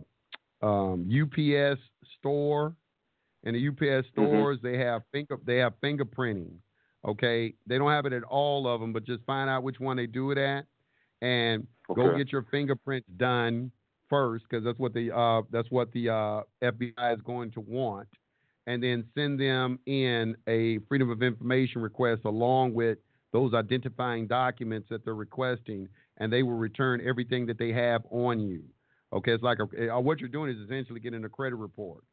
[0.65, 1.81] um, UPS
[2.19, 2.73] store.
[3.43, 4.09] In the UPS Mm-hmm.
[4.11, 6.55] stores, they have finger they have fingerprinting.
[7.05, 9.95] Okay, they don't have it at all of them, but just find out which one
[9.97, 10.65] they do it at,
[11.22, 11.65] and
[11.95, 13.72] go get your fingerprints done
[14.09, 18.07] first, because that's what the uh, that's what the uh, FBI is going to want,
[18.68, 22.99] and then send them in a Freedom of Information request along with
[23.34, 25.88] those identifying documents that they're requesting,
[26.18, 28.64] and they will return everything that they have on you.
[29.14, 32.03] Okay, it's like a, uh, what you're doing is essentially getting a credit report.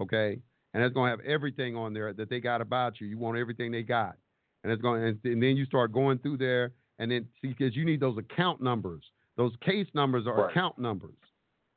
[0.00, 0.38] Okay,
[0.74, 3.06] and it's going to have everything on there that they got about you.
[3.06, 4.16] You want everything they got,
[4.62, 7.74] and it's going, and, and then you start going through there, and then see because
[7.74, 9.04] you need those account numbers.
[9.36, 10.50] Those case numbers are Right.
[10.50, 11.16] account numbers.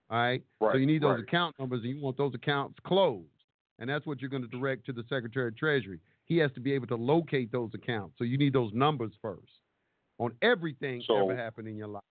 [0.09, 0.43] All right.
[0.59, 0.73] Right.
[0.73, 1.23] So you need those right.
[1.23, 3.27] account numbers, and you want those accounts closed,
[3.79, 5.99] and that's what you're going to direct to the Secretary of Treasury.
[6.25, 8.15] He has to be able to locate those accounts.
[8.17, 9.51] So you need those numbers first
[10.17, 12.03] on everything So- ever happened in your life.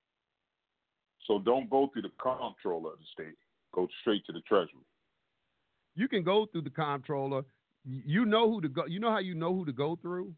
[1.27, 3.37] So don't go through the comptroller of the state.
[3.73, 4.85] Go straight to the treasury.
[5.97, 7.45] You can go through the comptroller.
[7.85, 8.87] You know who to go.
[8.87, 10.33] You know how you know who to go through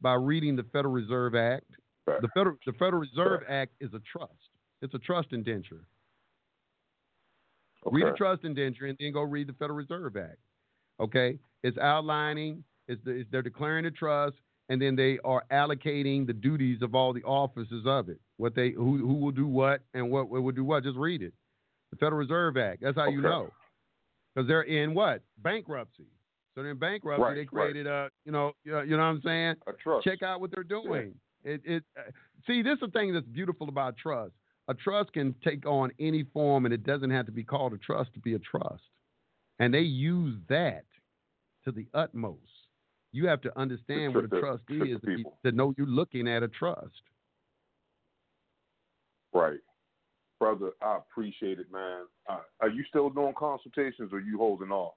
[0.00, 1.70] by reading the Federal Reserve Act.
[2.06, 2.20] Right.
[2.20, 3.50] The Federal the Federal Reserve Correct.
[3.50, 4.32] Act is a trust.
[4.80, 5.84] It's a trust indenture.
[7.86, 7.96] Okay.
[7.96, 10.38] Read the trust indenture and then go read the Federal Reserve Act.
[11.00, 12.64] Okay, it's outlining.
[12.88, 14.36] It's, the, it's they're declaring a trust,
[14.68, 18.20] and then they are allocating the duties of all the officers of it.
[18.36, 20.84] What they who who will do what and what will do what.
[20.84, 21.32] Just read it.
[21.90, 22.82] The Federal Reserve Act.
[22.82, 23.50] That's how you know,
[24.34, 26.06] because they're in what bankruptcy.
[26.54, 27.22] So they're in bankruptcy.
[27.22, 27.48] Right, they right.
[27.48, 29.56] created a you know you know, you know what I'm saying.
[29.66, 30.04] a trust.
[30.04, 31.14] Check out what they're doing.
[31.44, 32.10] It, it uh,
[32.46, 34.32] see this is the thing that's beautiful about trust.
[34.68, 37.78] A trust can take on any form, and it doesn't have to be called a
[37.78, 38.82] trust to be a trust.
[39.58, 40.84] And they use that
[41.64, 42.40] to the utmost.
[43.12, 46.26] You have to understand what a trust the is to, be, to know you're looking
[46.26, 47.02] at a trust.
[49.32, 49.60] Right.
[50.40, 52.02] Brother, I appreciate it, man.
[52.28, 54.94] Uh, are you still doing consultations or you holding off?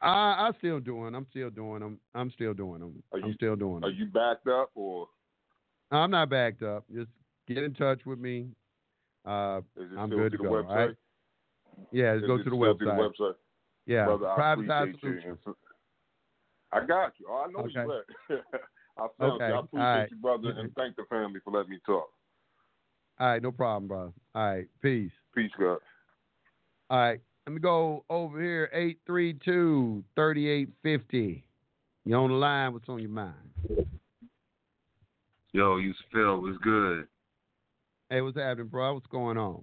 [0.00, 0.08] I
[0.48, 1.14] I still doing.
[1.14, 1.98] I'm still doing them.
[2.14, 3.02] I'm still doing them.
[3.12, 3.84] Are I'm you- still doing them.
[3.84, 5.08] Are you backed up or
[5.90, 6.84] I'm not backed up.
[6.92, 7.10] Just
[7.46, 8.48] get in touch with me.
[9.28, 9.60] Uh,
[9.98, 10.68] I'm good to to go, website?
[10.68, 10.96] all right?
[11.92, 12.78] yeah, just Is go to the website.
[12.78, 13.34] through the website?
[13.84, 14.94] Yeah, Brother, I appreciate you.
[15.00, 15.38] Solutions.
[16.72, 17.26] I got you.
[17.30, 17.72] Oh, I know Okay.
[17.72, 18.04] you at.
[18.98, 19.54] I found Okay, you.
[19.54, 20.10] I appreciate right.
[20.10, 22.08] you, brother, and thank the family for letting me talk.
[23.20, 24.14] All right, no problem, bro.
[24.34, 25.12] All right, peace.
[25.34, 25.78] Peace, God.
[26.90, 28.70] All right, let me go over here.
[29.06, 31.42] 832-3850.
[32.04, 32.72] You on the line?
[32.72, 33.34] What's on your mind?
[35.52, 37.06] Yo, you Phil was good.
[38.10, 38.94] Hey, what's happening, bro?
[38.94, 39.62] What's going on?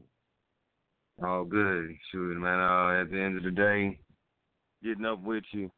[1.23, 1.89] All good.
[2.11, 2.59] Shoot, man.
[2.59, 3.97] Uh, at the end of the day,
[4.83, 5.71] getting up with you.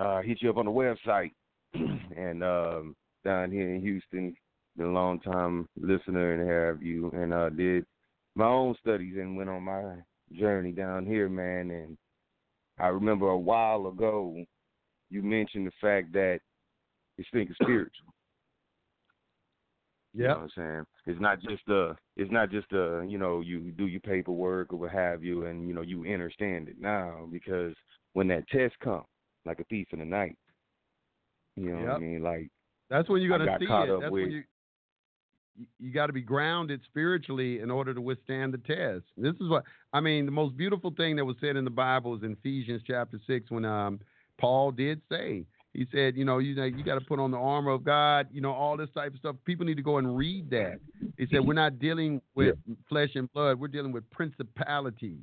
[0.00, 1.32] Uh, hit you up on the website,
[1.74, 2.96] and um,
[3.26, 4.34] down here in Houston,
[4.78, 7.84] been a long time listener and have you, and uh, did
[8.36, 9.96] my own studies and went on my
[10.32, 11.70] journey down here, man.
[11.70, 11.98] And
[12.78, 14.34] I remember a while ago,
[15.10, 16.40] you mentioned the fact that
[17.18, 18.14] this thing is spiritual.
[20.14, 20.86] You know what I'm saying?
[21.06, 21.96] It's not just a.
[22.16, 23.04] it's not just a.
[23.08, 26.68] you know, you do your paperwork or what have you and you know, you understand
[26.68, 27.74] it now because
[28.12, 29.04] when that test comes,
[29.44, 30.36] like a thief in the night,
[31.56, 32.22] you know what I mean?
[32.22, 32.50] Like
[32.88, 33.94] That's when you're gonna got see caught it.
[33.94, 34.42] up That's with- when you
[35.54, 39.04] you, you got to be grounded spiritually in order to withstand the test.
[39.18, 40.24] This is what I mean.
[40.24, 43.50] The most beautiful thing that was said in the Bible is in Ephesians chapter six
[43.50, 44.00] when um,
[44.40, 47.38] Paul did say he said, you know, you know, you got to put on the
[47.38, 48.28] armor of God.
[48.30, 49.36] You know, all this type of stuff.
[49.44, 50.80] People need to go and read that.
[51.16, 52.56] He said we're not dealing with
[52.88, 53.58] flesh and blood.
[53.58, 55.22] We're dealing with principalities,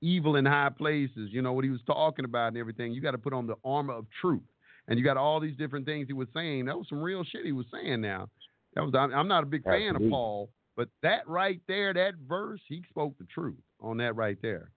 [0.00, 1.30] evil in high places.
[1.30, 2.92] You know what he was talking about and everything.
[2.92, 4.42] You got to put on the armor of truth
[4.88, 6.66] and you got all these different things he was saying.
[6.66, 8.00] That was some real shit he was saying.
[8.00, 8.28] Now,
[8.74, 12.14] that was I'm, I'm not a big fan of Paul, But that right there, that
[12.28, 14.70] verse, he spoke the truth on that right there.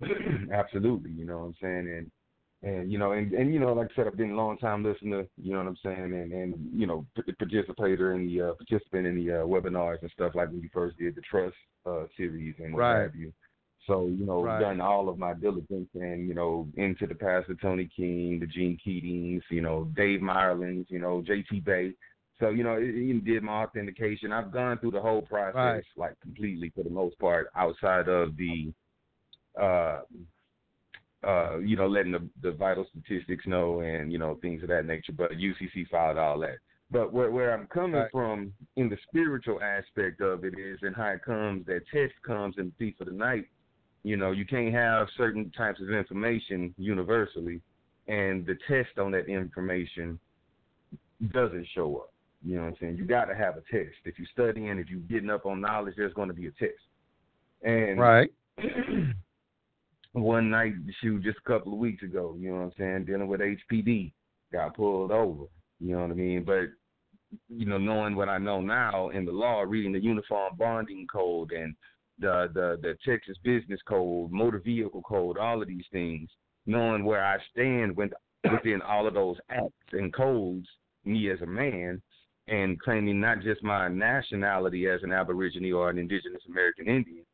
[0.52, 2.10] Absolutely, you know what I'm saying, and
[2.62, 4.84] and you know, and and you know, like I said, I've been a long time
[4.84, 8.52] listener, you know what I'm saying, and and you know, p- participator in the uh,
[8.54, 11.56] participant in the uh, webinars and stuff like when you first did the trust
[11.86, 13.02] uh, series and what Right.
[13.02, 13.32] have you.
[13.86, 14.60] So you know, Right.
[14.60, 18.46] done all of my diligence and you know into the past, Pastor Tony King, the
[18.46, 21.60] Gene Keatings, you know, Dave Myerlands, you know, J.T.
[21.60, 21.94] Bay.
[22.38, 24.32] So you know, even did my authentication.
[24.32, 25.84] I've gone through the whole process Right.
[25.96, 28.72] like completely for the most part, outside of the
[29.60, 30.02] uh
[31.26, 34.86] uh, you know, letting the, the vital statistics know and, you know, things of that
[34.86, 35.12] nature.
[35.12, 36.58] But UCC filed all that.
[36.90, 38.10] But where, where I'm coming Right.
[38.10, 42.56] from in the spiritual aspect of it is, and how it comes, that test comes
[42.58, 43.46] in the thief of the night.
[44.02, 47.60] You know, you can't have certain types of information universally,
[48.08, 50.18] and the test on that information
[51.32, 52.12] doesn't show up.
[52.42, 52.96] You know what I'm saying?
[52.96, 53.96] You got to have a test.
[54.06, 56.72] If you're studying, if you're getting up on knowledge, there's going to be a test.
[57.62, 58.32] And Right.
[60.12, 63.28] one night, shoot, just a couple of weeks ago, you know what I'm saying, dealing
[63.28, 64.12] with HPD,
[64.52, 65.44] got pulled over,
[65.78, 66.44] you know what I mean?
[66.44, 66.70] But,
[67.48, 71.52] you know, knowing what I know now in the law, reading the Uniform Bonding Code
[71.52, 71.74] and
[72.18, 76.28] the, the, the Texas Business Code, Motor Vehicle Code, all of these things,
[76.66, 78.10] knowing where I stand with,
[78.50, 80.66] within all of those acts and codes,
[81.04, 82.02] me as a man,
[82.48, 87.24] and claiming not just my nationality as an Aborigine or an Indigenous American Indian,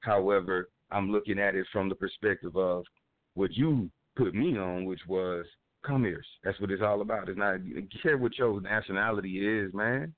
[0.00, 2.84] however, I'm looking at it from the perspective of
[3.34, 5.44] what you put me on, which was
[5.84, 6.22] come here.
[6.44, 7.28] That's what it's all about.
[7.28, 7.56] It's not
[8.02, 10.14] care what your nationality is, man.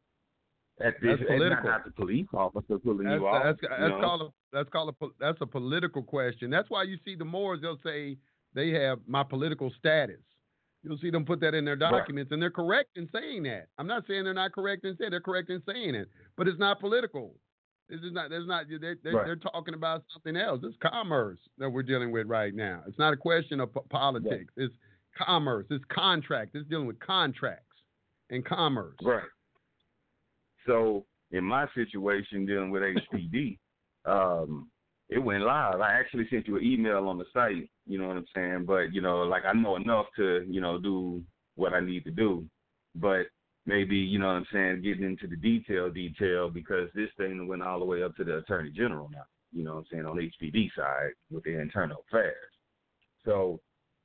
[0.80, 1.70] At this, That's it's not, political.
[1.70, 3.42] not the police officer pulling That's, you off.
[3.44, 4.00] that's, you know?
[4.00, 6.50] called a that's called a that's a political question.
[6.50, 7.60] That's why you see the Moors.
[7.60, 8.16] They'll say
[8.54, 10.20] they have my political status.
[10.84, 11.90] You'll see them put that in their Right.
[11.90, 13.66] documents, and they're correct in saying that.
[13.78, 16.58] I'm not saying they're not correct in saying they're correct in saying it, but it's
[16.60, 17.34] not political.
[17.88, 18.28] This is not.
[18.30, 18.66] There's not.
[18.68, 19.24] They're, they're, Right.
[19.26, 20.60] they're talking about something else.
[20.62, 22.82] It's commerce that we're dealing with right now.
[22.86, 24.52] It's not a question of po- politics.
[24.56, 24.74] It's
[25.16, 25.66] commerce.
[25.70, 26.54] It's contract.
[26.54, 27.64] It's dealing with contracts
[28.30, 28.96] and commerce.
[29.02, 29.22] Right.
[30.66, 33.58] So in my situation dealing with HPD,
[34.04, 34.70] um,
[35.08, 35.80] it went live.
[35.80, 38.64] I actually sent you an email on the site, you know what I'm saying?
[38.66, 41.22] But, you know, like I know enough to, you know, do
[41.54, 42.44] what I need to do.
[42.94, 43.26] But
[43.68, 47.62] maybe, you know what I'm saying, getting into the detail detail because this thing went
[47.62, 50.16] all the way up to the Attorney General now, you know what I'm saying, on
[50.16, 52.34] the HPD side with the internal affairs.
[53.24, 53.60] So,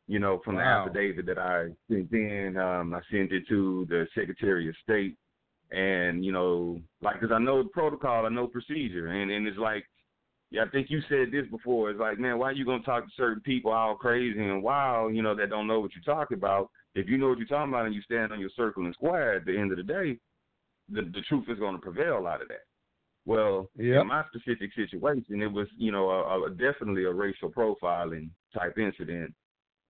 [0.07, 0.83] you know, from Wow.
[0.85, 5.15] the affidavit that I sent in, um, I sent it to the Secretary of State
[5.71, 9.57] and you know, like, cause I know the protocol, I know procedure, and and it's
[9.57, 9.85] like,
[10.51, 11.89] yeah, I think you said this before.
[11.89, 15.15] It's like, man, why are you gonna talk to certain people all crazy and wild,
[15.15, 16.69] you know, that don't know what you're talking about?
[16.95, 19.35] If you know what you're talking about and you stand on your circle and square,
[19.35, 20.19] at the end of the day,
[20.89, 22.65] the the truth is gonna prevail out of that.
[23.25, 24.01] Well, Yep.
[24.01, 28.77] in my specific situation, it was, you know, a, a, definitely a racial profiling type
[28.77, 29.33] incident,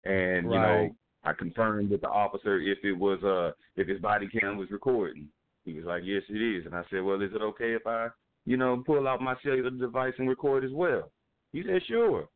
[0.04, 4.28] and you know, I confirmed with the officer if it was uh if his body
[4.28, 5.28] cam was recording.
[5.64, 6.66] He was like, Yes, it is.
[6.66, 8.08] And I said, Well, is it okay if I,
[8.44, 11.10] you know, pull out my cellular device and record as well?
[11.52, 12.28] He said, Sure.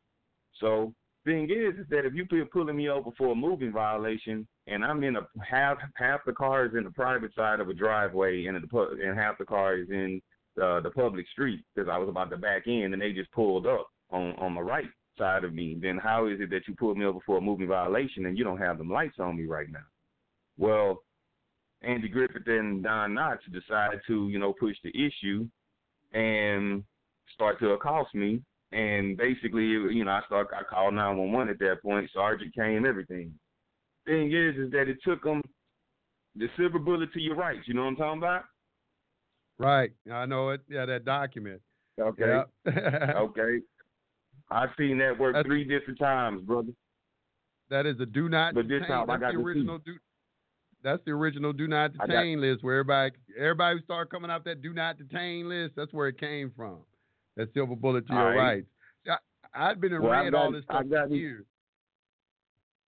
[0.60, 0.94] So
[1.28, 4.84] thing is, is that if you be pulling me over for a moving violation and
[4.84, 8.46] I'm in a half half the car is in the private side of a driveway
[8.46, 10.20] and and half the car is in
[10.62, 13.66] uh, the public street because I was about to back in and they just pulled
[13.66, 14.88] up on on the right
[15.18, 17.68] side of me, then how is it that you pulled me over for a moving
[17.68, 19.84] violation and you don't have them lights on me right now?
[20.56, 21.02] Well,
[21.82, 25.46] Andy Griffith and Don Knotts decided to, you know, push the issue
[26.12, 26.82] and
[27.34, 28.40] start to accost me.
[28.72, 32.10] And basically, you know, I start I called 911 at that point.
[32.14, 33.32] Sergeant came, everything.
[34.06, 35.40] Thing is, is that it took them
[36.36, 37.66] the silver bullet to your rights.
[37.66, 38.44] You know what I'm talking about?
[39.58, 39.90] Right.
[40.12, 40.60] I know it.
[40.68, 41.60] Yeah, that document.
[42.00, 42.42] Okay.
[42.66, 43.58] Okay.
[44.50, 46.72] I've seen that work That's- three different times, brother.
[47.70, 48.88] That is a do not But this detain.
[48.88, 49.94] time I got the original do.
[50.82, 54.44] That's the original do not I got- detain list where everybody everybody start coming off
[54.44, 55.74] that do not detain list.
[55.76, 56.78] That's where it came from.
[57.38, 58.36] That silver bullet to All your right.
[58.36, 58.66] rights.
[59.54, 61.46] I, I'd been and Well, got- all this stuff got for years.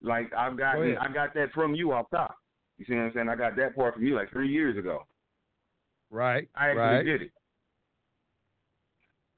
[0.02, 0.94] Like I've got Go.
[1.00, 2.36] I got that from you off top.
[2.78, 3.28] You see what I'm saying?
[3.28, 5.06] I got that part from you like three years ago.
[6.10, 6.48] Right.
[6.56, 7.02] I actually right.
[7.04, 7.30] did it.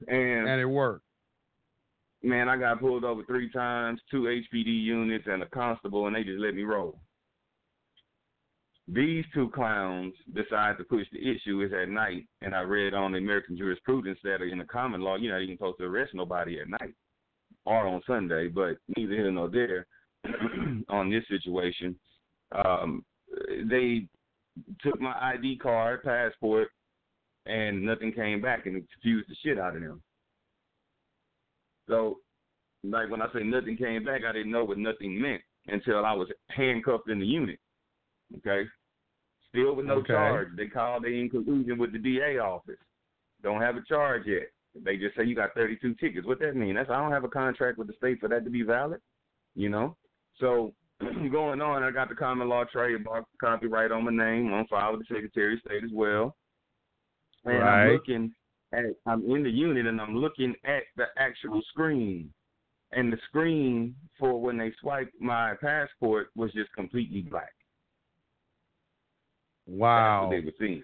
[0.07, 1.05] And, And it worked.
[2.23, 6.23] man, I got pulled over three times, two HPD units and a constable, and they
[6.23, 6.99] just let me roll.
[8.87, 13.13] These two clowns decide to push the issue is at night, and I read on
[13.13, 16.59] the American jurisprudence that in the common law, you're not even supposed to arrest nobody
[16.59, 16.93] at night
[17.65, 19.87] or on Sunday, but neither here nor there
[20.89, 21.97] on this situation.
[22.53, 23.05] Um,
[23.69, 24.07] they
[24.81, 26.67] took my ID card, passport,
[27.45, 30.01] and nothing came back, and it confused the shit out of them.
[31.87, 32.19] So,
[32.83, 36.13] like when I say nothing came back, I didn't know what nothing meant until I
[36.13, 37.59] was handcuffed in the unit.
[38.37, 38.65] Okay,
[39.49, 40.13] still with no Okay.
[40.13, 40.49] charge.
[40.55, 42.79] They called they in collusion with the DA office.
[43.41, 44.49] Don't have a charge yet.
[44.75, 46.25] They just say you got 32 tickets.
[46.25, 46.75] What that mean?
[46.75, 48.99] That's I don't have a contract with the state for that to be valid.
[49.55, 49.95] You know.
[50.39, 50.73] So
[51.31, 55.07] going on, I got the common law trademark copyright on my name on file with
[55.07, 56.35] the Secretary of State as well.
[57.45, 57.85] And Right.
[57.87, 58.33] I'm looking
[58.71, 62.33] at I'm in the unit and I'm looking at the actual screen.
[62.91, 67.53] And the screen for when they swiped my passport was just completely black.
[69.65, 70.29] Wow.
[70.29, 70.83] That's what they were seeing.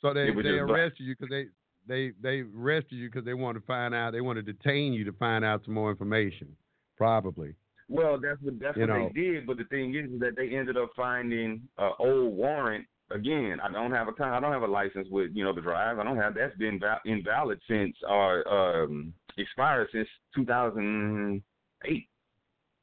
[0.00, 0.70] So they they black.
[0.70, 1.46] arrested you because they
[1.86, 4.12] they they arrested you because they wanted to find out.
[4.12, 6.48] They wanted to detain you to find out some more information.
[6.96, 7.54] Probably.
[7.88, 9.10] Well, that's what that's You what know.
[9.14, 9.46] they did.
[9.46, 12.86] But the thing is, is that they ended up finding an old warrant.
[13.10, 15.98] Again, I don't have a I don't have a license with you know the drive.
[15.98, 22.08] I don't have that's been val- invalid since or um, expired since 2008.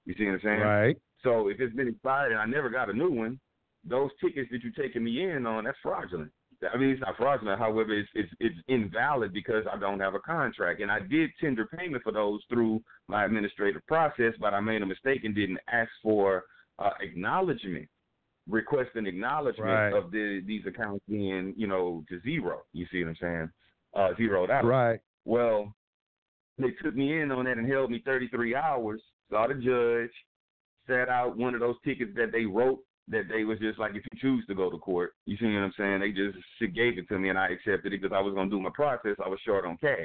[0.06, 0.60] You see what I'm saying?
[0.62, 0.98] Right.
[1.24, 3.40] So if it's been expired and I never got a new one,
[3.88, 6.32] those tickets that you're taking me in on, that's fraudulent.
[6.74, 7.60] I mean, it's not fraudulent.
[7.60, 11.66] However, it's, it's it's invalid because I don't have a contract, and I did tender
[11.66, 15.90] payment for those through my administrative process, but I made a mistake and didn't ask
[16.02, 16.46] for
[16.80, 17.88] uh, acknowledgement,
[18.50, 19.94] request an acknowledgement Right.
[19.94, 22.62] of the these accounts being you know to zero.
[22.74, 23.50] You see what I'm saying?
[23.94, 24.66] Uh, zeroed out.
[24.66, 25.00] Right.
[25.26, 25.74] Well,
[26.58, 29.02] they took me in on that and held me 33 hours.
[29.30, 30.12] Saw the judge,
[30.88, 34.04] sat out one of those tickets that they wrote that they was just like, if
[34.12, 36.00] you choose to go to court, you see what I'm saying?
[36.00, 38.50] They just she gave it to me and I accepted it because I was gonna
[38.50, 39.16] do my process.
[39.24, 39.98] I was short on cash,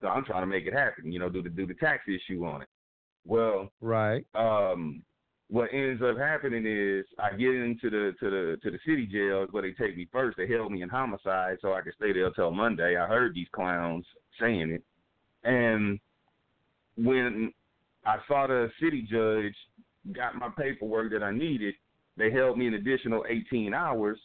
[0.00, 1.12] so I'm trying to make it happen.
[1.12, 2.68] You know, do the do the tax issue on it.
[3.26, 4.24] Well, Right.
[4.34, 5.02] um,
[5.48, 9.46] what ends up happening is I get into the to the to the city jail
[9.50, 10.38] where they take me first.
[10.38, 12.96] They held me in homicide so I could stay there till Monday.
[12.96, 14.06] I heard these clowns
[14.40, 14.82] saying it,
[15.44, 16.00] and
[16.96, 17.52] when
[18.06, 19.54] I saw the city judge
[20.12, 21.74] got my paperwork that I needed,
[22.20, 24.18] they held me an additional 18 hours.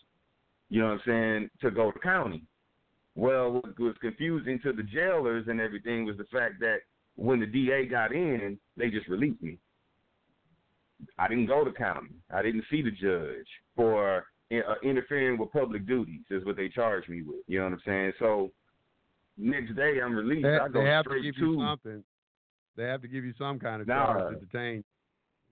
[0.69, 2.43] You know what I'm saying to go to county.
[3.15, 6.79] Well, what was confusing to the jailers and everything was the fact that
[7.15, 9.57] when the DA got in, they just released me.
[11.17, 12.09] I didn't go to county.
[12.33, 16.21] I didn't see the judge for uh, interfering with public duties.
[16.29, 17.37] Is what they charged me with.
[17.47, 18.13] You know what I'm saying?
[18.19, 18.51] So
[19.37, 20.43] next day I'm released.
[20.43, 22.03] They, I go they have to straight give to you something.
[22.75, 24.05] They have to give you some kind of Nah.
[24.05, 24.83] charge to detain.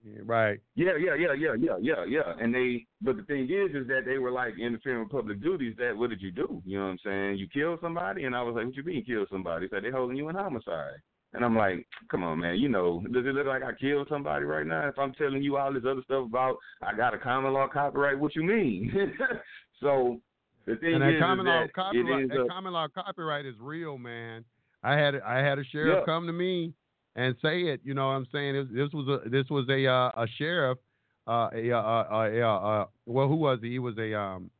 [0.04, 0.60] Yeah, right.
[0.74, 2.32] Yeah, yeah, yeah, yeah, yeah, yeah, yeah.
[2.38, 5.74] And they, but the thing is, is that they were like interfering with public duties.
[5.78, 6.62] That what did you do?
[6.66, 7.38] You know what I'm saying?
[7.38, 9.66] You killed somebody, and I was like, what you mean killed somebody?
[9.70, 11.00] Said they holding you in homicide.
[11.32, 12.56] And I'm like, come on, man.
[12.58, 14.86] You know, does it look like I killed somebody right now?
[14.88, 18.18] If I'm telling you all this other stuff about I got a common law copyright,
[18.18, 18.92] what you mean?
[19.80, 20.20] so
[20.66, 22.72] the thing And that is, common is law that copyright, it ends that up, common
[22.72, 24.44] law copyright is real, man.
[24.84, 26.04] I had I had a sheriff Yeah.
[26.04, 26.74] come to me
[27.16, 27.80] and say it.
[27.84, 28.54] You know what I'm saying?
[28.54, 30.78] This, this was a this was a uh, a sheriff.
[31.26, 33.70] Uh, a, uh, uh, a, uh, uh, well, who was he?
[33.70, 34.50] He was a um,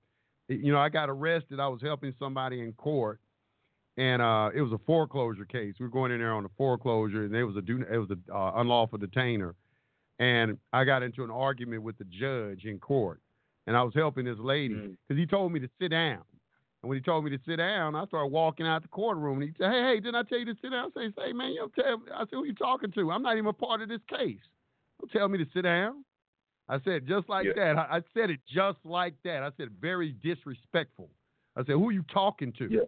[0.48, 1.60] you know, I got arrested.
[1.60, 3.20] I was helping somebody in court,
[3.98, 5.74] and uh, it was a foreclosure case.
[5.78, 8.08] We were going in there on a foreclosure, and it was a do, it was
[8.10, 9.54] a uh, unlawful detainer,
[10.18, 13.20] and I got into an argument with the judge in court,
[13.66, 14.96] and I was helping this lady Mhm.
[15.06, 16.22] because he told me to sit down.
[16.84, 19.40] And when he told me to sit down, I started walking out the courtroom.
[19.40, 21.32] And he said, "Hey, hey, didn't I tell you to sit down?" I say, "Say,
[21.32, 23.10] man, you don't tell." I said, "Who you talking to?
[23.10, 24.40] I'm not even a part of this case.
[25.00, 26.04] Don't tell me to sit down."
[26.68, 27.52] I said just like Yeah.
[27.56, 27.78] that.
[27.78, 29.42] I, I said it just like that.
[29.42, 31.08] I said very disrespectful.
[31.56, 32.80] I said, "Who you talking to?" Yeah.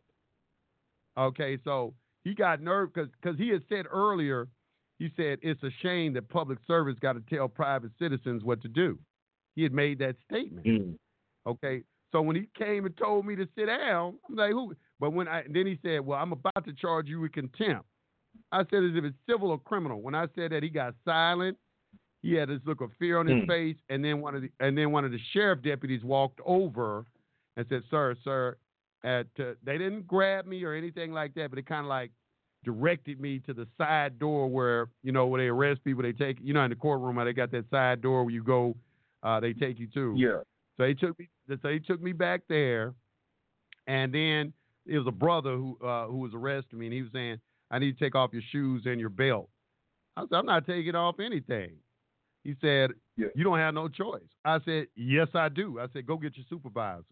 [1.16, 4.46] Okay, so he got nerve because he had said earlier,
[4.98, 8.68] he said it's a shame that public service got to tell private citizens what to
[8.68, 8.98] do.
[9.54, 10.66] He had made that statement.
[10.66, 10.98] Mm.
[11.46, 11.82] Okay.
[12.16, 14.74] So when he came and told me to sit down, I'm like, who?
[14.98, 17.84] But when I then he said, well, I'm about to charge you with contempt.
[18.52, 20.00] I said, as if it's civil or criminal.
[20.00, 21.58] When I said that, he got silent.
[22.22, 23.46] He had this look of fear on his Hmm.
[23.50, 27.04] face, and then one of the and then one of the sheriff deputies walked over
[27.58, 28.56] and said, "Sir, sir,"
[29.04, 32.12] at uh, they didn't grab me or anything like that, but they kind of like
[32.64, 36.02] directed me to the side door where you know where they arrest people.
[36.02, 38.42] They take you know in the courtroom, how they got that side door where you
[38.42, 38.74] go.
[39.22, 40.14] Uh, they take you to.
[40.16, 40.40] Yeah.
[40.76, 41.28] So he took me.
[41.62, 42.94] So he took me back there,
[43.86, 44.52] and then
[44.84, 47.38] it was a brother who uh, who was arresting me, and he was saying,
[47.70, 49.48] "I need to take off your shoes and your belt."
[50.16, 51.76] I said, "I'm not taking off anything."
[52.44, 53.28] He said, Yeah.
[53.34, 56.46] "You don't have no choice." I said, "Yes, I do." I said, "Go get your
[56.48, 57.04] supervisor."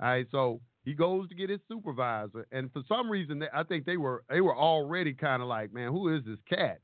[0.00, 3.62] All right, so he goes to get his supervisor, and for some reason, they, I
[3.62, 6.80] think they were they were already kind of like, "Man, who is this cat?"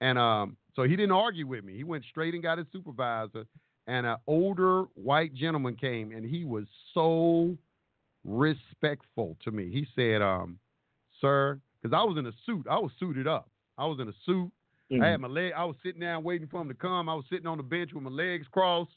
[0.00, 1.76] And um, so he didn't argue with me.
[1.76, 3.46] He went straight and got his supervisor,
[3.86, 7.56] and an older white gentleman came, and he was so
[8.24, 9.70] respectful to me.
[9.70, 10.58] He said, um,
[11.20, 12.66] "Sir," because I was in a suit.
[12.68, 13.48] I was suited up.
[13.78, 14.50] I was in a suit.
[14.92, 15.02] Mm-hmm.
[15.02, 15.52] I had my leg.
[15.56, 17.08] I was sitting down waiting for him to come.
[17.08, 18.90] I was sitting on the bench with my legs crossed,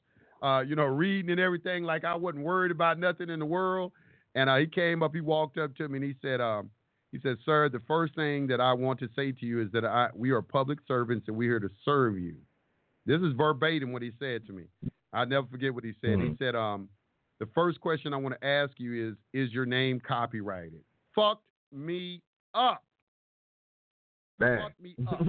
[0.44, 3.92] uh, you know, reading and everything, like I wasn't worried about nothing in the world.
[4.36, 5.14] And uh, he came up.
[5.14, 6.70] He walked up to me and he said, um,
[7.12, 9.86] "He said, sir, the first thing that I want to say to you is that
[9.86, 12.36] I, we are public servants and we're here to serve you."
[13.10, 14.66] This is verbatim what he said to me.
[15.12, 16.20] I'll never forget what he said.
[16.20, 16.30] Mhm.
[16.30, 16.88] He said, um,
[17.40, 20.84] "The first question I want to ask you is, is your name copyrighted?"
[21.16, 22.22] Fucked me
[22.54, 22.84] up.
[24.38, 24.60] Man.
[24.62, 25.26] Fucked me up.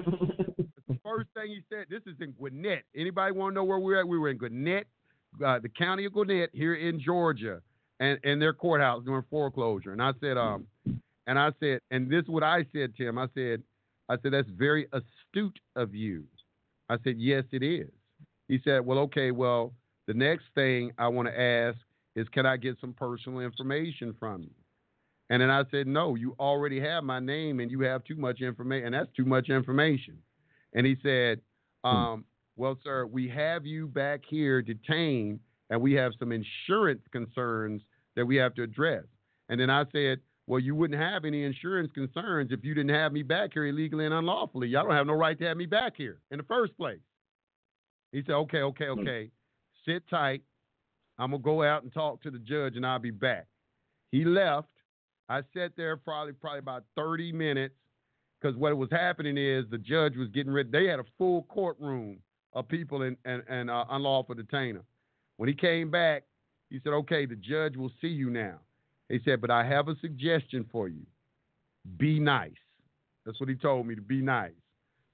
[0.89, 2.85] the first thing he said, this is in Gwinnett.
[2.95, 4.07] Anybody want to know where we're at?
[4.07, 4.87] We were in Gwinnett,
[5.43, 7.63] uh, the county of Gwinnett here in Georgia,
[7.99, 9.93] and and their courthouse doing foreclosure.
[9.93, 10.67] And I said, um,
[11.27, 13.17] and I said, and this is what I said to him.
[13.17, 13.63] I said,
[14.11, 16.27] I said that's very astute of you.
[16.91, 17.89] I said, yes, it is.
[18.49, 19.73] He said, well, okay, well,
[20.09, 21.79] the next thing I want to ask
[22.17, 24.51] is, can I get some personal information from you?
[25.31, 28.41] And then I said, no, you already have my name and you have too much
[28.41, 30.19] information, and that's too much information.
[30.73, 31.41] And he said,
[31.85, 32.25] um,
[32.57, 35.39] well, sir, we have you back here detained,
[35.71, 37.83] and we have some insurance concerns
[38.17, 39.05] that we have to address.
[39.49, 40.19] And then I said,
[40.51, 44.05] well, you wouldn't have any insurance concerns if you didn't have me back here illegally
[44.05, 44.67] and unlawfully.
[44.67, 46.99] Y'all don't have no right to have me back here in the first place.
[48.11, 49.31] He said, okay, okay, okay.
[49.87, 50.43] Sit tight.
[51.21, 53.47] I'm going to go out and talk to the judge, and I'll be back.
[54.11, 54.67] He left.
[55.29, 57.77] I sat there probably probably about 30 minutes
[58.41, 60.69] because what was happening is the judge was getting ready.
[60.69, 62.19] They had a full courtroom
[62.55, 64.83] of people and and, and uh, unlawful detainer.
[65.37, 66.25] When he came back,
[66.71, 68.59] he said, "Okay, the judge will see you now."
[69.11, 71.05] He said, "But I have a suggestion for you.
[71.97, 72.53] Be nice."
[73.27, 74.55] That's what he told me to be nice.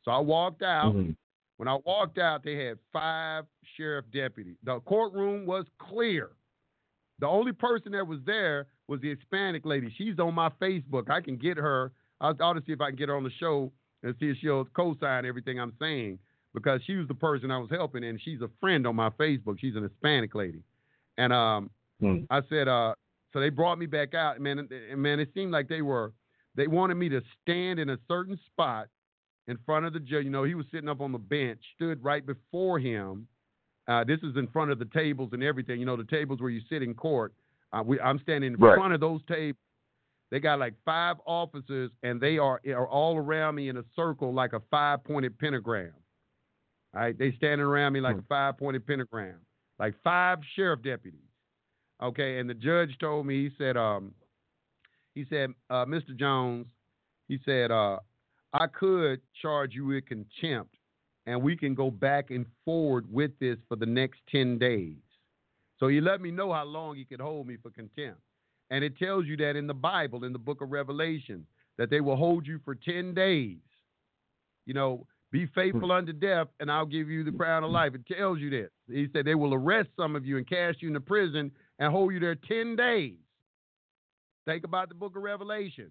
[0.04, 0.94] So I walked out.
[0.94, 1.16] Mhm.
[1.56, 3.46] When I walked out, they had five
[3.76, 4.56] sheriff deputies.
[4.62, 6.30] The courtroom was clear.
[7.18, 9.90] The only person that was there was the Hispanic lady.
[9.90, 11.08] She's on my Facebook.
[11.08, 11.92] I can get her.
[12.20, 14.66] I'll, I'll see if I can get her on the show and see if she'll
[14.66, 16.18] co-sign everything I'm saying
[16.52, 19.58] because she was the person I was helping, and she's a friend on my Facebook.
[19.58, 20.62] She's an Hispanic lady,
[21.16, 21.70] and um,
[22.02, 22.26] Mhm.
[22.28, 22.94] I said, uh,
[23.32, 24.58] so they brought me back out, man.
[24.58, 26.12] And, man, it seemed like they were,
[26.54, 28.88] they wanted me to stand in a certain spot
[29.46, 30.24] in front of the judge.
[30.24, 33.26] You know, he was sitting up on the bench, stood right before him.
[33.88, 35.78] Uh, this is in front of the tables and everything.
[35.78, 37.32] You know, the tables where you sit in court.
[37.72, 38.76] Uh, we, I'm standing in Right.
[38.76, 39.58] front of those tables.
[40.30, 44.34] They got like five officers, and they are are all around me in a circle
[44.34, 45.92] like a five pointed pentagram.
[46.94, 49.36] All right, they standing around me like a five pointed pentagram,
[49.78, 51.20] like five sheriff deputies.
[52.02, 54.12] Okay, and the judge told me he said, um,
[55.14, 56.14] he said, uh, Mr.
[56.16, 56.66] Jones,
[57.26, 57.98] he said, uh,
[58.52, 60.74] I could charge you with contempt,
[61.26, 64.96] and we can go back and forward with this for the next ten days.
[65.78, 68.20] So he let me know how long he could hold me for contempt.
[68.70, 71.46] And it tells you that in the Bible, in the book of Revelation,
[71.78, 73.58] that they will hold you for 10 days.
[74.64, 75.52] You know, be hmm.
[75.54, 77.36] faithful unto death, and I'll give you the hmm.
[77.36, 77.92] crown of life.
[77.94, 78.70] It tells you this.
[78.88, 82.12] He said they will arrest some of you and cast you into prison and hold
[82.12, 83.14] you there 10 days.
[84.46, 85.90] Think about the book of Revelation.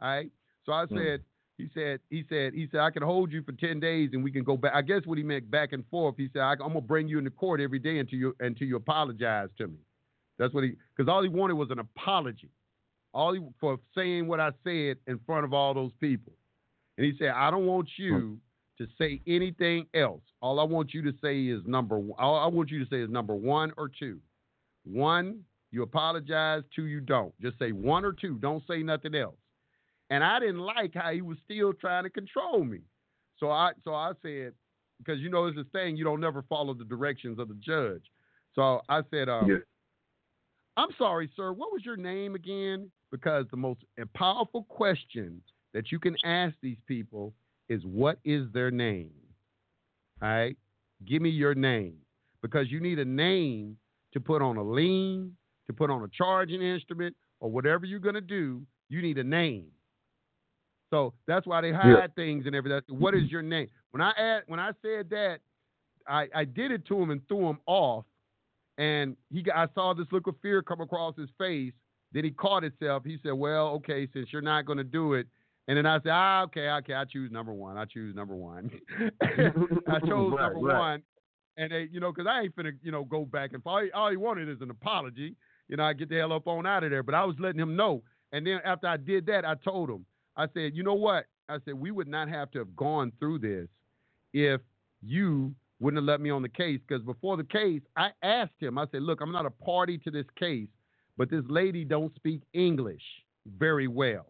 [0.00, 0.30] All right.
[0.66, 0.96] So I hmm.
[0.96, 1.20] said,
[1.58, 4.32] he said, he said, he said, I can hold you for 10 days and we
[4.32, 4.72] can go back.
[4.74, 6.16] I guess what he meant back and forth.
[6.16, 8.66] He said, I, I'm going to bring you into court every day until you, until
[8.66, 9.78] you apologize to me.
[10.38, 12.50] That's what he, because all he wanted was an apology.
[13.14, 16.32] All he, for saying what I said in front of all those people.
[16.96, 18.40] And he said, I don't want you
[18.78, 20.22] to say anything else.
[20.40, 22.18] All I want you to say is number one.
[22.18, 24.18] All I want you to say is number one or two.
[24.84, 25.40] One,
[25.70, 26.62] you apologize.
[26.74, 27.32] Two, you don't.
[27.40, 28.38] Just say one or two.
[28.38, 29.36] Don't say nothing else.
[30.10, 32.80] And I didn't like how he was still trying to control me.
[33.38, 34.52] So I so I said,
[34.98, 38.02] because you know it's this thing, you don't never follow the directions of the judge.
[38.54, 39.56] So I said, um, Yeah.
[40.76, 41.52] I'm sorry, sir.
[41.52, 42.90] What was your name again?
[43.10, 43.80] Because the most
[44.14, 45.42] powerful question
[45.74, 47.34] that you can ask these people
[47.72, 49.12] is what is their name?
[50.20, 50.56] All right?
[51.06, 51.96] Give me your name.
[52.42, 53.76] Because you need a name
[54.12, 55.36] to put on a lien,
[55.66, 59.24] to put on a charging instrument, or whatever you're going to do, you need a
[59.24, 59.66] name.
[60.90, 62.06] So that's why they hide Yeah.
[62.14, 62.82] things and everything.
[62.88, 63.68] What is your name?
[63.92, 65.38] When I add, when I said that,
[66.06, 68.04] I, I did it to him and threw him off,
[68.76, 71.72] and he got, I saw this look of fear come across his face.
[72.12, 73.04] Then he caught himself.
[73.04, 75.26] He said, "Well, okay, since you're not going to do it,"
[75.68, 77.76] and then I said, "Ah, okay, okay, I choose number one.
[77.76, 78.70] I choose number one.
[79.22, 80.78] I chose Right, number right.
[80.78, 81.02] one."
[81.56, 84.10] And they, you know, because I ain't finna, you know, go back and he, all
[84.10, 85.36] he wanted is an apology.
[85.68, 87.02] You know, I get the hell up on out of there.
[87.02, 88.02] But I was letting him know.
[88.32, 90.06] And then after I did that, I told him,
[90.36, 91.26] I said, you know what?
[91.48, 93.68] I said we would not have to have gone through this
[94.32, 94.60] if
[95.02, 96.80] you wouldn't have let me on the case.
[96.86, 98.78] Because before the case, I asked him.
[98.78, 100.68] I said, look, I'm not a party to this case,
[101.18, 103.02] but this lady don't speak English
[103.58, 104.26] very well.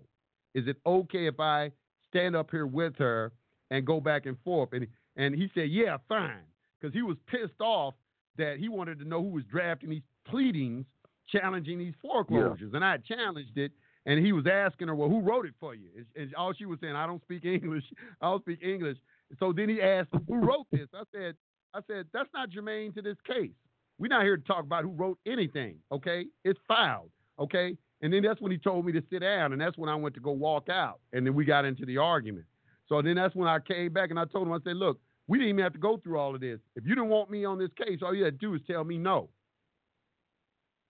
[0.55, 1.71] Is it okay if I
[2.09, 3.33] stand up here with her
[3.71, 4.71] and go back and forth?
[4.73, 6.41] And and he said, yeah, fine,
[6.81, 7.95] because he was pissed off
[8.39, 10.87] that he wanted to know who was drafting these pleadings
[11.33, 12.77] challenging these foreclosures, yeah.
[12.77, 13.73] and I challenged it.
[14.05, 15.89] And he was asking her, well, who wrote it for you?
[15.97, 17.85] And, and all she was saying, I don't speak English.
[18.21, 18.99] I don't speak English.
[19.39, 20.89] So then he asked, who wrote this?
[20.93, 21.37] I said,
[21.73, 23.53] I said, that's not germane to this case.
[23.99, 26.27] We're not here to talk about who wrote anything, okay?
[26.45, 27.77] It's filed, okay?
[28.03, 30.15] And then that's when he told me to sit down, and that's when I went
[30.17, 30.99] to go walk out.
[31.13, 32.47] And then we got into the argument.
[32.89, 34.99] So then that's when I came back and I told him, I said, look,
[35.29, 36.59] we didn't even have to go through all of this.
[36.75, 38.83] If you didn't want me on this case, all you had to do is tell
[38.85, 39.29] me no.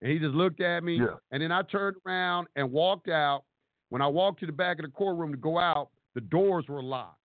[0.01, 1.15] And he just looked at me, yeah.
[1.31, 3.45] and then I turned around and walked out.
[3.91, 6.83] When I walked to the back of the courtroom to go out, the doors were
[6.83, 7.21] locked,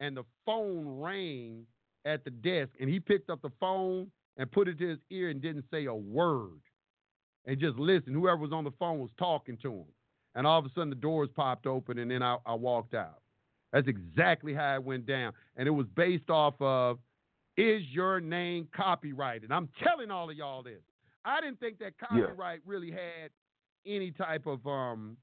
[0.00, 1.66] and the phone rang
[2.06, 5.28] at the desk, and he picked up the phone and put it to his ear
[5.28, 6.60] and didn't say a word,
[7.46, 8.14] and just listened.
[8.14, 9.86] Whoever was on the phone was talking to him,
[10.34, 13.20] and all of a sudden the doors popped open, and then I, I walked out.
[13.72, 16.98] That's exactly how it went down, and it was based off of
[17.56, 19.52] is your name copyrighted?
[19.52, 20.80] I'm telling all of y'all this.
[21.24, 22.70] I didn't think that copyright yeah.
[22.70, 23.30] really had
[23.86, 25.16] any type of um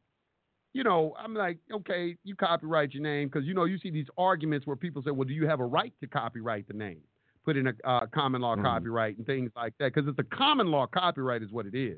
[0.73, 4.05] you know, I'm like, okay, you copyright your name because you know you see these
[4.17, 7.01] arguments where people say, well, do you have a right to copyright the name?
[7.49, 8.63] Put in a uh, common law mm-hmm.
[8.63, 11.97] copyright and things like that because it's a common law copyright is what it is.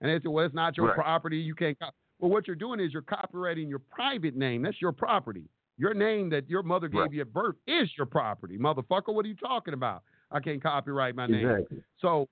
[0.00, 0.94] And they say, well, it's not your right.
[0.94, 1.36] property.
[1.36, 1.76] You can't.
[2.20, 4.62] Well, what you're doing is you're copyrighting your private name.
[4.62, 5.48] That's your property.
[5.78, 7.12] Your name that your mother gave right.
[7.12, 9.12] you at birth is your property, motherfucker.
[9.12, 10.04] What are you talking about?
[10.30, 11.44] I can't copyright my name.
[11.44, 11.82] Exactly.
[11.98, 12.28] So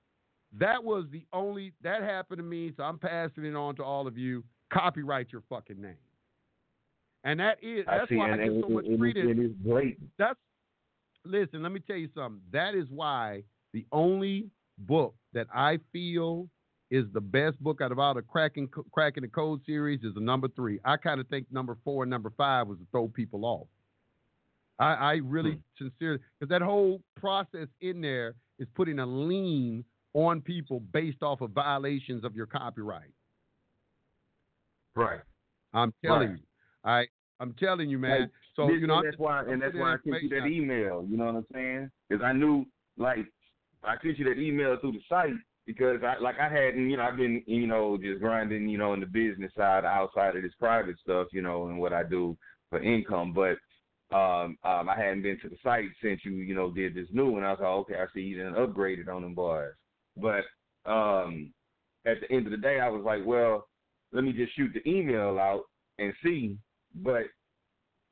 [0.57, 4.07] that was the only that happened to me, so I'm passing it on to all
[4.07, 4.45] of you.
[4.73, 5.97] Copyright your fucking name.
[7.25, 9.31] And that is that's why I get so much credit.
[9.31, 10.11] It is blatant.
[10.17, 10.39] That's
[11.25, 12.41] listen, let me tell you something.
[12.53, 13.43] That is why
[13.73, 16.49] the only book that I feel
[16.91, 20.21] is the best book out of all the cracking cracking the code series is the
[20.21, 20.79] number three.
[20.85, 23.67] I kind of think number four and number five was to throw people off.
[24.79, 25.87] I, I really hmm.
[25.87, 29.85] sincerely because that whole process in there is putting a lien
[30.15, 33.13] on people based off of violations of your copyright.
[34.95, 35.21] Right.
[35.73, 36.39] I'm telling right.
[36.39, 36.45] you.
[36.85, 37.07] I
[37.41, 38.31] I'm telling you, man.
[38.55, 41.07] So this, you know, that's why, and that's why I sent you that email.
[41.09, 41.91] You know what I'm saying?
[42.09, 42.67] Because I knew,
[42.97, 43.27] like,
[43.83, 45.31] I sent you that email through the site
[45.67, 48.93] because I, like, I hadn't, you know, I've been, you know, just grinding, you know,
[48.93, 52.37] in the business side outside of this private stuff, you know, and what I do
[52.71, 53.57] for income, but.
[54.15, 57.31] Um, um, I hadn't been to the site since you, you know, did this new
[57.31, 57.45] one.
[57.45, 59.75] I was like, okay, I see you done upgraded on them bars.
[60.19, 60.45] But
[60.85, 61.51] um,
[62.05, 63.69] at the end of the day, I was like, well,
[64.13, 65.63] let me just shoot the email out
[65.99, 66.59] and see.
[66.95, 67.23] But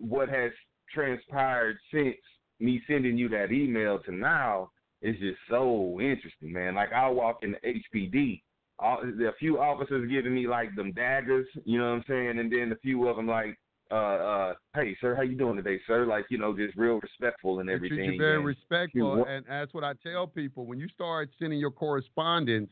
[0.00, 0.50] what has
[0.92, 2.16] transpired since
[2.58, 4.70] me sending you that email to now
[5.02, 6.74] is just so interesting, man.
[6.74, 8.42] Like I walk in the HPD,
[8.78, 12.52] all, a few officers giving me like them daggers, you know what I'm saying, and
[12.52, 13.58] then a few of them like
[13.90, 16.06] uh, uh, hey, sir, how you doing today, sir?
[16.06, 17.98] Like, you know, just real respectful and everything.
[17.98, 20.64] Treat you very and respectful, you, and that's what I tell people.
[20.64, 22.70] When you start sending your correspondence,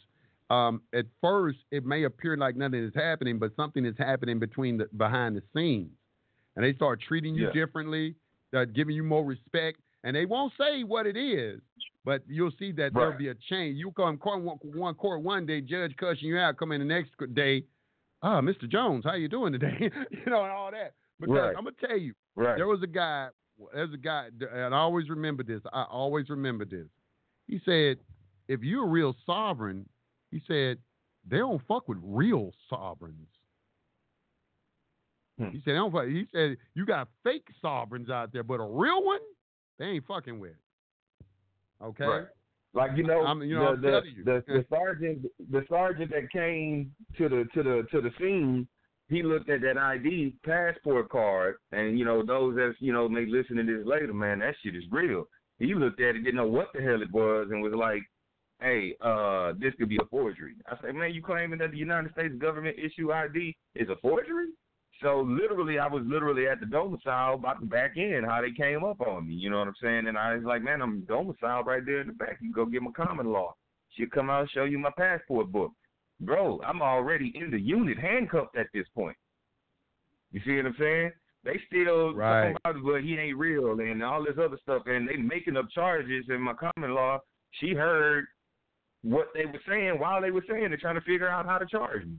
[0.50, 4.78] um, at first it may appear like nothing is happening, but something is happening between
[4.78, 5.90] the behind the scenes,
[6.58, 7.52] and they start treating you yeah.
[7.52, 8.16] differently,
[8.52, 11.60] uh, giving you more respect, and they won't say what it is,
[12.04, 12.94] but you'll see that right.
[12.94, 13.78] there'll be a change.
[13.78, 16.84] You come court one, one court one day, judge cussing you out, come in the
[16.84, 17.62] next day,
[18.24, 18.68] ah, oh, Mr.
[18.68, 19.78] Jones, how you doing today?
[20.10, 20.94] you know, and all that.
[21.20, 21.54] Because right.
[21.56, 22.56] I'm gonna tell you, right.
[22.56, 23.28] there was a guy.
[23.72, 25.60] There's a guy, and I always remember this.
[25.72, 26.86] I always remember this.
[27.46, 27.98] He said,
[28.48, 29.88] "If you're a real sovereign,"
[30.32, 30.78] he said,
[31.24, 33.28] "they don't fuck with real sovereigns."
[35.38, 35.50] Hmm.
[35.50, 35.76] He said.
[36.08, 39.20] He said, "You got fake sovereigns out there, but a real one,
[39.78, 40.56] they ain't fucking with."
[41.82, 42.04] Okay.
[42.04, 42.26] Right.
[42.74, 46.92] Like you know, I'm, you know the, the, the, the sergeant, the sergeant that came
[47.16, 48.68] to the to the to the scene
[49.08, 53.24] he looked at that ID passport card, and you know those that you know may
[53.26, 55.24] listen to this later, man, that shit is real.
[55.58, 58.02] He looked at it, didn't know what the hell it was, and was like,
[58.60, 62.12] "Hey, uh, this could be a forgery." I said, "Man, you claiming that the United
[62.12, 64.48] States government issue ID is a forgery?"
[65.02, 68.82] So literally, I was literally at the domicile about to back in how they came
[68.82, 69.34] up on me.
[69.34, 70.08] You know what I'm saying?
[70.08, 72.38] And I was like, "Man, I'm domiciled right there in the back.
[72.40, 73.54] You go get my common law.
[73.90, 75.72] She'll come out and show you my passport book."
[76.20, 79.16] bro, I'm already in the unit, handcuffed at this point.
[80.32, 81.12] You see what I'm saying?
[81.44, 82.52] They still right.
[82.52, 85.66] talking about but he ain't real and all this other stuff, and they making up
[85.74, 86.26] charges.
[86.28, 87.20] In my common law,
[87.52, 88.26] she heard
[89.02, 91.66] what they were saying while they were saying they're trying to figure out how to
[91.66, 92.16] charge me.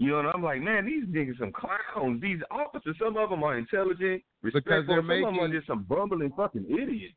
[0.00, 2.22] You know, and I'm like, man, these niggas some clowns.
[2.22, 4.86] These officers, some of them are intelligent, respectful.
[4.86, 5.26] They're some making...
[5.26, 7.12] of them are just some bumbling fucking idiots.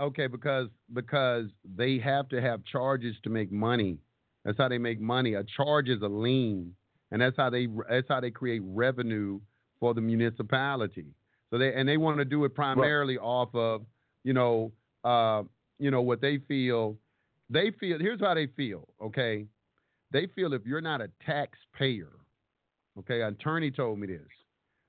[0.00, 3.98] Okay, because because they have to have charges to make money
[4.46, 5.34] That's how they make money.
[5.34, 6.74] A charge is a lien,
[7.10, 9.38] and that's how they that's how they create revenue
[9.78, 11.04] for the municipality.
[11.50, 13.82] So they and they want to do it primarily off of
[14.24, 14.72] you know
[15.04, 15.42] uh,
[15.78, 16.96] you know what they feel.
[17.50, 18.88] They feel here's how they feel.
[19.02, 19.44] Okay,
[20.16, 22.12] they feel if you're not a taxpayer,
[22.98, 24.20] okay, an attorney told me this.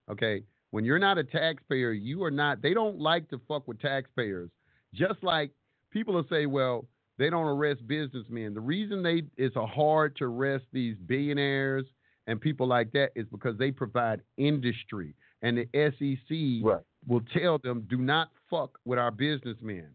[0.10, 2.62] Okay, when you're not a taxpayer, you are not.
[2.62, 4.50] They don't like to fuck with taxpayers.
[4.94, 5.52] Just like
[5.92, 6.86] people will say, well,
[7.18, 8.54] they don't arrest businessmen.
[8.54, 11.86] The reason they it's a hard to arrest these billionaires
[12.28, 16.84] and people like that is because they provide industry, and the SEC Right.
[17.08, 19.90] will tell them, do not fuck with our businessmen.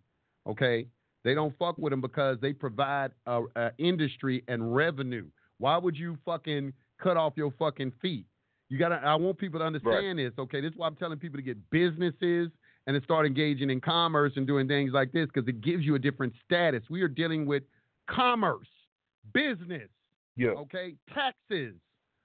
[0.47, 0.87] Okay,
[1.25, 5.27] they don't fuck with them because they provide a, a industry and revenue.
[5.59, 8.27] Why would you fucking cut off your fucking feet?
[8.69, 8.97] You gotta.
[8.97, 10.33] I want people to understand this.
[10.39, 12.51] Okay, this is why I'm telling people to get businesses
[12.87, 15.95] and to start engaging in commerce and doing things like this because it gives you
[15.95, 16.83] a different status.
[16.91, 17.63] We are dealing with
[18.11, 18.67] commerce,
[19.33, 19.89] business,
[20.37, 20.51] Yeah.
[20.51, 21.75] okay, taxes,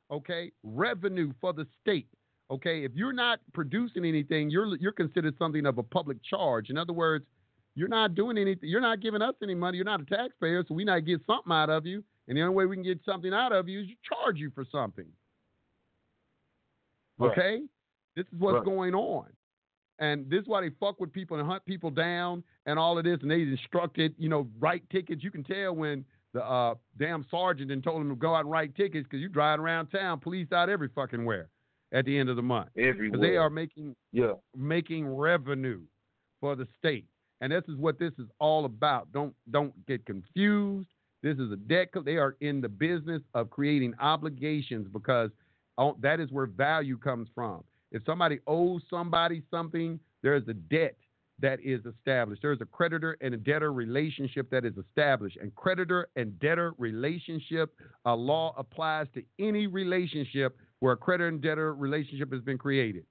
[0.10, 2.08] okay, revenue for the state.
[2.50, 6.70] Okay, if you're not producing anything, you're you're considered something of a public charge.
[6.70, 7.26] In other words,
[7.78, 8.68] you're not doing anything.
[8.70, 9.78] You're not giving us any money.
[9.78, 12.04] You're not a taxpayer, so we not get something out of you.
[12.28, 14.50] And the only way we can get something out of you is you charge you
[14.54, 15.06] for something.
[17.20, 17.32] Right.
[17.32, 17.62] Okay,
[18.16, 18.66] this is what's Right.
[18.66, 19.28] going on,
[20.00, 23.04] and this is why they fuck with people and hunt people down and all of
[23.06, 23.20] this.
[23.22, 25.24] And they instructed, you know, write tickets.
[25.24, 28.52] You can tell when the uh, damn sergeant and told them to go out and
[28.52, 31.50] write tickets because you driving around town, police out every fucking where
[31.92, 32.70] at the end of the month.
[32.78, 33.20] Everywhere.
[33.20, 34.34] they are making Yeah.
[34.56, 35.82] making revenue
[36.40, 37.08] for the state,
[37.42, 39.12] and this is what this is all about.
[39.12, 40.90] Don't don't get confused.
[41.24, 41.90] This is a debt.
[42.06, 45.32] They are in the business of creating obligations because
[46.00, 47.64] that is where value comes from.
[47.92, 50.96] If somebody owes somebody something, there is a debt
[51.40, 52.42] that is established.
[52.42, 55.38] There's a creditor and a debtor relationship that is established.
[55.40, 61.42] And creditor and debtor relationship, a law applies to any relationship where a creditor and
[61.42, 63.06] debtor relationship has been created.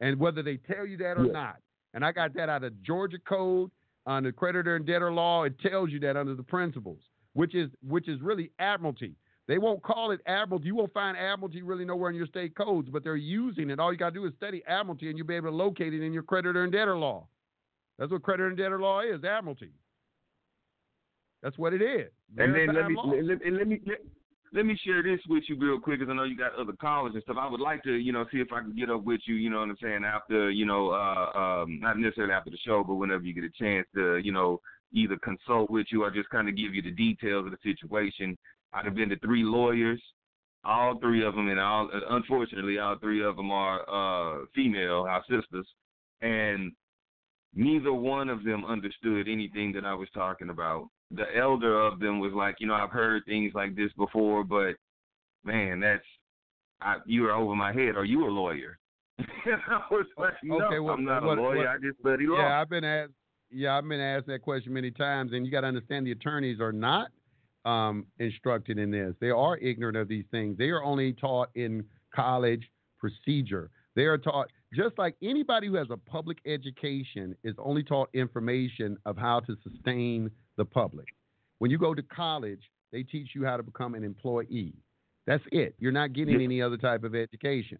[0.00, 1.56] And whether they tell you that or not.
[1.94, 3.70] And I got that out of Georgia Code
[4.06, 5.44] on the creditor and debtor law.
[5.44, 7.00] It tells you that under the principles,
[7.34, 9.14] which is which is really admiralty.
[9.48, 10.66] They won't call it admiralty.
[10.66, 13.80] You won't find admiralty really nowhere in your state codes, but they're using it.
[13.80, 16.02] All you got to do is study admiralty, and you'll be able to locate it
[16.02, 17.26] in your creditor and debtor law.
[17.98, 19.72] That's what creditor and debtor law is, admiralty.
[21.42, 22.10] That's what it is.
[22.38, 23.98] And then let me let, let, let me let,
[24.52, 27.14] let me share this with you real quick, because I know you got other callers
[27.14, 27.36] and stuff.
[27.40, 29.48] I would like to, you know, see if I can get up with you, you
[29.48, 32.96] know what I'm saying, after, you know, uh, um, not necessarily after the show, but
[32.96, 34.60] whenever you get a chance to, you know,
[34.92, 38.36] either consult with you or just kind of give you the details of the situation.
[38.74, 40.02] I'd have been to three lawyers,
[40.64, 45.22] all three of them, and all unfortunately, all three of them are uh, female, our
[45.28, 45.66] sisters,
[46.20, 46.72] and
[47.54, 50.88] neither one of them understood anything that I was talking about.
[51.14, 54.74] The elder of them was like, you know, I've heard things like this before, but
[55.44, 56.04] man, that's
[56.80, 57.96] I, you are over my head.
[57.96, 58.78] Are you a lawyer?
[59.18, 61.56] I was like, no, Okay, well, I'm not what- a lawyer.
[61.58, 62.38] what- I just study law.
[62.38, 63.12] Yeah, I've been asked.
[63.54, 66.58] Yeah, I've been asked that question many times, and you got to understand the attorneys
[66.58, 67.08] are not
[67.66, 69.14] um, instructed in this.
[69.20, 70.56] They are ignorant of these things.
[70.56, 71.84] They are only taught in
[72.14, 72.68] college
[72.98, 73.70] procedure.
[73.94, 78.96] They are taught just like anybody who has a public education is only taught information
[79.04, 81.06] of how to sustain the public.
[81.58, 84.74] When you go to college, they teach you how to become an employee.
[85.26, 85.74] That's it.
[85.78, 87.78] You're not getting any other type of education.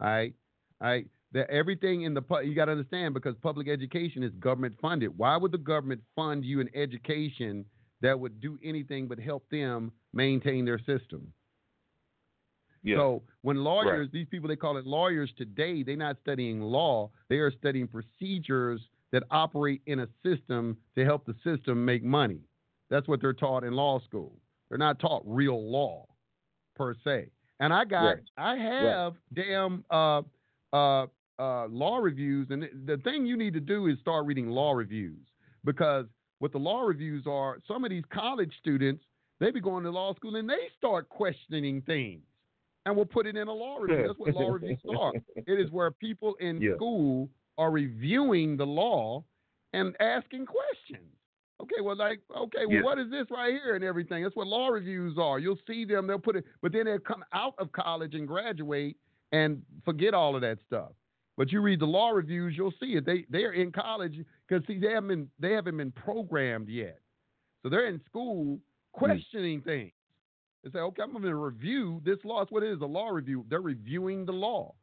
[0.00, 0.34] All right.
[0.80, 1.06] All right.
[1.32, 5.16] That everything in the you got to understand because public education is government funded.
[5.16, 7.64] Why would the government fund you an education
[8.02, 11.32] that would do anything but help them maintain their system?
[12.82, 12.96] Yeah.
[12.96, 17.10] So when lawyers, these people they call it lawyers today, they're not studying law.
[17.28, 18.80] They are studying procedures
[19.12, 22.40] that operate in a system to help the system make money.
[22.90, 24.38] That's what they're taught in law school.
[24.68, 26.06] They're not taught real law
[26.74, 27.30] per se.
[27.60, 28.18] And I got, Right.
[28.36, 30.22] I have damn uh,
[30.72, 31.06] uh,
[31.38, 35.26] uh, law reviews, and the thing you need to do is start reading law reviews
[35.64, 36.06] because
[36.38, 39.04] what the law reviews are, some of these college students
[39.40, 42.22] they be going to law school and they start questioning things
[42.84, 44.06] and we'll put it in a law review.
[44.06, 45.12] That's what law reviews are.
[45.36, 46.74] It is where people in Yeah.
[46.76, 47.28] school
[47.58, 49.24] are reviewing the law
[49.72, 51.08] and asking questions.
[51.60, 52.82] Okay, well, like, okay, well, Yeah.
[52.82, 54.24] what is this right here and everything?
[54.24, 55.38] That's what law reviews are.
[55.38, 58.96] You'll see them, they'll put it, but then they'll come out of college and graduate
[59.30, 60.92] and forget all of that stuff.
[61.36, 63.06] But you read the law reviews, you'll see it.
[63.06, 67.00] They they're in college because see they haven't been they haven't been programmed yet.
[67.62, 68.98] So they're in school hmm.
[68.98, 69.92] questioning things.
[70.64, 72.40] They say, okay, I'm going to review this law.
[72.40, 73.44] That's what it is, a law review.
[73.48, 74.74] They're reviewing the law.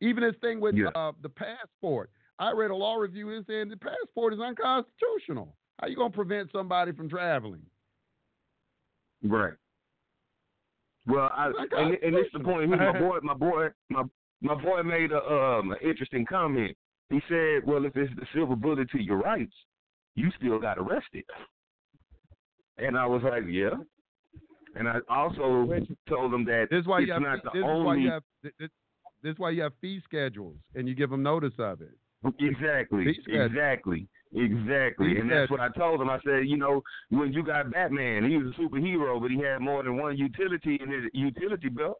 [0.00, 0.88] Even this thing with Yeah.
[0.94, 2.10] uh, the passport.
[2.38, 5.56] I read a law review and saying the passport is unconstitutional.
[5.80, 7.62] How you going to prevent somebody from traveling?
[9.22, 9.54] right.
[11.06, 12.68] Well, I, and, and this is the point.
[12.68, 14.02] Here, my boy, my boy, my
[14.42, 16.76] my boy made a um an interesting comment.
[17.10, 19.54] He said, "Well, if it's the silver bullet to your rights,
[20.16, 21.24] you still got arrested."
[22.78, 23.70] And I was like, "Yeah."
[24.76, 25.66] And I also
[26.08, 27.22] told them that This is why it's you have.
[27.22, 28.22] not the This is why only you have.
[28.42, 28.52] This,
[29.22, 31.90] this is why you have fee schedules, and you give them notice of it.
[32.40, 35.18] Exactly, exactly, exactly.
[35.18, 36.10] And that's what I told him.
[36.10, 39.58] I said, you know, when you got Batman, he was a superhero, but he had
[39.60, 41.98] more than one utility in his utility belt.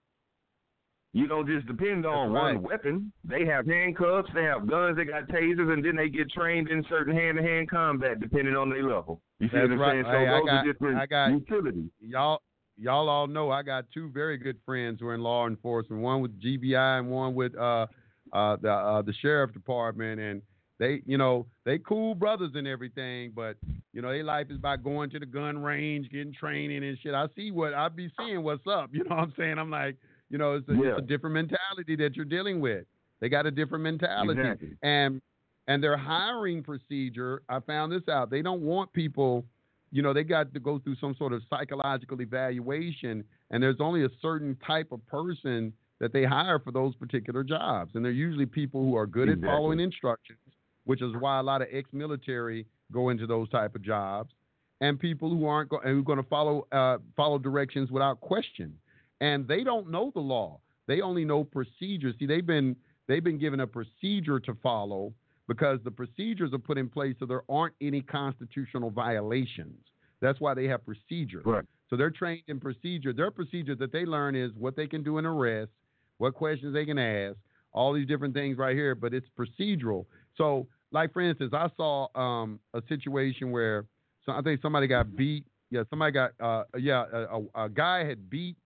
[1.12, 2.54] You don't just depend on right.
[2.54, 3.10] one weapon.
[3.24, 6.84] They have handcuffs, they have guns, they got tasers, and then they get trained in
[6.90, 9.22] certain hand-to-hand combat depending on their level.
[9.40, 9.92] You see That's what I'm right.
[9.92, 10.04] saying?
[10.04, 11.90] So Hey, I those got- are different I got- utilities.
[12.00, 12.40] Y'all,
[12.78, 16.02] y'all all know I got two very good friends who are in law enforcement.
[16.02, 17.86] One with GBI and one with uh,
[18.32, 20.42] uh, the uh, the sheriff department, and
[20.78, 23.56] they, you know, they cool brothers and everything, but
[23.94, 27.14] you know, their life is about going to the gun range, getting training and shit.
[27.14, 28.42] I see what I be seeing.
[28.42, 28.90] What's up?
[28.92, 29.58] You know what I'm saying?
[29.58, 29.96] I'm like,
[30.28, 30.90] you know, it's a, Yeah.
[30.90, 32.84] it's a different mentality that you're dealing with.
[33.20, 34.76] They got a different mentality, Exactly.
[34.82, 35.22] and
[35.68, 37.42] and their hiring procedure.
[37.48, 38.28] I found this out.
[38.30, 39.46] They don't want people
[39.92, 44.04] you know, they got to go through some sort of psychological evaluation, and there's only
[44.04, 47.92] a certain type of person that they hire for those particular jobs.
[47.94, 49.48] And they're usually people who are good Exactly.
[49.48, 50.38] at following instructions,
[50.84, 54.32] which is why a lot of ex-military go into those type of jobs,
[54.80, 58.76] and people who aren't go- who are going to follow uh, follow directions without question.
[59.20, 62.14] And they don't know the law; they only know procedures.
[62.18, 62.76] See, they've been
[63.08, 65.14] they've been given a procedure to follow
[65.48, 69.78] because the procedures are put in place so there aren't any constitutional violations.
[70.20, 71.42] That's why they have procedure.
[71.44, 71.64] Right.
[71.88, 73.12] So they're trained in procedure.
[73.12, 75.70] Their procedure that they learn is what they can do in arrest,
[76.18, 77.36] what questions they can ask,
[77.72, 80.06] all these different things right here, but it's procedural.
[80.36, 83.84] So, like for instance, I saw um, a situation where
[84.24, 85.44] so I think somebody got beat.
[85.70, 88.56] Yeah, somebody got uh, yeah, a, a, a guy had beat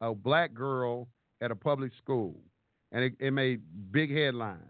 [0.00, 1.08] a black girl
[1.40, 2.34] at a public school,
[2.92, 3.60] and it, it made
[3.92, 4.60] big headlines.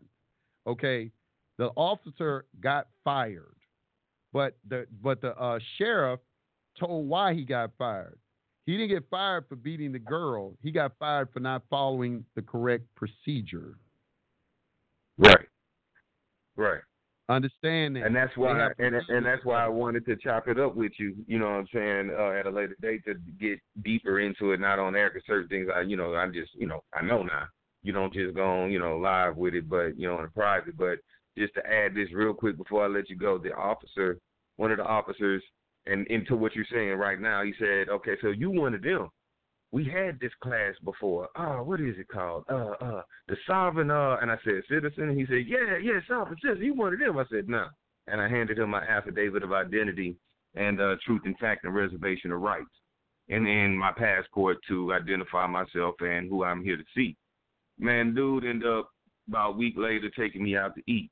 [0.66, 1.10] Okay,
[1.58, 3.56] the officer got fired,
[4.32, 6.20] but the but the uh, sheriff
[6.78, 8.18] told why he got fired.
[8.66, 10.56] He didn't get fired for beating the girl.
[10.62, 13.78] He got fired for not following the correct procedure.
[15.18, 15.46] Right.
[16.56, 16.80] Right.
[17.28, 18.04] Understand that.
[18.06, 21.16] And that's why, and and that's why I wanted to chop it up with you.
[21.26, 22.10] You know what I'm saying?
[22.16, 25.48] Uh, at a later date to get deeper into it, not on air, because certain
[25.48, 27.46] things I, you know, I just, you know, I know now.
[27.82, 30.28] You don't just go on, you know, live with it, but you know, in a
[30.28, 30.76] private.
[30.76, 30.98] But
[31.36, 34.18] just to add this real quick before I let you go, the officer,
[34.56, 35.42] one of the officers,
[35.86, 39.08] and into what you're saying right now, he said, okay, so you one of them.
[39.72, 41.28] We had this class before.
[41.36, 42.44] Uh, what is it called?
[42.50, 43.90] Uh, uh, the sovereign.
[43.90, 45.10] Uh, and I said citizen.
[45.10, 46.64] And he said, yeah, yeah, sovereign citizen.
[46.64, 47.18] You one of them?
[47.18, 47.66] I said, no.
[48.06, 50.16] And I handed him my affidavit of identity
[50.56, 52.64] and uh, truth and fact and reservation of rights,
[53.28, 57.16] and then my passport to identify myself and who I'm here to see.
[57.78, 58.88] Man, dude ended up
[59.28, 61.10] about a week later taking me out to eat,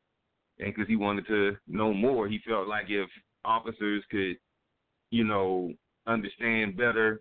[0.58, 3.08] and because he wanted to know more, he felt like if
[3.44, 4.36] officers could,
[5.10, 5.72] you know,
[6.06, 7.20] understand better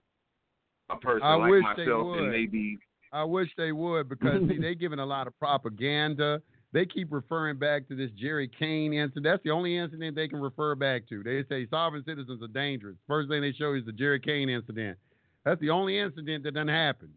[0.89, 2.77] a person I like myself and maybe
[3.11, 6.41] I wish they would because see, they're giving a lot of propaganda.
[6.73, 9.23] They keep referring back to this Jerry Kane incident.
[9.23, 11.21] That's the only incident they can refer back to.
[11.21, 12.95] They say sovereign citizens are dangerous.
[13.07, 14.97] First thing they show is the Jerry Kane incident.
[15.45, 17.09] That's the only incident that doesn't happen.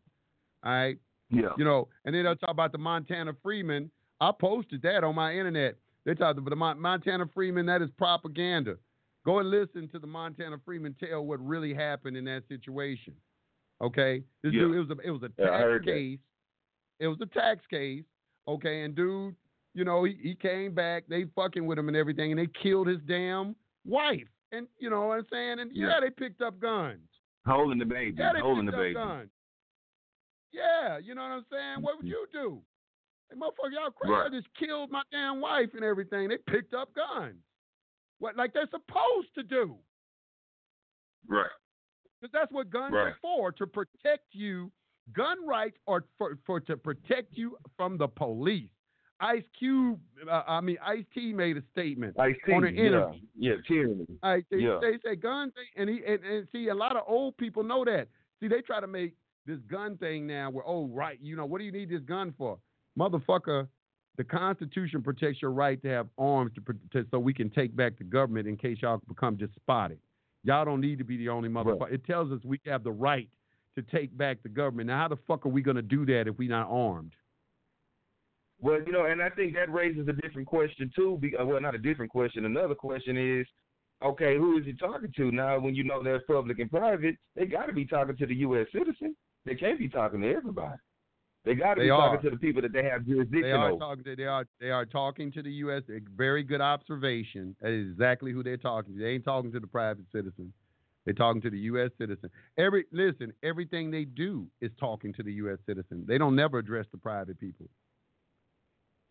[0.63, 0.99] All right.
[1.31, 1.51] yeah.
[1.57, 3.91] You know, and then they'll talk about the Montana Freeman.
[4.21, 5.77] I posted that on my internet.
[6.07, 7.67] They talk about the Mon- Montana Freeman.
[7.67, 8.77] That is propaganda.
[9.27, 13.13] Go and listen to the Montana Freeman tell what really happened in that situation.
[13.83, 14.61] Okay, this Yeah.
[14.63, 15.85] dude, it was a it was a Yeah, tax that.
[15.85, 16.19] case.
[17.01, 18.05] It was a tax case.
[18.49, 19.35] Okay, and dude,
[19.75, 21.05] you know, he, he came back.
[21.09, 23.55] They fucking with him and everything, and they killed his damn
[23.85, 24.29] wife.
[24.53, 25.59] And you know what I'm saying?
[25.59, 26.01] And yeah, Yeah.
[26.01, 27.01] they picked up guns.
[27.45, 29.19] holding the baby, Yeah, they holding the picked up baby.
[29.19, 29.31] guns.
[30.53, 31.79] Yeah, you know what I'm saying?
[31.79, 32.11] Mm, what would mm.
[32.11, 32.63] you do?
[33.31, 34.13] Hey, motherfucker, y'all crazy.
[34.13, 34.27] Right.
[34.27, 36.29] I just killed my damn wife and everything.
[36.29, 37.37] They picked up guns.
[38.19, 39.77] What, like they're supposed to do.
[41.29, 41.47] Right.
[42.21, 43.09] Because that's what guns Right.
[43.09, 44.71] are for, to protect you.
[45.13, 48.71] Gun rights are for, for to protect you from the police.
[49.21, 49.99] Ice Cube,
[50.31, 52.19] uh, I mean, Ice T made a statement.
[52.19, 53.21] Ice On an yeah, interview.
[53.39, 54.07] yeah, tyranny.
[54.23, 54.79] I, they, Yeah.
[54.81, 57.83] they say gun thing, and he and, and see a lot of old people know
[57.85, 58.09] that.
[58.41, 59.15] See, they try to make
[59.47, 62.35] this gun thing now where oh right, you know what do you need this gun
[62.37, 62.59] for,
[62.99, 63.69] motherfucker?
[64.17, 67.99] The Constitution protects your right to have arms to, to so we can take back
[67.99, 69.99] the government in case y'all become despotic.
[70.43, 71.93] Y'all don't need to be the only motherfucker.
[71.93, 73.29] It tells us we have the right
[73.75, 74.89] to take back the government.
[74.89, 77.13] Now, how the fuck are we going to do that if we're not armed?
[78.61, 81.19] Well, you know, and I think that raises a different question too.
[81.21, 82.47] Be, uh, well, not a different question.
[82.47, 83.47] Another question is,
[84.03, 85.59] okay, who is he talking to now?
[85.59, 88.67] When you know there's public and private, they got to be talking to the U.S.
[88.73, 89.15] citizen.
[89.45, 90.79] They can't be talking to everybody.
[91.47, 92.15] They got to be are.
[92.17, 93.79] talking to the people that they have jurisdiction They are over.
[93.79, 94.05] talking.
[94.05, 94.45] To, they are.
[94.61, 95.83] They are talking to the U.S.
[95.89, 97.55] A very good observation.
[97.63, 99.01] That is exactly who they're talking to.
[99.01, 100.53] They ain't talking to the private citizen.
[101.05, 101.91] They're talking to the U.S.
[101.99, 102.31] citizen.
[102.59, 105.59] Every listen, everything they do is talking to the U.S.
[105.67, 106.05] citizen.
[106.07, 107.67] They don't never address the private people.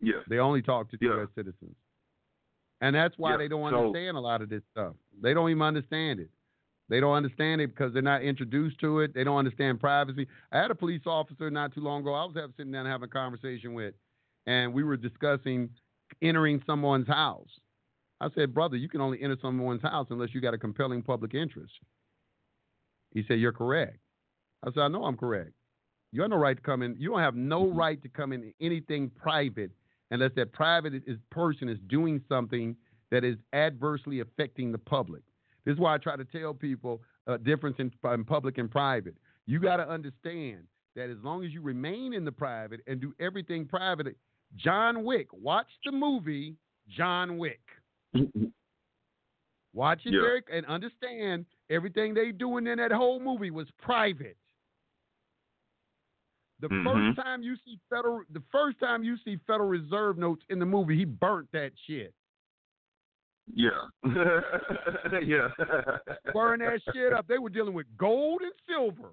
[0.02, 0.20] yeah.
[0.28, 1.14] They only talk to Yeah.
[1.16, 1.28] U.S.
[1.34, 1.74] citizens,
[2.82, 4.92] and that's why Yeah, they don't so- understand a lot of this stuff.
[5.22, 6.28] They don't even understand it.
[6.88, 9.12] They don't understand it because they're not introduced to it.
[9.14, 10.28] They don't understand privacy.
[10.52, 12.14] I had a police officer not too long ago.
[12.14, 13.94] I was having, sitting down having a conversation with,
[14.46, 15.70] and we were discussing
[16.22, 17.50] entering someone's house.
[18.20, 21.34] I said, "Brother, you can only enter someone's house unless you got a compelling public
[21.34, 21.74] interest."
[23.12, 23.98] He said, "You're correct."
[24.62, 25.52] I said, "I know I'm correct.
[26.12, 26.96] You have no right to come in.
[26.98, 27.78] You don't have no mm-hmm.
[27.78, 29.70] right to come in anything private
[30.10, 32.76] unless that private is, person is doing something
[33.10, 35.22] that is adversely affecting the public.
[35.66, 39.16] This is why I try to tell people a difference in, in public and private.
[39.46, 43.12] You got to understand that as long as you remain in the private and do
[43.20, 44.16] everything private,
[44.56, 46.56] John Wick, watch the movie
[46.88, 47.60] John Wick.
[49.74, 50.20] Watch it Yeah.
[50.22, 54.38] very and understand everything they doing in that whole movie was private.
[56.60, 56.84] The Mhm.
[56.84, 60.64] first time you see federal, the first time you see Federal Reserve notes in the
[60.64, 62.14] movie, he burnt that shit.
[63.54, 63.70] Yeah.
[65.22, 65.48] yeah.
[66.32, 67.26] Burn that shit up.
[67.28, 69.10] They were dealing with gold and silver.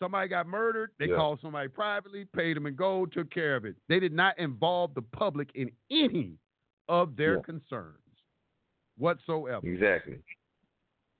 [0.00, 0.90] Somebody got murdered.
[0.98, 1.16] They Yeah.
[1.16, 3.76] called somebody privately, paid them in gold, took care of it.
[3.88, 6.38] They did not involve the public in any
[6.88, 7.42] of their Yeah.
[7.42, 7.98] concerns
[8.98, 9.66] whatsoever.
[9.66, 10.18] Exactly.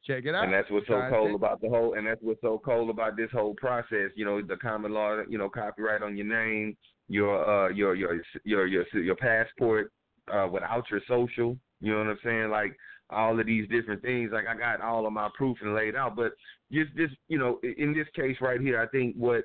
[0.04, 0.44] Check it out.
[0.44, 3.30] And that's what's so cold about the whole, and that's what's so cold about this
[3.32, 4.10] whole process.
[4.14, 6.76] You know, the common law, you know, copyright on your name,
[7.08, 9.90] your uh, your your your your your passport,
[10.32, 11.58] uh, without your social.
[11.80, 12.50] You know what I'm saying?
[12.50, 12.76] Like
[13.10, 14.30] all of these different things.
[14.32, 16.32] Like I got all of my proof and laid out, but
[16.72, 19.44] just this, you know, in this case right here, I think what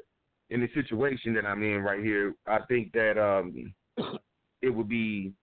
[0.50, 3.74] in the situation that I'm in right here, I think that um,
[4.62, 5.34] it would be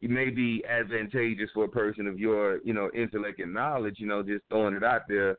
[0.00, 4.06] it may be advantageous for a person of your, you know, intellect and knowledge, you
[4.06, 5.36] know, just throwing it out there.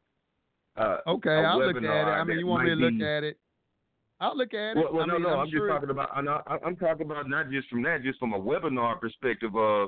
[0.76, 1.88] Uh, Okay, I'll look at it.
[1.88, 3.38] I mean, you want me to look be- at it?
[4.22, 4.76] I'll look at it.
[4.76, 6.10] Well, well I no, mean, no, I'm, I'm, sure just talking about.
[6.14, 6.28] I'm,
[6.66, 9.88] I'm talking about not just from that, just from a webinar perspective of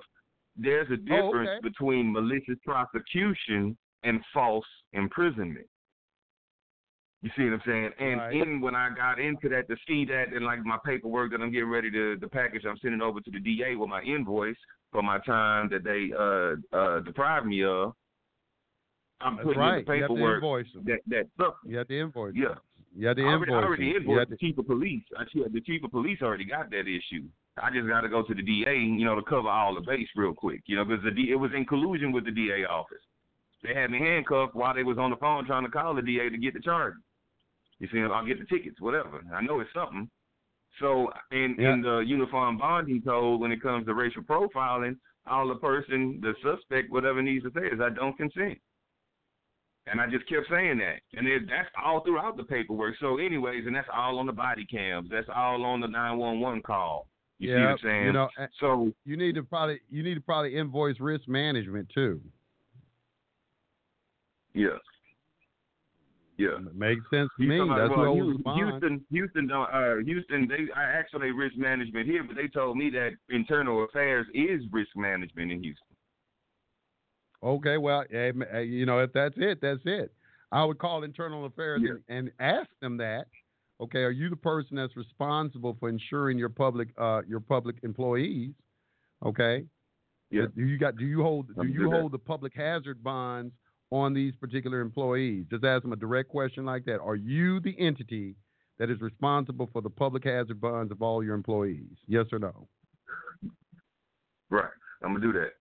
[0.61, 1.59] there's a difference Oh, okay.
[1.61, 5.67] between malicious prosecution and false imprisonment.
[7.23, 7.91] You see what I'm saying?
[7.99, 8.33] And Right.
[8.35, 11.51] in when I got into that to see that and like my paperwork that I'm
[11.51, 14.57] getting ready to the package I'm sending over to the DA with my invoice
[14.91, 17.93] for my time that they uh uh deprived me of.
[19.21, 19.79] I'm That's putting right.
[19.79, 21.53] in the You have to paperwork invoice that that stuff.
[21.63, 22.33] You have to invoice.
[22.35, 22.55] Yeah.
[22.95, 23.49] You have to I invoice.
[23.49, 23.95] already, I already.
[23.97, 25.03] Invoiced the chief of police.
[25.15, 25.23] I,
[25.53, 27.27] the chief of police already got that issue.
[27.61, 30.07] I just got to go to the DA, you know, to cover all the base
[30.15, 33.03] real quick, you know, because the D, it was in collusion with the DA office.
[33.63, 36.29] They had me handcuffed while they was on the phone trying to call the DA
[36.29, 36.95] to get the charge.
[37.79, 39.21] You see, I'll get the tickets, whatever.
[39.33, 40.09] I know it's something.
[40.79, 41.73] So in Yeah.
[41.73, 44.97] in the uniform bonding code, when it comes to racial profiling,
[45.27, 48.59] all the person, the suspect, whatever needs to say is I don't consent.
[49.87, 51.01] And I just kept saying that.
[51.13, 52.95] And it, that's all throughout the paperwork.
[52.99, 55.09] So, anyways, and that's all on the body cams.
[55.09, 57.07] That's all on the 911 call.
[57.41, 58.05] You see what I'm saying?
[58.05, 61.89] you know, uh, so, you need to probably you need to probably invoice risk management
[61.93, 62.21] too.
[64.53, 64.67] yeah.
[66.37, 66.57] Yeah.
[66.73, 67.59] Makes sense to me.
[67.59, 68.55] That's well, what Houston.
[68.55, 70.47] Houston, Houston, don't- uh, Houston.
[70.47, 74.25] They, I asked for their risk management here, but they told me that internal affairs
[74.33, 75.95] is risk management in Houston.
[77.43, 80.11] Okay, well, eh, eh, you know, if that's it, that's it.
[80.51, 81.91] I would call internal affairs Yeah.
[82.09, 83.27] and, and ask them that.
[83.81, 88.51] Okay, are you the person that's responsible for ensuring your public uh, your public employees?
[89.25, 89.65] Okay.
[90.29, 90.45] Yeah.
[90.55, 93.53] Do you got do you hold do you hold the public hazard bonds
[93.89, 95.45] on these particular employees?
[95.49, 96.99] Just ask them a direct question like that.
[96.99, 98.35] Are you the entity
[98.77, 101.97] that is responsible for the public hazard bonds of all your employees?
[102.07, 102.67] Yes or no?
[104.49, 104.69] Right.
[105.03, 105.51] I'm gonna do that.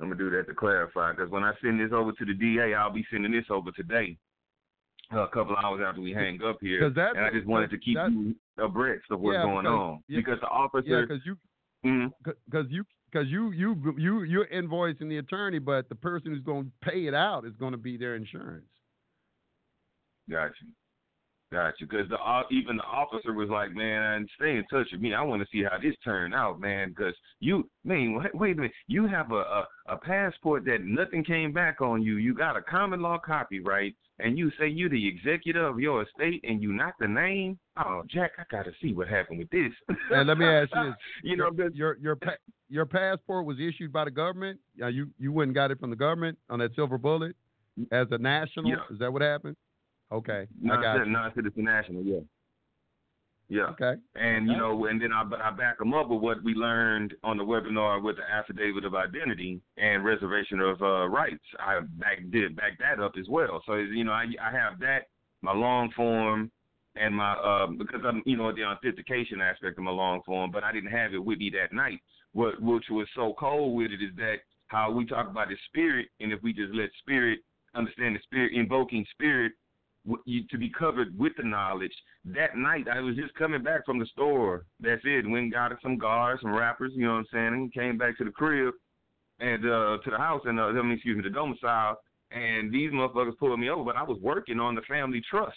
[0.00, 2.74] I'm gonna do that to clarify because when I send this over to the DA,
[2.74, 4.18] I'll be sending this over today.
[5.12, 6.88] A couple hours after we hang up here.
[6.90, 10.02] that- and I just wanted to keep that- you abreast of what's Yeah, going on
[10.06, 11.02] yeah, because the Yeah, officer.
[11.06, 11.36] because you
[11.84, 12.30] mm-hmm.
[12.46, 16.66] because you because you you you you're invoicing the attorney, but the person who's going
[16.66, 18.68] to pay it out is going to be their insurance.
[20.28, 20.52] Got
[21.52, 21.86] Got you.
[21.88, 25.14] Because the uh, even the officer was like, "Man, stay in touch with me.
[25.14, 26.90] I want to see how this turned out, man.
[26.90, 28.72] Because you, man, wait, wait a minute.
[28.86, 32.16] You have a, a a passport that nothing came back on you.
[32.18, 36.40] You got a common law copyright, and you say you're the executor of your estate,
[36.44, 37.58] and you not the name.
[37.76, 39.72] Oh, Jack, I got to see what happened with this.
[40.12, 42.36] And let me ask you this: you know, your your your, pa-
[42.68, 44.60] your passport was issued by the government.
[44.80, 47.34] Uh, you you went and got it from the government on that silver bullet
[47.90, 48.70] as a national.
[48.70, 48.76] Yeah.
[48.88, 49.56] Is that what happened?
[50.12, 51.12] Okay, I non got you.
[51.12, 52.20] non-citizen national, yeah.
[53.50, 53.62] Yeah.
[53.70, 53.94] Okay.
[54.14, 57.36] And you know, and then I I back them up with what we learned on
[57.36, 61.42] the webinar with the affidavit of identity and reservation of uh, rights.
[61.58, 63.60] I back did back that up as well.
[63.66, 65.08] So you know, I I have that
[65.42, 66.52] my long form
[66.94, 70.62] and my um because I'm you know the authentication aspect of my long form, but
[70.62, 71.98] I didn't have it with me that night.
[72.32, 74.36] What which was so cold with it is that
[74.68, 77.40] how we talk about the spirit, and if we just let spirit
[77.74, 79.52] understand the spirit, invoking spirit
[80.24, 81.92] you, to be covered with the knowledge.
[82.24, 84.64] That night, I was just coming back from the store.
[84.80, 85.28] That's it.
[85.28, 88.16] Went and got some guards, some rappers, you know what I'm saying, and came back
[88.18, 88.74] to the crib
[89.40, 91.98] and uh to the house and uh, I mean, excuse me, the domicile.
[92.32, 95.56] And these motherfuckers pulled me over, but I was working on the family trust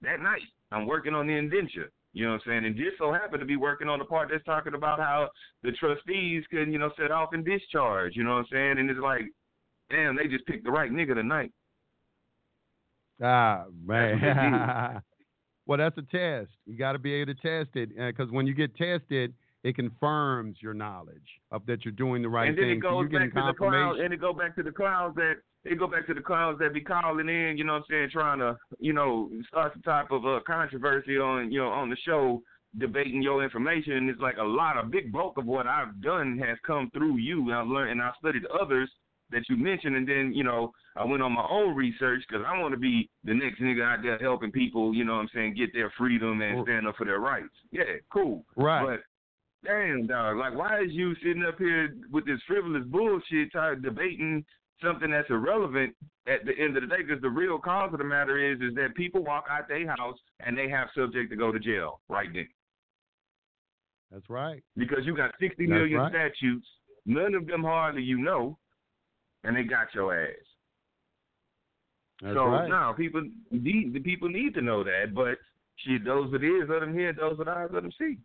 [0.00, 0.40] that night.
[0.72, 1.90] I'm working on the indenture.
[2.12, 2.64] You know what I'm saying?
[2.64, 5.28] And just so happened to be working on the part that's talking about how
[5.62, 8.16] the trustees can, you know, set off and discharge.
[8.16, 8.78] You know what I'm saying?
[8.78, 9.26] And it's like,
[9.90, 11.52] damn, they just picked the right nigga tonight.
[13.22, 15.02] Ah, man.
[15.66, 16.50] well, that's a test.
[16.66, 20.56] You got to be able to test it because when you get tested, it confirms
[20.60, 22.48] your knowledge of that you're doing the right thing.
[22.50, 22.78] and then thing.
[22.78, 24.04] it goes you're back to the confirmation.
[24.04, 25.34] and it go back to the clowns that
[25.64, 27.58] it go back to the clowns that be calling in.
[27.58, 28.08] You know what I'm saying?
[28.12, 31.96] Trying to you know start some type of uh, controversy on you know on the
[32.06, 32.42] show,
[32.78, 33.94] debating your information.
[33.94, 37.18] And it's like a lot of big bulk of what I've done has come through
[37.18, 37.42] you.
[37.42, 38.90] And I've learned and I've studied others
[39.30, 42.58] that you mentioned, and then you know I went on my own research because I
[42.58, 44.94] want to be the next nigga out there helping people.
[44.94, 45.54] You know what I'm saying?
[45.54, 47.54] Get their freedom and stand up for their rights.
[47.70, 48.44] Yeah, cool.
[48.56, 48.84] Right.
[48.84, 53.82] But damn, dog, like why is you sitting up here with this frivolous bullshit, trying
[53.82, 54.44] debating
[54.82, 55.94] something that's irrelevant
[56.26, 57.02] at the end of the day?
[57.06, 60.18] Because the real cause of the matter is, is that people walk out their house
[60.40, 62.48] and they have subject to go to jail right then
[64.10, 64.62] That's right.
[64.76, 66.12] because you got sixty million right.
[66.12, 66.66] statutes,
[67.06, 68.58] none of them hardly you know,
[69.44, 70.28] and they got your ass.
[72.22, 72.68] That's so right.
[72.68, 75.38] now people need the people need to know that, but
[75.76, 78.18] shit, those with ears let them hear, those with eyes let them see.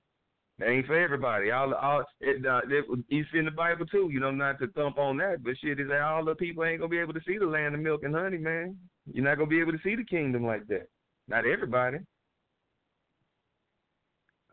[0.59, 1.51] That ain't for everybody.
[1.51, 4.09] All, all it, uh, it, you see in the Bible too.
[4.11, 6.79] You know, not to thump on that, but shit is that all the people ain't
[6.79, 8.77] gonna be able to see the land of milk and honey, man.
[9.11, 10.87] You're not gonna be able to see the kingdom like that.
[11.27, 11.97] Not everybody.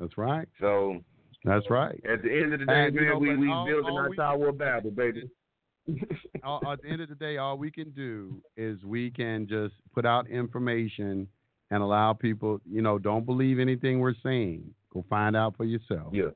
[0.00, 0.48] That's right.
[0.60, 1.00] So
[1.44, 2.00] That's right.
[2.08, 4.10] at the end of the day, And, you man, know, we we all- building our
[4.10, 5.28] we- Tower of Babel, baby.
[6.44, 9.74] All, at the end of the day, all we can do is we can just
[9.94, 11.26] put out information
[11.70, 14.62] and allow people, you know, don't believe anything we're saying.
[14.92, 16.12] Go find out for yourself.
[16.12, 16.30] Yeah.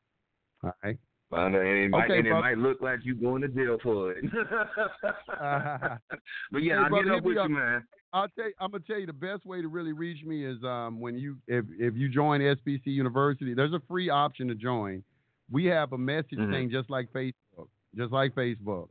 [0.65, 0.97] All right.
[1.31, 3.79] Find out, and it, might, Okay, and it might look like you're going to jail
[3.83, 4.25] for it.
[5.41, 7.49] but yeah, Hey, I'll brother, get up with up.
[7.49, 7.85] you, man.
[8.13, 10.63] I'll tell you, I'm gonna tell you the best way to really reach me is
[10.65, 13.53] um, when you if if you join SPC University.
[13.53, 15.03] There's a free option to join.
[15.51, 16.51] We have a message Mhm.
[16.51, 18.89] thing just like Facebook, just like Facebook.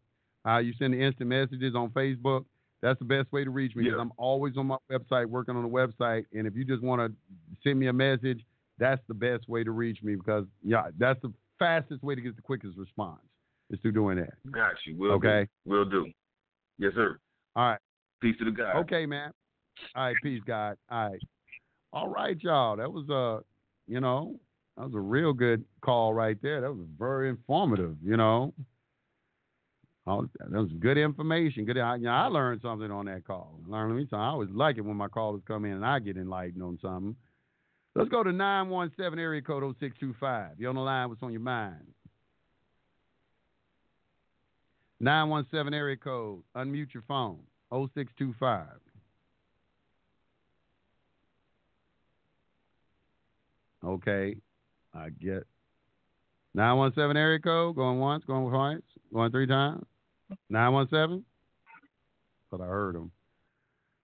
[0.47, 2.45] Uh, you send the instant messages on Facebook.
[2.81, 4.01] That's the best way to reach me because Yeah.
[4.01, 6.25] I'm always on my website working on the website.
[6.33, 7.15] And if you just want to
[7.63, 8.45] send me a message,
[8.77, 12.35] that's the best way to reach me because yeah, that's the fastest way to get
[12.35, 13.21] the quickest response
[13.71, 14.33] is through doing that.
[14.51, 14.95] Got you.
[14.97, 15.47] We'll Okay.
[15.65, 15.71] do.
[15.71, 16.11] We'll do.
[16.77, 17.17] Yes, sir.
[17.55, 17.79] All right.
[18.21, 18.75] Peace to the God.
[18.81, 19.31] Okay, man.
[19.95, 20.77] All right, peace, God.
[20.89, 21.19] All right.
[21.93, 22.75] All right, y'all.
[22.75, 23.41] That was uh,
[23.87, 24.39] you know,
[24.77, 26.61] that was a real good call right there.
[26.61, 28.53] That was very informative, you know.
[30.07, 31.65] All, that was good information.
[31.65, 31.79] Good.
[31.79, 33.59] I, you know, I learned something on that call.
[33.67, 34.19] Learned me something.
[34.19, 37.15] I always like it when my callers come in and I get enlightened on something.
[37.95, 40.59] Let's go to 917 area code 0625.
[40.59, 41.09] You on the line?
[41.09, 41.87] What's on your mind?
[44.99, 46.43] 917 area code.
[46.55, 47.39] Unmute your phone.
[47.71, 48.65] 0625.
[53.83, 54.35] Okay.
[54.93, 55.47] I get
[56.53, 57.75] 917 area code.
[57.75, 59.83] Going once, going twice, going three times.
[60.49, 61.23] 917?
[62.51, 63.11] But I heard him.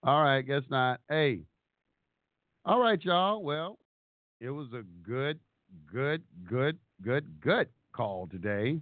[0.03, 0.99] All right, guess not.
[1.09, 1.41] Hey.
[2.65, 3.43] All right, y'all.
[3.43, 3.77] Well,
[4.39, 5.39] it was a good,
[5.91, 8.79] good, good, good, good call today.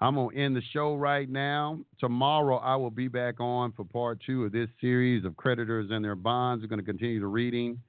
[0.00, 1.78] I'm going to end the show right now.
[1.98, 6.04] Tomorrow, I will be back on for part two of this series of creditors and
[6.04, 6.62] their bonds.
[6.62, 7.80] We're going to continue the reading.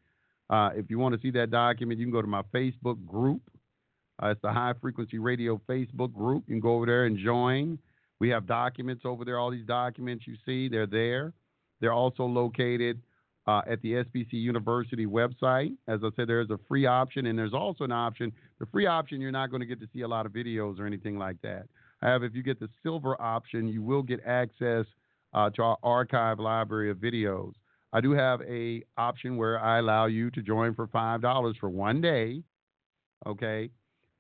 [0.50, 3.42] Uh, if you want to see that document, you can go to my Facebook group.
[4.24, 6.46] Uh, it's the High Frequency Radio Facebook group.
[6.48, 7.78] You can go over there and join.
[8.20, 9.38] We have documents over there.
[9.40, 11.34] All these documents you see, they're there.
[11.80, 13.02] They're also located
[13.48, 15.76] uh, at the SPC University website.
[15.88, 18.32] As I said, there's a free option, and there's also an option.
[18.60, 20.86] The free option, you're not going to get to see a lot of videos or
[20.86, 21.68] anything like that.
[22.02, 24.86] However, if you get the silver option, you will get access
[25.34, 27.54] uh, to our archive library of videos.
[27.94, 31.70] I do have a option where I allow you to join for five dollars for
[31.70, 32.44] one day,
[33.26, 33.70] okay,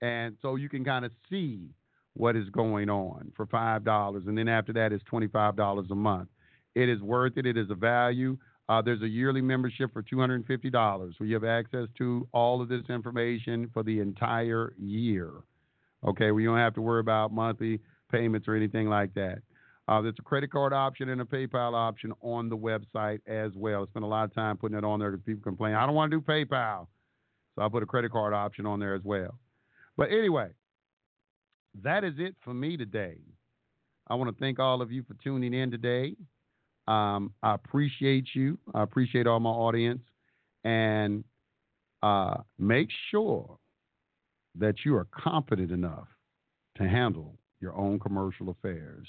[0.01, 1.69] and so you can kind of see
[2.17, 4.91] what is going on for five dollars, and then after that
[5.31, 6.29] five dollars a month.
[6.75, 7.45] It is worth it.
[7.45, 8.37] It is a value.
[8.69, 10.73] Uh, there's a yearly membership for $250
[11.17, 15.31] where you have access to all of this information for the entire year.
[16.05, 17.79] Okay, we don't have to worry about monthly
[18.11, 19.39] payments or anything like that.
[19.87, 23.83] Uh, there's a credit card option and a PayPal option on the website as well.
[23.83, 25.95] I spent a lot of time putting it on there because people complain, I don't
[25.95, 26.87] want to do PayPal.
[27.55, 29.39] So I put a credit card option on there as well.
[29.95, 30.49] But anyway,
[31.83, 33.17] that is it for me today.
[34.07, 36.15] I want to thank all of you for tuning in today.
[36.87, 38.57] Um, I appreciate you.
[38.73, 40.01] I appreciate all my audience.
[40.63, 41.23] And
[42.01, 43.57] uh, make sure
[44.55, 46.07] that you are confident enough
[46.77, 49.07] to handle your own commercial affairs.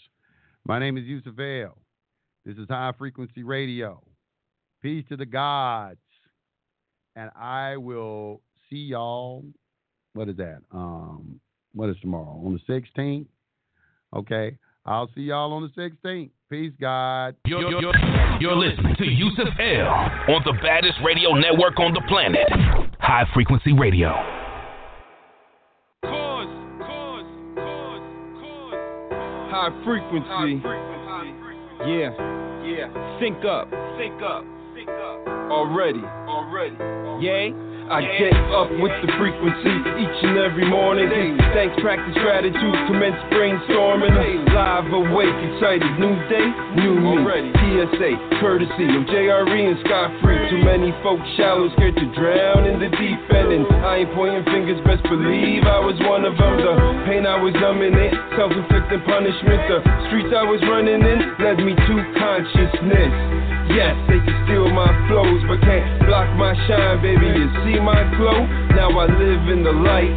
[0.65, 1.79] My name is Yusef El.
[2.45, 4.03] This is High Frequency Radio.
[4.83, 5.99] Peace to the gods.
[7.15, 9.45] And I will see y'all.
[10.15, 10.63] What is that?
[10.73, 11.41] Um,
[11.75, 12.41] what is tomorrow?
[12.45, 13.27] On the 16th?
[14.15, 14.57] Okay.
[14.87, 16.31] I'll see y'all on the 16th.
[16.51, 17.37] Peace, God.
[17.45, 17.93] You're, you're,
[18.41, 22.49] you're listening to Yusef El on the baddest radio network on the planet,
[22.99, 24.15] High Frequency Radio.
[26.05, 26.49] Cause,
[26.81, 28.73] cause, cause,
[29.53, 30.65] High frequency.
[31.85, 32.17] Yeah.
[32.65, 33.19] Yeah.
[33.21, 33.69] Sync up.
[34.01, 34.45] Sync up.
[34.75, 35.29] Sync up.
[35.53, 36.01] Already.
[36.01, 36.77] Already.
[37.23, 37.68] Yay.
[37.89, 41.09] I get up with the frequency each and every morning.
[41.57, 44.13] Thanks, practice gratitude, commence brainstorming.
[44.53, 45.89] Live, awake, excited.
[45.97, 47.49] New day, new me.
[47.49, 50.37] PSA, courtesy of JRE and Scott Free.
[50.53, 53.57] Too many folks shallow, scared to drown in the deep end.
[53.57, 56.61] And I ain't pointing fingers, best believe I was one of them.
[56.61, 56.77] The
[57.09, 59.65] pain I was numbing it, self inflicted punishment.
[59.65, 59.81] The
[60.13, 63.58] streets I was running in led me to consciousness.
[63.69, 67.29] Yes, they can steal my flows, but can't block my shine, baby.
[67.29, 68.49] You see my glow?
[68.75, 70.13] Now I live in the light,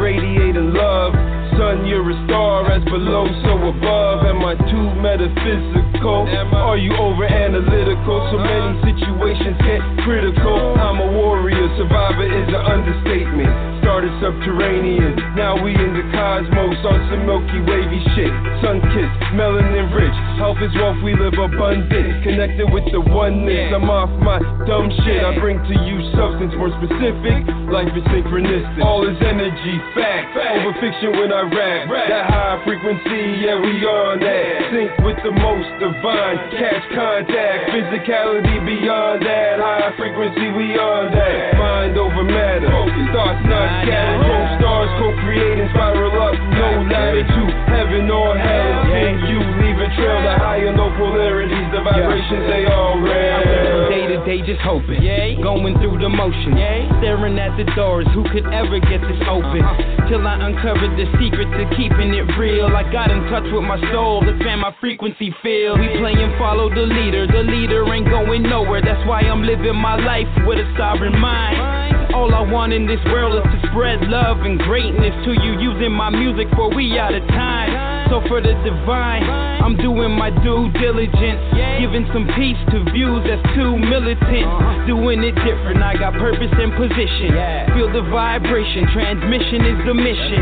[0.00, 1.12] radiating love.
[1.54, 4.26] Son, you're a star as below, so above.
[4.26, 6.26] Am I too metaphysical?
[6.56, 8.26] Are you over analytical?
[8.32, 10.74] So many situations get critical.
[10.74, 13.73] I'm a warrior, survivor is an understatement.
[13.84, 18.32] Started subterranean, now we in the cosmos on some milky wavy shit.
[18.64, 22.24] Sun kissed, melanin rich, health is wealth, we live abundant.
[22.24, 25.20] Connected with the oneness, I'm off my dumb shit.
[25.20, 27.44] I bring to you substance more specific.
[27.68, 30.32] Life is synchronistic, all is energy, fact.
[30.32, 31.84] Over fiction when I rap.
[32.08, 34.72] That high frequency, yeah, we on that.
[34.72, 37.68] Sync with the most divine, catch contact.
[37.68, 39.60] Physicality beyond that.
[39.60, 41.60] High frequency, we on that.
[41.60, 42.72] Mind over matter,
[43.12, 44.22] thoughts not scattered.
[44.22, 47.52] Both stars co-creating, spiral up, no latitude.
[47.66, 50.22] Heaven or hell, can you leave a trail?
[50.22, 53.90] The higher low polarities, the vibrations, they all real.
[53.90, 55.02] Day to day, just hoping.
[55.42, 56.54] Going through the motion.
[57.02, 58.06] Staring at the doors.
[58.14, 59.60] Who could ever get this open?
[59.60, 60.08] Uh-huh.
[60.08, 62.72] Till I uncovered the secret to keeping it real.
[62.72, 64.24] I got in touch with my soul.
[64.24, 65.80] Expand my frequency field.
[65.80, 67.26] We play and follow the leader.
[67.26, 68.80] The leader ain't going nowhere.
[68.80, 72.03] That's why I'm living my life with a sovereign mind.
[72.14, 75.58] All I want in this world is to spread love and greatness to you.
[75.58, 78.03] Using my music for we out of time.
[78.10, 79.24] So for the divine,
[79.64, 81.40] I'm doing my due diligence.
[81.80, 84.46] Giving some peace to views that's too militant.
[84.86, 87.32] Doing it different, I got purpose and position.
[87.74, 90.40] Feel the vibration, transmission is the mission.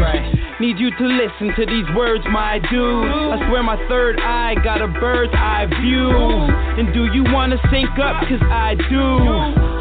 [0.60, 3.08] Need you to listen to these words, my dude.
[3.34, 6.06] I swear my third eye got a bird's eye view.
[6.78, 8.22] And do you wanna sync up?
[8.28, 9.04] Cause I do.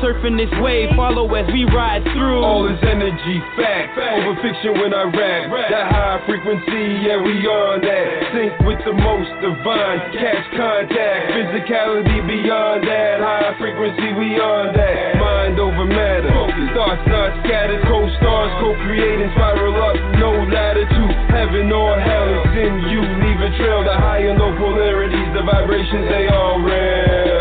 [0.01, 2.42] Surfing this wave, follow as we ride through.
[2.42, 3.93] All is energy, fact.
[3.93, 5.69] Over fiction when I rap.
[5.69, 8.06] That high frequency, yeah, we on that.
[8.35, 10.11] Sync with the most divine.
[10.11, 11.32] Catch contact.
[11.32, 13.24] Physicality beyond that.
[13.24, 15.16] High frequency, we on that.
[15.16, 16.27] Mind over matter.
[16.75, 17.88] Thoughts not scattered.
[17.88, 19.32] Co-stars co-creating.
[19.40, 21.16] Spiral up, no latitude.
[21.32, 23.00] Heaven or hell, it's in you.
[23.00, 23.88] Leave a trail.
[23.88, 27.41] The higher and low polarities, the vibrations, they all real.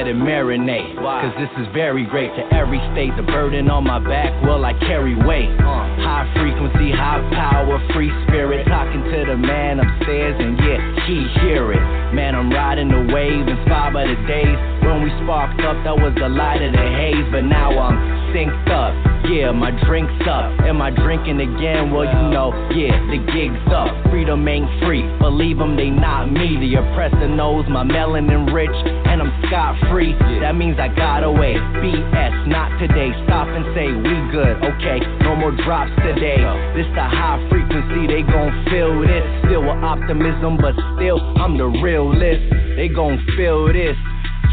[0.00, 3.12] Let it marinate, cause this is very great to every state.
[3.20, 5.52] The burden on my back, well, I carry weight.
[5.60, 8.64] High frequency, high power, free spirit.
[8.64, 11.84] Talking to the man upstairs, and yeah, he hear it.
[12.16, 14.56] Man, I'm riding the wave, inspired by the days
[14.88, 15.76] when we sparked up.
[15.84, 19.19] That was the light of the haze, but now I'm synced up.
[19.30, 20.58] Yeah, my drink's up.
[20.66, 21.94] Am I drinking again?
[21.94, 23.86] Well, you know, yeah, the gig's up.
[24.10, 25.06] Freedom ain't free.
[25.22, 26.58] Believe them, they not me.
[26.58, 30.18] The oppressor knows my melanin rich, and I'm scot free.
[30.42, 31.54] That means I got away.
[31.78, 33.14] BS, not today.
[33.30, 34.58] Stop and say, we good.
[34.66, 36.42] Okay, no more drops today.
[36.74, 39.22] This the high frequency, they gon' feel this.
[39.46, 42.50] Still with optimism, but still, I'm the realist.
[42.74, 43.94] They gon' feel this.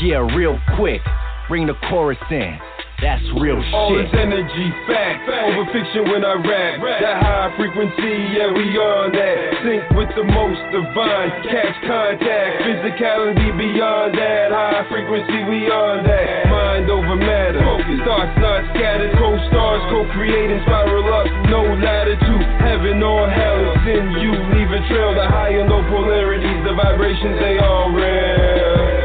[0.05, 1.01] Yeah, real quick.
[1.49, 2.76] Bring the chorus in.
[2.97, 3.77] That's real shit.
[3.77, 6.81] All this energy, fact, over fiction when I rap.
[6.81, 9.37] That high frequency, yeah, we on that.
[9.61, 14.49] Sync with the most divine, catch contact, physicality beyond that.
[14.49, 16.49] High frequency, we on that.
[16.49, 19.13] Mind over matter, focus, thoughts not scattered.
[19.13, 22.49] Co-stars, co-creating, spiral up, no latitude.
[22.65, 24.33] Heaven or hell is in you.
[24.57, 28.97] Leave a trail, the higher and polarities, the vibrations, they all real.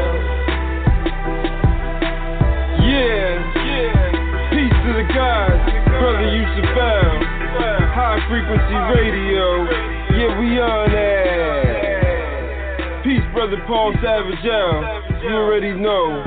[2.89, 3.52] Yeah.
[8.43, 9.63] Frequency radio,
[10.19, 11.63] yeah, we on that.
[13.03, 14.83] Peace, brother Paul Savage out.
[15.23, 16.23] You already know.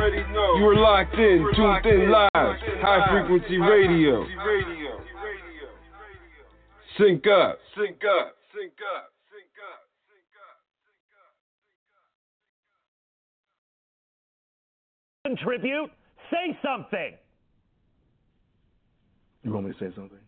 [0.56, 2.30] You are locked in, tuned in live.
[2.32, 4.20] High frequency radio.
[4.20, 5.68] Radio, radio, radio.
[6.96, 10.56] Sync up, sync up, sync up, sync up, sync up.
[10.88, 11.36] Sync up.
[15.28, 15.36] Sync up.
[15.36, 15.90] Contribute.
[16.30, 17.12] Say something.
[19.42, 20.18] You want me to say something?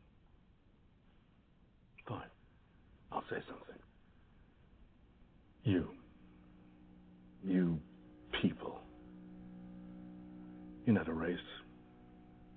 [2.08, 2.22] Fine.
[3.18, 3.82] I'll say something.
[5.64, 5.88] You.
[7.44, 7.80] You
[8.40, 8.78] people.
[10.86, 11.36] You're not a race.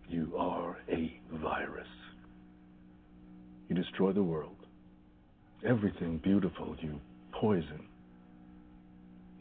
[0.07, 1.87] You are a virus.
[3.69, 4.55] You destroy the world.
[5.67, 6.99] Everything beautiful you
[7.31, 7.87] poison.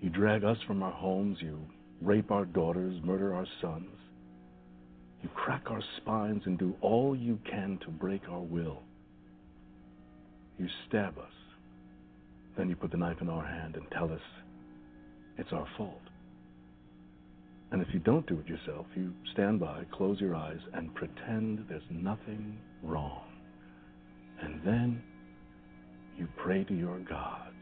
[0.01, 1.37] You drag us from our homes.
[1.41, 1.59] You
[2.01, 3.91] rape our daughters, murder our sons.
[5.23, 8.85] You crack our spines and do all you can to break our will.
[10.61, 11.33] You stab us.
[12.59, 14.21] Then you put the knife in our hand and tell us
[15.39, 16.03] it's our fault.
[17.73, 21.65] And if you don't do it yourself, you stand by, close your eyes, and pretend
[21.67, 23.23] there's nothing wrong.
[24.43, 25.03] And then
[26.19, 27.55] you pray to your God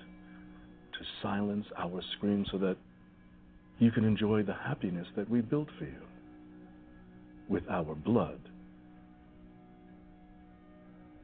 [0.92, 2.78] to silence our screams so that
[3.78, 6.02] you can enjoy the happiness that we built for you
[7.48, 8.40] with our blood.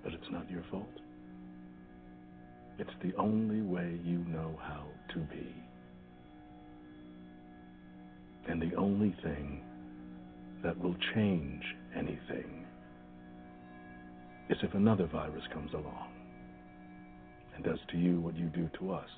[0.04, 1.00] But it's not your fault.
[2.78, 5.54] It's the only way you know how to be.
[8.48, 9.62] And the only thing
[10.62, 11.62] that will change
[11.96, 12.66] anything
[14.50, 16.12] is if another virus comes along
[17.54, 19.08] and does to you what you do to us.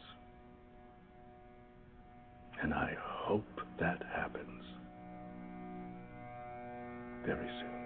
[2.62, 4.64] And I hope that happens
[7.24, 7.85] very soon.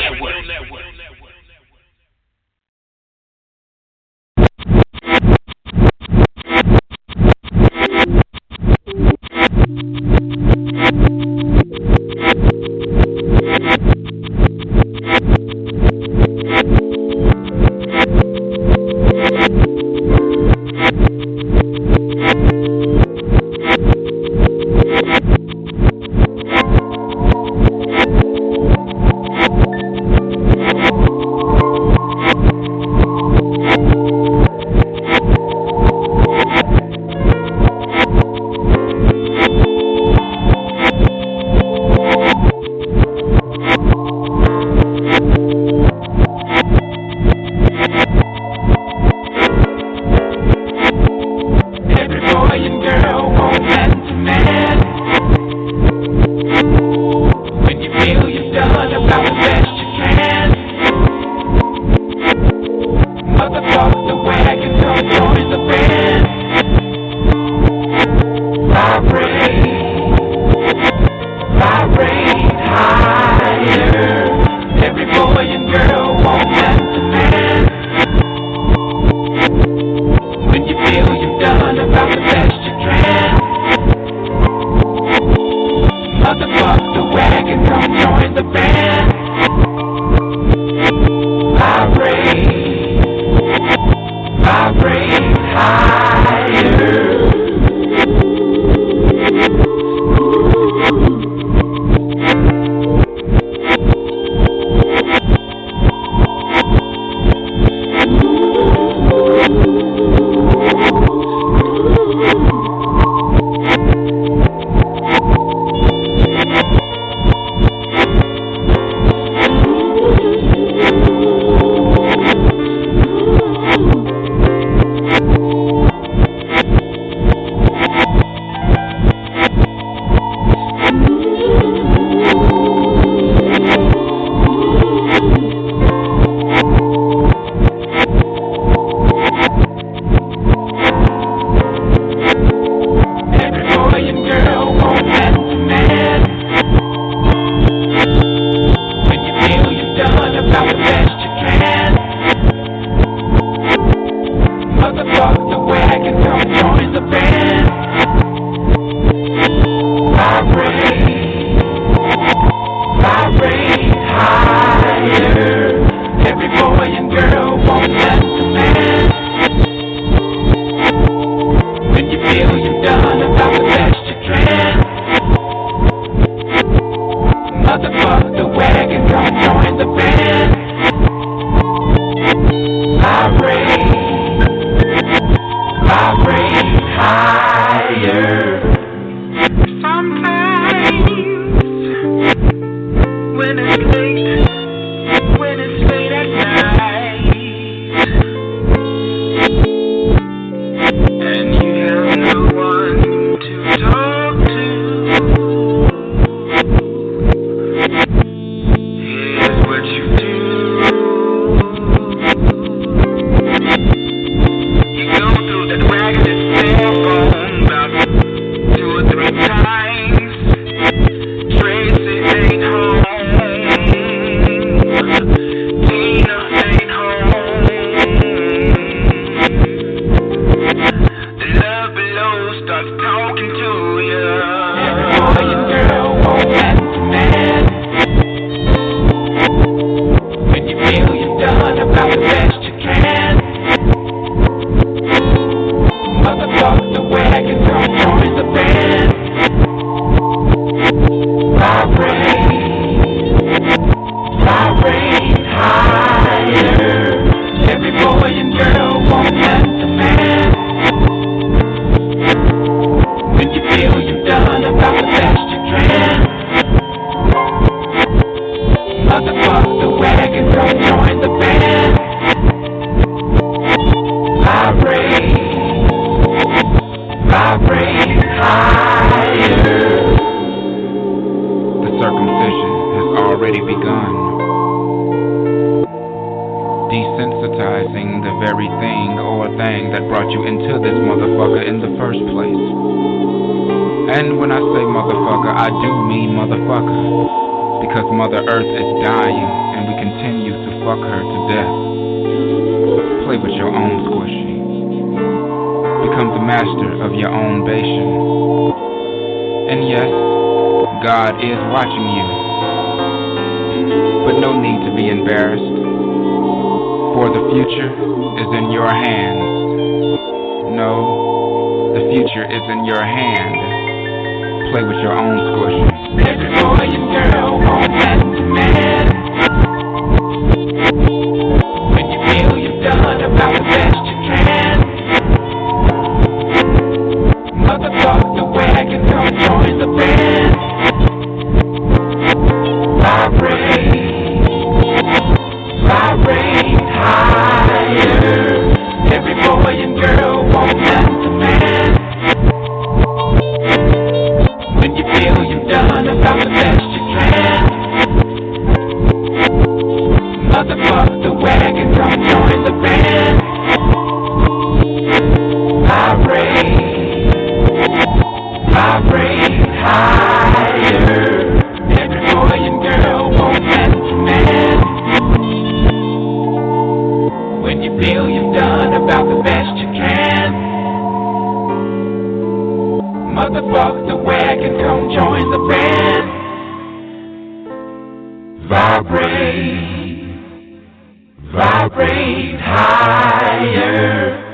[391.91, 394.47] Vibrate higher.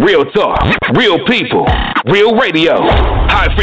[0.00, 0.58] Real talk,
[0.96, 1.66] real people,
[2.06, 2.74] real radio.
[2.80, 3.54] High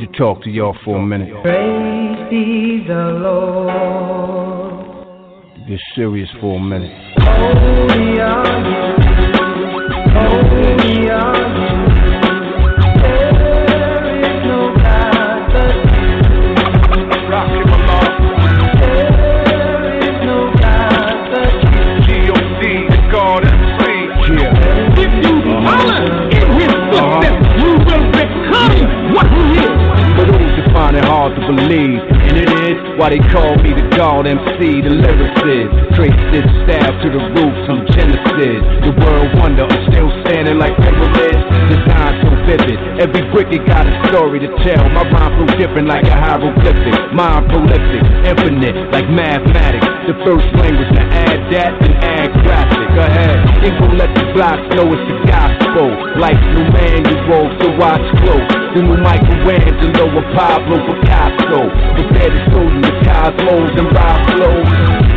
[0.00, 1.28] Need to talk to y'all for a minute.
[1.42, 4.86] Praise be the Lord.
[5.68, 6.90] Get serious for a minute.
[7.18, 8.94] Holy are you,
[10.14, 11.29] holy are you.
[31.60, 35.96] It believe, and it is why they call me the God MC, the lyricist.
[35.96, 38.60] Trace this staff to the roots from Genesis.
[38.84, 41.42] The world wonder, I'm still standing like pyramids.
[41.68, 44.88] Design so vivid, every brick it got a story to tell.
[44.90, 46.96] My rhyme flow different like a hieroglyphic.
[47.12, 49.86] Mind prolific, infinite like mathematics.
[50.08, 52.88] The first language to add that and add graphic.
[52.96, 55.88] Go ahead, ain't gon' let the blocks know it's the gospel.
[56.18, 58.59] Life's new manual, so watch close.
[58.70, 61.66] The new Michelangelo and Pablo Picasso.
[61.98, 64.70] Prepare to show you the cosmos and rock flows.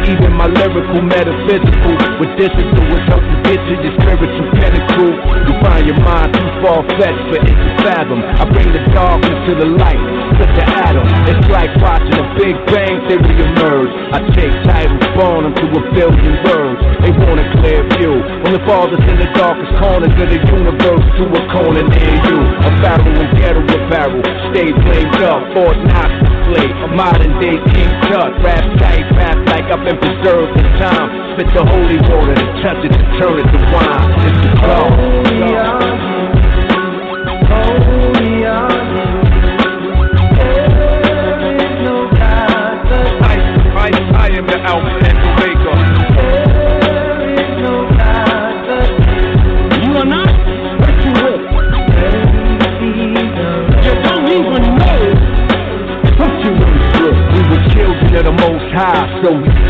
[0.09, 5.13] Even my lyrical metaphysical with discipline will help you get to your spiritual pinnacle.
[5.45, 8.25] You find your mind too far fetched for it to fathom.
[8.25, 10.01] I bring the darkness to the light,
[10.37, 11.05] such an atom.
[11.29, 13.93] It's like watching a Big Bang theory emerge.
[14.13, 16.79] I take titles, spawn them to a billion words.
[17.03, 18.21] They want a clear view.
[18.41, 22.37] From the farthest in the darkest corners of the universe to a corner near you.
[22.65, 24.21] A barrel and ghetto apparel.
[24.53, 26.67] Stay flamed up, Fort Knox display.
[26.83, 28.31] A modern day King Tut.
[28.43, 31.09] Rap tight, rap like I've been preserved in time.
[31.33, 34.11] Spit the holy water touch it to turn it to wine.
[34.27, 36.22] It's the flow.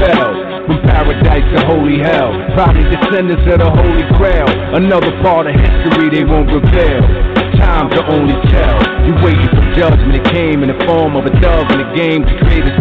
[0.04, 0.32] Fell
[0.68, 2.32] from paradise to holy hell.
[2.56, 4.48] Probably descendants of the Holy Grail.
[4.76, 7.04] Another part of history they won't reveal.
[7.60, 8.76] Time to only tell.
[9.08, 10.20] You waited for judgment.
[10.20, 12.74] It came in the form of a dove in the game to create its.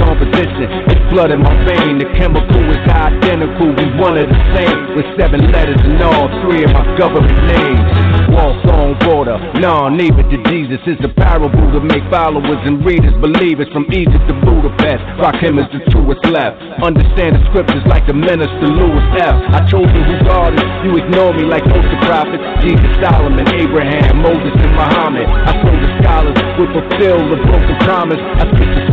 [0.42, 1.98] It's blood in my vein.
[1.98, 3.68] The chemical is identical.
[3.74, 4.96] We one of the same.
[4.96, 8.11] With seven letters in all three of my government names.
[8.32, 9.36] Walk on water.
[9.60, 14.24] Nah, neighbor to Jesus is the parable to make followers and readers believers from Egypt
[14.24, 15.04] to Budapest.
[15.20, 16.56] Rock him as the truest left.
[16.80, 19.36] Understand the scriptures like the minister Louis F.
[19.52, 20.70] I told you who God is.
[20.80, 22.40] You ignore me like most the prophets.
[22.64, 25.28] Jesus, Solomon, Abraham, Moses, and Muhammad.
[25.28, 28.22] I told the scholars would fulfill the broken promise.
[28.40, 28.91] I speak the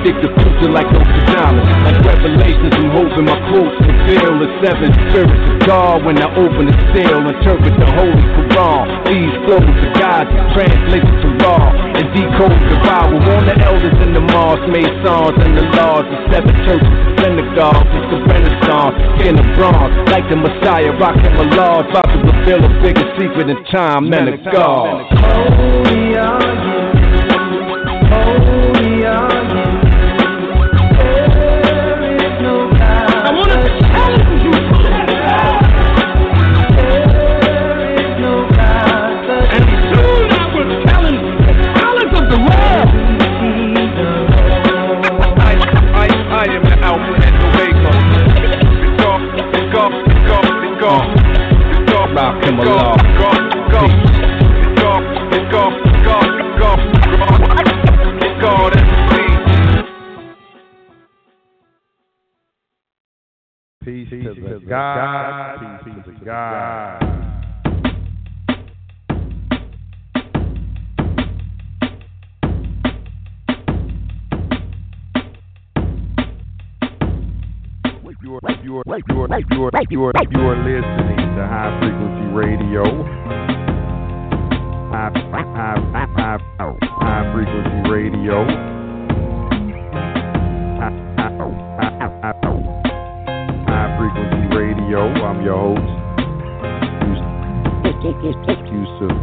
[0.00, 1.68] predict the future like Nostradamus.
[1.84, 6.72] Like revelations, I'm hoping my quotes fulfill the seven spirits of God when I open
[6.72, 7.20] the seal.
[7.20, 8.84] Interpret the Holy Quran.
[9.04, 10.24] These flows of God
[10.56, 11.68] translated to raw
[12.00, 13.20] and decode the Bible.
[13.20, 16.08] On the elders in the mosque made songs and the laws.
[16.08, 18.96] The seven churches, the synagogues, it's the Renaissance.
[19.20, 21.84] In the bronze, like the Messiah, rocking my laws.
[21.92, 25.04] About to reveal a bigger secret in time, man of God.
[25.12, 26.79] Holy are you,
[64.10, 65.60] Peace, to the God.
[65.84, 67.00] Peace to the God.
[78.20, 81.78] You are, you are, you are, you are, you are, you are listening to High
[81.80, 82.82] Frequency Radio.
[84.90, 88.79] High, high, high, high, high frequency radio.
[94.90, 95.86] yo, I'm your host.
[98.66, 99.14] Yusef.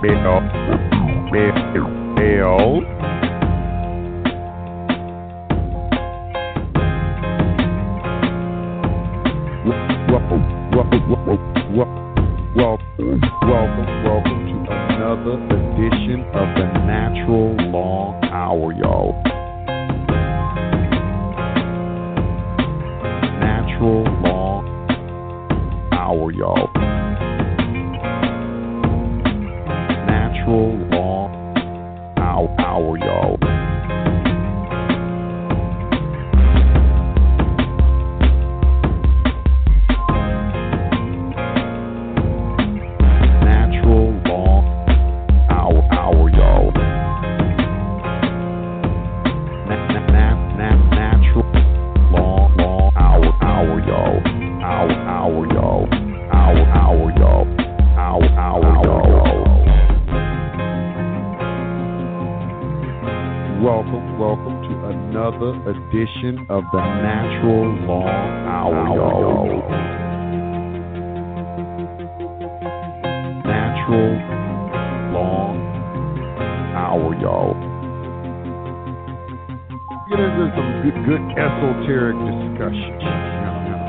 [0.00, 0.40] Bell.
[2.16, 2.80] Bell.
[10.06, 11.10] Welcome, welcome,
[14.06, 19.43] welcome to another edition of the Natural Long Hour, y'all.
[23.74, 24.64] natural long
[25.92, 26.70] hour, y'all.
[30.06, 31.56] Natural long
[32.16, 33.63] hour, hour y'all.
[65.44, 68.06] another edition of the Natural Long
[68.48, 69.68] Hour, y'all.
[73.44, 74.12] Natural
[75.12, 75.56] Long
[76.74, 77.54] Hour, y'all.
[80.08, 83.83] Get into some good, good esoteric discussion.